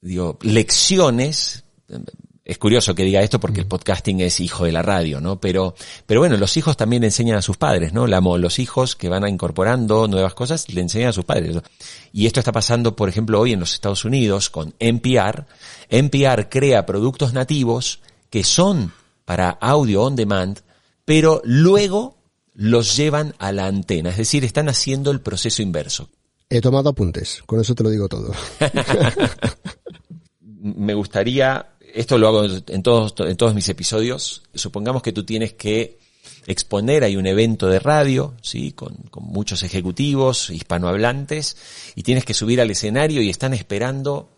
digo, 0.00 0.38
lecciones 0.42 1.64
es 2.48 2.56
curioso 2.56 2.94
que 2.94 3.04
diga 3.04 3.20
esto 3.20 3.38
porque 3.38 3.60
el 3.60 3.66
mm. 3.66 3.68
podcasting 3.68 4.20
es 4.20 4.40
hijo 4.40 4.64
de 4.64 4.72
la 4.72 4.80
radio, 4.80 5.20
¿no? 5.20 5.38
Pero, 5.38 5.74
pero 6.06 6.20
bueno, 6.20 6.38
los 6.38 6.56
hijos 6.56 6.78
también 6.78 7.02
le 7.02 7.08
enseñan 7.08 7.36
a 7.36 7.42
sus 7.42 7.58
padres, 7.58 7.92
¿no? 7.92 8.06
los 8.06 8.58
hijos 8.58 8.96
que 8.96 9.10
van 9.10 9.28
incorporando 9.28 10.08
nuevas 10.08 10.32
cosas 10.32 10.72
le 10.72 10.80
enseñan 10.80 11.10
a 11.10 11.12
sus 11.12 11.26
padres. 11.26 11.58
Y 12.10 12.26
esto 12.26 12.40
está 12.40 12.50
pasando, 12.50 12.96
por 12.96 13.10
ejemplo, 13.10 13.38
hoy 13.38 13.52
en 13.52 13.60
los 13.60 13.74
Estados 13.74 14.06
Unidos 14.06 14.48
con 14.48 14.74
NPR. 14.78 15.44
NPR 15.90 16.48
crea 16.48 16.86
productos 16.86 17.34
nativos 17.34 18.00
que 18.30 18.42
son 18.44 18.92
para 19.26 19.50
audio 19.50 20.04
on 20.04 20.16
demand, 20.16 20.60
pero 21.04 21.42
luego 21.44 22.16
los 22.54 22.96
llevan 22.96 23.34
a 23.38 23.52
la 23.52 23.66
antena. 23.66 24.08
Es 24.08 24.16
decir, 24.16 24.46
están 24.46 24.70
haciendo 24.70 25.10
el 25.10 25.20
proceso 25.20 25.60
inverso. 25.60 26.08
He 26.48 26.62
tomado 26.62 26.88
apuntes, 26.88 27.42
con 27.44 27.60
eso 27.60 27.74
te 27.74 27.82
lo 27.82 27.90
digo 27.90 28.08
todo. 28.08 28.32
Me 30.76 30.94
gustaría 30.94 31.66
esto 31.94 32.18
lo 32.18 32.28
hago 32.28 32.44
en 32.44 32.82
todos, 32.82 33.14
en 33.18 33.36
todos 33.36 33.54
mis 33.54 33.68
episodios. 33.68 34.42
Supongamos 34.54 35.02
que 35.02 35.12
tú 35.12 35.24
tienes 35.24 35.54
que 35.54 35.98
exponer, 36.46 37.04
hay 37.04 37.16
un 37.16 37.26
evento 37.26 37.68
de 37.68 37.78
radio, 37.78 38.34
¿sí? 38.42 38.72
Con, 38.72 38.94
con, 39.10 39.24
muchos 39.24 39.62
ejecutivos 39.62 40.50
hispanohablantes, 40.50 41.56
y 41.94 42.02
tienes 42.02 42.24
que 42.24 42.34
subir 42.34 42.60
al 42.60 42.70
escenario 42.70 43.22
y 43.22 43.30
están 43.30 43.54
esperando 43.54 44.30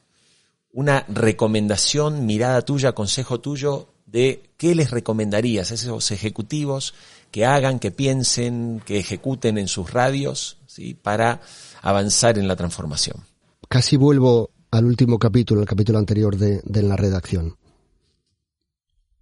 una 0.73 1.05
recomendación, 1.09 2.27
mirada 2.27 2.63
tuya, 2.63 2.93
consejo 2.93 3.41
tuyo 3.41 3.89
de 4.07 4.51
qué 4.57 4.75
les 4.75 4.91
recomendarías 4.91 5.71
a 5.71 5.75
esos 5.75 6.11
ejecutivos 6.11 6.95
que 7.31 7.47
hagan, 7.47 7.79
que 7.79 7.91
piensen, 7.91 8.83
que 8.85 8.99
ejecuten 8.99 9.57
en 9.59 9.69
sus 9.69 9.93
radios, 9.93 10.59
¿sí? 10.67 10.95
Para 10.95 11.41
avanzar 11.83 12.39
en 12.39 12.49
la 12.49 12.57
transformación. 12.57 13.25
Casi 13.69 13.97
vuelvo 13.97 14.51
al 14.71 14.85
último 14.85 15.19
capítulo, 15.19 15.61
el 15.61 15.67
capítulo 15.67 15.99
anterior 15.99 16.37
de, 16.37 16.83
la 16.83 16.97
redacción. 16.97 17.57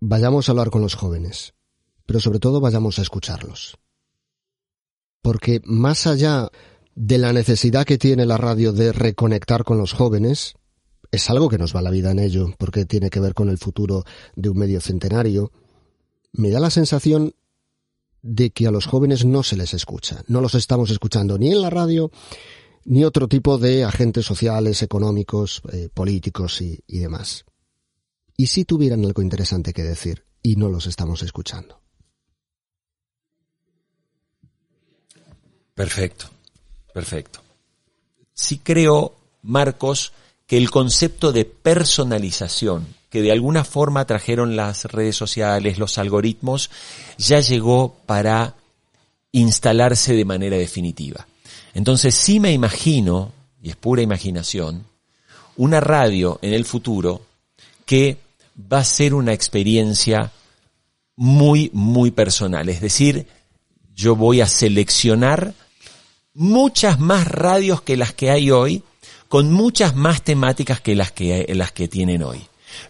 Vayamos 0.00 0.48
a 0.48 0.52
hablar 0.52 0.70
con 0.70 0.82
los 0.82 0.94
jóvenes, 0.94 1.54
pero 2.06 2.20
sobre 2.20 2.38
todo 2.38 2.60
vayamos 2.60 2.98
a 2.98 3.02
escucharlos. 3.02 3.78
Porque 5.22 5.60
más 5.64 6.06
allá 6.06 6.48
de 6.94 7.18
la 7.18 7.32
necesidad 7.32 7.86
que 7.86 7.98
tiene 7.98 8.26
la 8.26 8.36
radio 8.36 8.72
de 8.72 8.92
reconectar 8.92 9.64
con 9.64 9.78
los 9.78 9.92
jóvenes, 9.92 10.54
es 11.10 11.30
algo 11.30 11.48
que 11.48 11.58
nos 11.58 11.74
va 11.74 11.82
la 11.82 11.90
vida 11.90 12.10
en 12.10 12.18
ello, 12.18 12.52
porque 12.58 12.84
tiene 12.84 13.10
que 13.10 13.20
ver 13.20 13.34
con 13.34 13.48
el 13.48 13.58
futuro 13.58 14.04
de 14.36 14.50
un 14.50 14.58
medio 14.58 14.80
centenario, 14.80 15.50
me 16.32 16.50
da 16.50 16.60
la 16.60 16.70
sensación 16.70 17.34
de 18.20 18.50
que 18.50 18.66
a 18.66 18.70
los 18.70 18.86
jóvenes 18.86 19.24
no 19.24 19.42
se 19.42 19.56
les 19.56 19.74
escucha, 19.74 20.22
no 20.26 20.40
los 20.40 20.54
estamos 20.54 20.90
escuchando 20.90 21.38
ni 21.38 21.50
en 21.50 21.62
la 21.62 21.70
radio, 21.70 22.10
ni 22.88 23.04
otro 23.04 23.28
tipo 23.28 23.58
de 23.58 23.84
agentes 23.84 24.24
sociales, 24.24 24.82
económicos, 24.82 25.60
eh, 25.72 25.90
políticos 25.92 26.62
y, 26.62 26.80
demás. 26.86 27.44
¿Y 28.34 28.46
si 28.46 28.64
tuvieran 28.64 29.04
algo 29.04 29.20
interesante 29.20 29.74
que 29.74 29.82
decir 29.82 30.24
y 30.42 30.56
no 30.56 30.70
los 30.70 30.86
estamos 30.86 31.22
escuchando? 31.22 31.80
Perfecto, 35.74 36.30
perfecto. 36.94 37.40
Sí 38.32 38.58
creo, 38.58 39.14
Marcos, 39.42 40.12
que 40.46 40.56
el 40.56 40.70
concepto 40.70 41.30
de 41.30 41.44
personalización 41.44 42.86
que 43.10 43.20
de 43.20 43.32
alguna 43.32 43.64
forma 43.64 44.06
trajeron 44.06 44.56
las 44.56 44.86
redes 44.86 45.16
sociales, 45.16 45.78
los 45.78 45.98
algoritmos, 45.98 46.70
ya 47.18 47.40
llegó 47.40 47.96
para 48.06 48.54
instalarse 49.32 50.14
de 50.14 50.24
manera 50.24 50.56
definitiva. 50.56 51.26
Entonces 51.78 52.16
sí 52.16 52.40
me 52.40 52.50
imagino, 52.50 53.30
y 53.62 53.70
es 53.70 53.76
pura 53.76 54.02
imaginación, 54.02 54.84
una 55.54 55.78
radio 55.78 56.40
en 56.42 56.52
el 56.52 56.64
futuro 56.64 57.22
que 57.86 58.16
va 58.60 58.80
a 58.80 58.84
ser 58.84 59.14
una 59.14 59.32
experiencia 59.32 60.32
muy, 61.14 61.70
muy 61.72 62.10
personal. 62.10 62.68
Es 62.68 62.80
decir, 62.80 63.28
yo 63.94 64.16
voy 64.16 64.40
a 64.40 64.48
seleccionar 64.48 65.54
muchas 66.34 66.98
más 66.98 67.28
radios 67.28 67.80
que 67.80 67.96
las 67.96 68.12
que 68.12 68.32
hay 68.32 68.50
hoy, 68.50 68.82
con 69.28 69.52
muchas 69.52 69.94
más 69.94 70.22
temáticas 70.22 70.80
que 70.80 70.96
las 70.96 71.12
que, 71.12 71.46
las 71.54 71.70
que 71.70 71.86
tienen 71.86 72.24
hoy. 72.24 72.40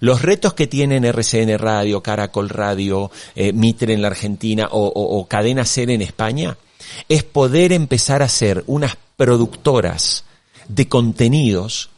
Los 0.00 0.22
retos 0.22 0.54
que 0.54 0.66
tienen 0.66 1.04
RCN 1.04 1.58
Radio, 1.58 2.02
Caracol 2.02 2.48
Radio, 2.48 3.10
eh, 3.34 3.52
Mitre 3.52 3.92
en 3.92 4.00
la 4.00 4.08
Argentina 4.08 4.68
o, 4.70 4.86
o 4.86 5.28
Cadena 5.28 5.66
Ser 5.66 5.90
en 5.90 6.00
España 6.00 6.56
es 7.08 7.22
poder 7.22 7.72
empezar 7.72 8.22
a 8.22 8.28
ser 8.28 8.64
unas 8.66 8.96
productoras 9.16 10.24
de 10.68 10.88
contenidos 10.88 11.90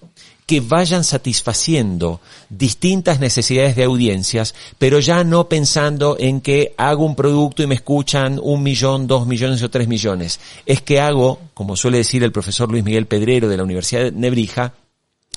que 0.51 0.61
vayan 0.61 1.05
satisfaciendo 1.05 2.21
distintas 2.49 3.21
necesidades 3.21 3.77
de 3.77 3.85
audiencias, 3.85 4.53
pero 4.79 4.99
ya 4.99 5.23
no 5.23 5.49
pensando 5.49 6.17
en 6.19 6.41
que 6.41 6.75
hago 6.77 7.05
un 7.05 7.15
producto 7.15 7.63
y 7.63 7.69
me 7.69 7.77
escuchan 7.77 8.41
un 8.43 8.65
millón, 8.65 9.07
dos 9.07 9.29
millones 9.29 9.63
o 9.63 9.71
tres 9.71 9.87
millones. 9.87 10.41
Es 10.67 10.83
que 10.83 10.99
hago, 10.99 11.39
como 11.55 11.77
suele 11.77 11.99
decir 11.99 12.25
el 12.25 12.33
profesor 12.33 12.69
Luis 12.69 12.83
Miguel 12.83 13.07
Pedrero 13.07 13.49
de 13.49 13.57
la 13.57 13.63
Universidad 13.63 14.03
de 14.03 14.11
Nebrija, 14.11 14.75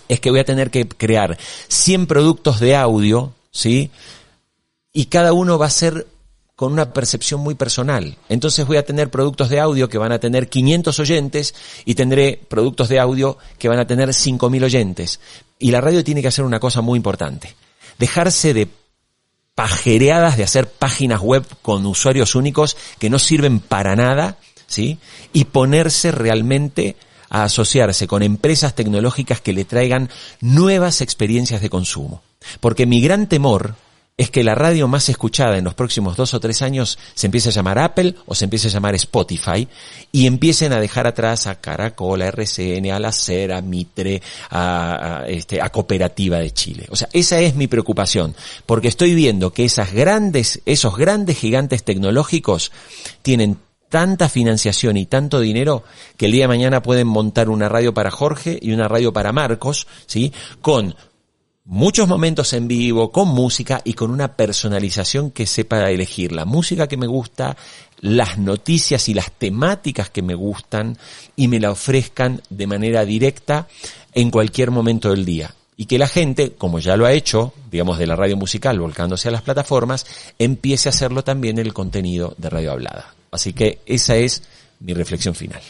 es 0.07 0.19
que 0.19 0.31
voy 0.31 0.39
a 0.39 0.45
tener 0.45 0.71
que 0.71 0.87
crear 0.87 1.37
100 1.67 2.07
productos 2.07 2.59
de 2.59 2.75
audio, 2.75 3.33
¿sí? 3.51 3.91
Y 4.93 5.05
cada 5.05 5.33
uno 5.33 5.59
va 5.59 5.67
a 5.67 5.69
ser 5.69 6.07
con 6.55 6.71
una 6.71 6.93
percepción 6.93 7.41
muy 7.41 7.55
personal. 7.55 8.17
Entonces 8.29 8.65
voy 8.65 8.77
a 8.77 8.85
tener 8.85 9.09
productos 9.09 9.49
de 9.49 9.59
audio 9.59 9.89
que 9.89 9.97
van 9.97 10.11
a 10.11 10.19
tener 10.19 10.49
500 10.49 10.99
oyentes 10.99 11.55
y 11.85 11.95
tendré 11.95 12.39
productos 12.47 12.89
de 12.89 12.99
audio 12.99 13.37
que 13.57 13.69
van 13.69 13.79
a 13.79 13.87
tener 13.87 14.09
5.000 14.09 14.63
oyentes. 14.63 15.19
Y 15.57 15.71
la 15.71 15.81
radio 15.81 16.03
tiene 16.03 16.21
que 16.21 16.27
hacer 16.27 16.45
una 16.45 16.59
cosa 16.59 16.81
muy 16.81 16.97
importante. 16.97 17.55
Dejarse 17.97 18.53
de 18.53 18.67
pajereadas 19.55 20.37
de 20.37 20.43
hacer 20.43 20.69
páginas 20.69 21.21
web 21.21 21.45
con 21.61 21.85
usuarios 21.85 22.35
únicos 22.35 22.75
que 22.99 23.09
no 23.09 23.19
sirven 23.19 23.59
para 23.59 23.95
nada, 23.95 24.37
¿sí? 24.67 24.99
Y 25.31 25.45
ponerse 25.45 26.11
realmente 26.11 26.95
a 27.29 27.43
asociarse 27.43 28.07
con 28.07 28.23
empresas 28.23 28.75
tecnológicas 28.75 29.41
que 29.41 29.53
le 29.53 29.65
traigan 29.65 30.09
nuevas 30.39 31.01
experiencias 31.01 31.61
de 31.61 31.69
consumo. 31.69 32.21
Porque 32.59 32.85
mi 32.85 33.01
gran 33.01 33.27
temor 33.27 33.75
es 34.15 34.29
que 34.29 34.43
la 34.43 34.53
radio 34.53 34.87
más 34.87 35.09
escuchada 35.09 35.57
en 35.57 35.63
los 35.63 35.73
próximos 35.73 36.15
dos 36.15 36.33
o 36.35 36.39
tres 36.39 36.61
años 36.61 36.99
se 37.15 37.27
empiece 37.27 37.49
a 37.49 37.51
llamar 37.51 37.79
Apple 37.79 38.15
o 38.27 38.35
se 38.35 38.45
empiece 38.45 38.67
a 38.67 38.71
llamar 38.71 38.93
Spotify 38.95 39.67
y 40.11 40.27
empiecen 40.27 40.71
a 40.71 40.79
dejar 40.79 41.07
atrás 41.07 41.47
a 41.47 41.59
Caracol, 41.59 42.21
a 42.21 42.27
RCN, 42.27 42.91
a 42.91 42.99
La 42.99 43.11
Cera, 43.11 43.57
a 43.57 43.61
Mitre, 43.61 44.21
a, 44.51 45.23
este, 45.27 45.61
a 45.61 45.69
Cooperativa 45.69 46.37
de 46.37 46.51
Chile. 46.51 46.85
O 46.89 46.95
sea, 46.95 47.09
esa 47.11 47.39
es 47.39 47.55
mi 47.55 47.65
preocupación, 47.67 48.35
porque 48.67 48.87
estoy 48.87 49.15
viendo 49.15 49.51
que 49.51 49.65
esas 49.65 49.91
grandes, 49.93 50.61
esos 50.65 50.95
grandes 50.95 51.37
gigantes 51.37 51.83
tecnológicos 51.83 52.71
tienen 53.23 53.57
tanta 53.89 54.29
financiación 54.29 54.97
y 54.97 55.05
tanto 55.05 55.39
dinero 55.39 55.83
que 56.17 56.25
el 56.25 56.31
día 56.31 56.45
de 56.45 56.49
mañana 56.49 56.83
pueden 56.83 57.07
montar 57.07 57.49
una 57.49 57.69
radio 57.69 57.93
para 57.93 58.11
Jorge 58.11 58.59
y 58.61 58.73
una 58.73 58.87
radio 58.87 59.11
para 59.11 59.31
Marcos, 59.31 59.87
¿sí? 60.07 60.33
Con 60.61 60.95
muchos 61.65 62.07
momentos 62.07 62.53
en 62.53 62.67
vivo, 62.67 63.11
con 63.11 63.29
música 63.29 63.81
y 63.83 63.93
con 63.93 64.11
una 64.11 64.35
personalización 64.35 65.31
que 65.31 65.45
sepa 65.45 65.89
elegir 65.89 66.31
la 66.31 66.45
música 66.45 66.87
que 66.87 66.97
me 66.97 67.07
gusta, 67.07 67.55
las 68.01 68.37
noticias 68.37 69.07
y 69.07 69.13
las 69.13 69.31
temáticas 69.31 70.09
que 70.09 70.21
me 70.21 70.35
gustan 70.35 70.97
y 71.35 71.47
me 71.47 71.59
la 71.59 71.71
ofrezcan 71.71 72.41
de 72.49 72.67
manera 72.67 73.05
directa 73.05 73.67
en 74.13 74.29
cualquier 74.29 74.71
momento 74.71 75.09
del 75.11 75.25
día. 75.25 75.53
Y 75.75 75.85
que 75.85 75.97
la 75.97 76.07
gente, 76.07 76.53
como 76.53 76.79
ya 76.79 76.97
lo 76.97 77.05
ha 77.05 77.13
hecho, 77.13 77.53
digamos, 77.71 77.97
de 77.97 78.07
la 78.07 78.15
radio 78.15 78.37
musical 78.37 78.79
volcándose 78.79 79.29
a 79.29 79.31
las 79.31 79.41
plataformas, 79.41 80.05
empiece 80.37 80.87
a 80.87 80.91
hacerlo 80.91 81.23
también 81.23 81.57
en 81.57 81.65
el 81.65 81.73
contenido 81.73 82.35
de 82.37 82.49
radio 82.49 82.73
hablada. 82.73 83.15
Así 83.31 83.53
que 83.53 83.79
esa 83.85 84.15
es 84.15 84.43
mi 84.79 84.93
reflexión 84.93 85.33
final. 85.33 85.61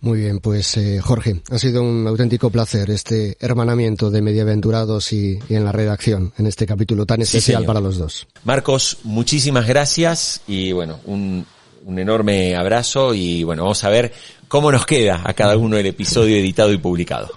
Muy 0.00 0.20
bien, 0.20 0.40
pues 0.40 0.76
eh, 0.76 1.00
Jorge, 1.00 1.42
ha 1.50 1.58
sido 1.58 1.82
un 1.82 2.06
auténtico 2.06 2.50
placer 2.50 2.90
este 2.90 3.36
hermanamiento 3.40 4.10
de 4.10 4.22
mediaventurados 4.22 5.12
y, 5.12 5.38
y 5.48 5.54
en 5.54 5.64
la 5.64 5.72
redacción, 5.72 6.32
en 6.36 6.46
este 6.46 6.66
capítulo 6.66 7.06
tan 7.06 7.22
especial 7.22 7.64
para 7.64 7.80
los 7.80 7.96
dos. 7.98 8.26
Marcos, 8.44 8.98
muchísimas 9.04 9.66
gracias 9.66 10.42
y 10.46 10.72
bueno, 10.72 11.00
un, 11.06 11.46
un 11.84 11.98
enorme 11.98 12.54
abrazo 12.56 13.14
y 13.14 13.42
bueno, 13.44 13.62
vamos 13.62 13.82
a 13.84 13.88
ver 13.88 14.12
cómo 14.48 14.70
nos 14.70 14.84
queda 14.86 15.22
a 15.24 15.32
cada 15.34 15.56
uno 15.56 15.76
el 15.78 15.86
episodio 15.86 16.36
editado 16.36 16.72
y 16.72 16.78
publicado. 16.78 17.30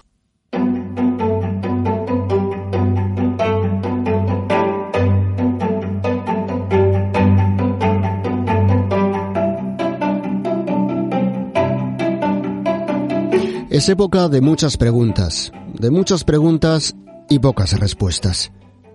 Es 13.79 13.87
época 13.87 14.27
de 14.27 14.41
muchas 14.41 14.75
preguntas, 14.75 15.53
de 15.73 15.89
muchas 15.89 16.25
preguntas 16.25 16.97
y 17.29 17.39
pocas 17.39 17.79
respuestas. 17.79 18.51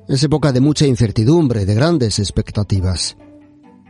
Es 0.08 0.22
época 0.22 0.52
de 0.52 0.60
mucha 0.60 0.86
incertidumbre, 0.86 1.64
de 1.64 1.74
grandes 1.74 2.18
expectativas. 2.18 3.16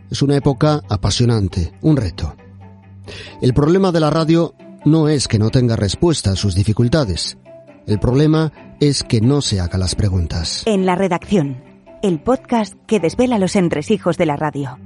Es 0.09 0.23
una 0.23 0.37
época 0.37 0.83
apasionante, 0.89 1.73
un 1.83 1.97
reto. 1.97 2.37
El 3.43 3.55
problema 3.55 3.91
de 3.91 3.99
la 3.99 4.11
radio 4.11 4.55
no 4.85 5.09
es 5.09 5.27
que 5.27 5.41
no 5.41 5.51
tenga 5.51 5.75
respuesta 5.75 6.31
a 6.31 6.37
sus 6.37 6.55
dificultades. 6.55 7.39
El 7.89 7.99
problema 7.99 8.53
es 8.79 9.03
que 9.03 9.21
no 9.21 9.41
se 9.41 9.59
haga 9.59 9.79
las 9.79 9.97
preguntas. 9.97 10.63
En 10.65 10.87
la 10.87 10.95
redacción, 10.95 11.61
el 12.05 12.21
podcast 12.21 12.73
que 12.87 13.01
desvela 13.01 13.41
los 13.41 13.57
entresijos 13.57 14.17
de 14.17 14.27
la 14.27 14.37
radio. 14.37 14.79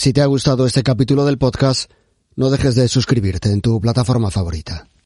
Si 0.00 0.14
te 0.14 0.22
ha 0.22 0.26
gustado 0.26 0.64
este 0.64 0.82
capítulo 0.82 1.26
del 1.26 1.36
podcast, 1.36 1.90
no 2.34 2.48
dejes 2.48 2.74
de 2.74 2.88
suscribirte 2.88 3.52
en 3.52 3.60
tu 3.60 3.78
plataforma 3.82 4.30
favorita. 4.30 4.90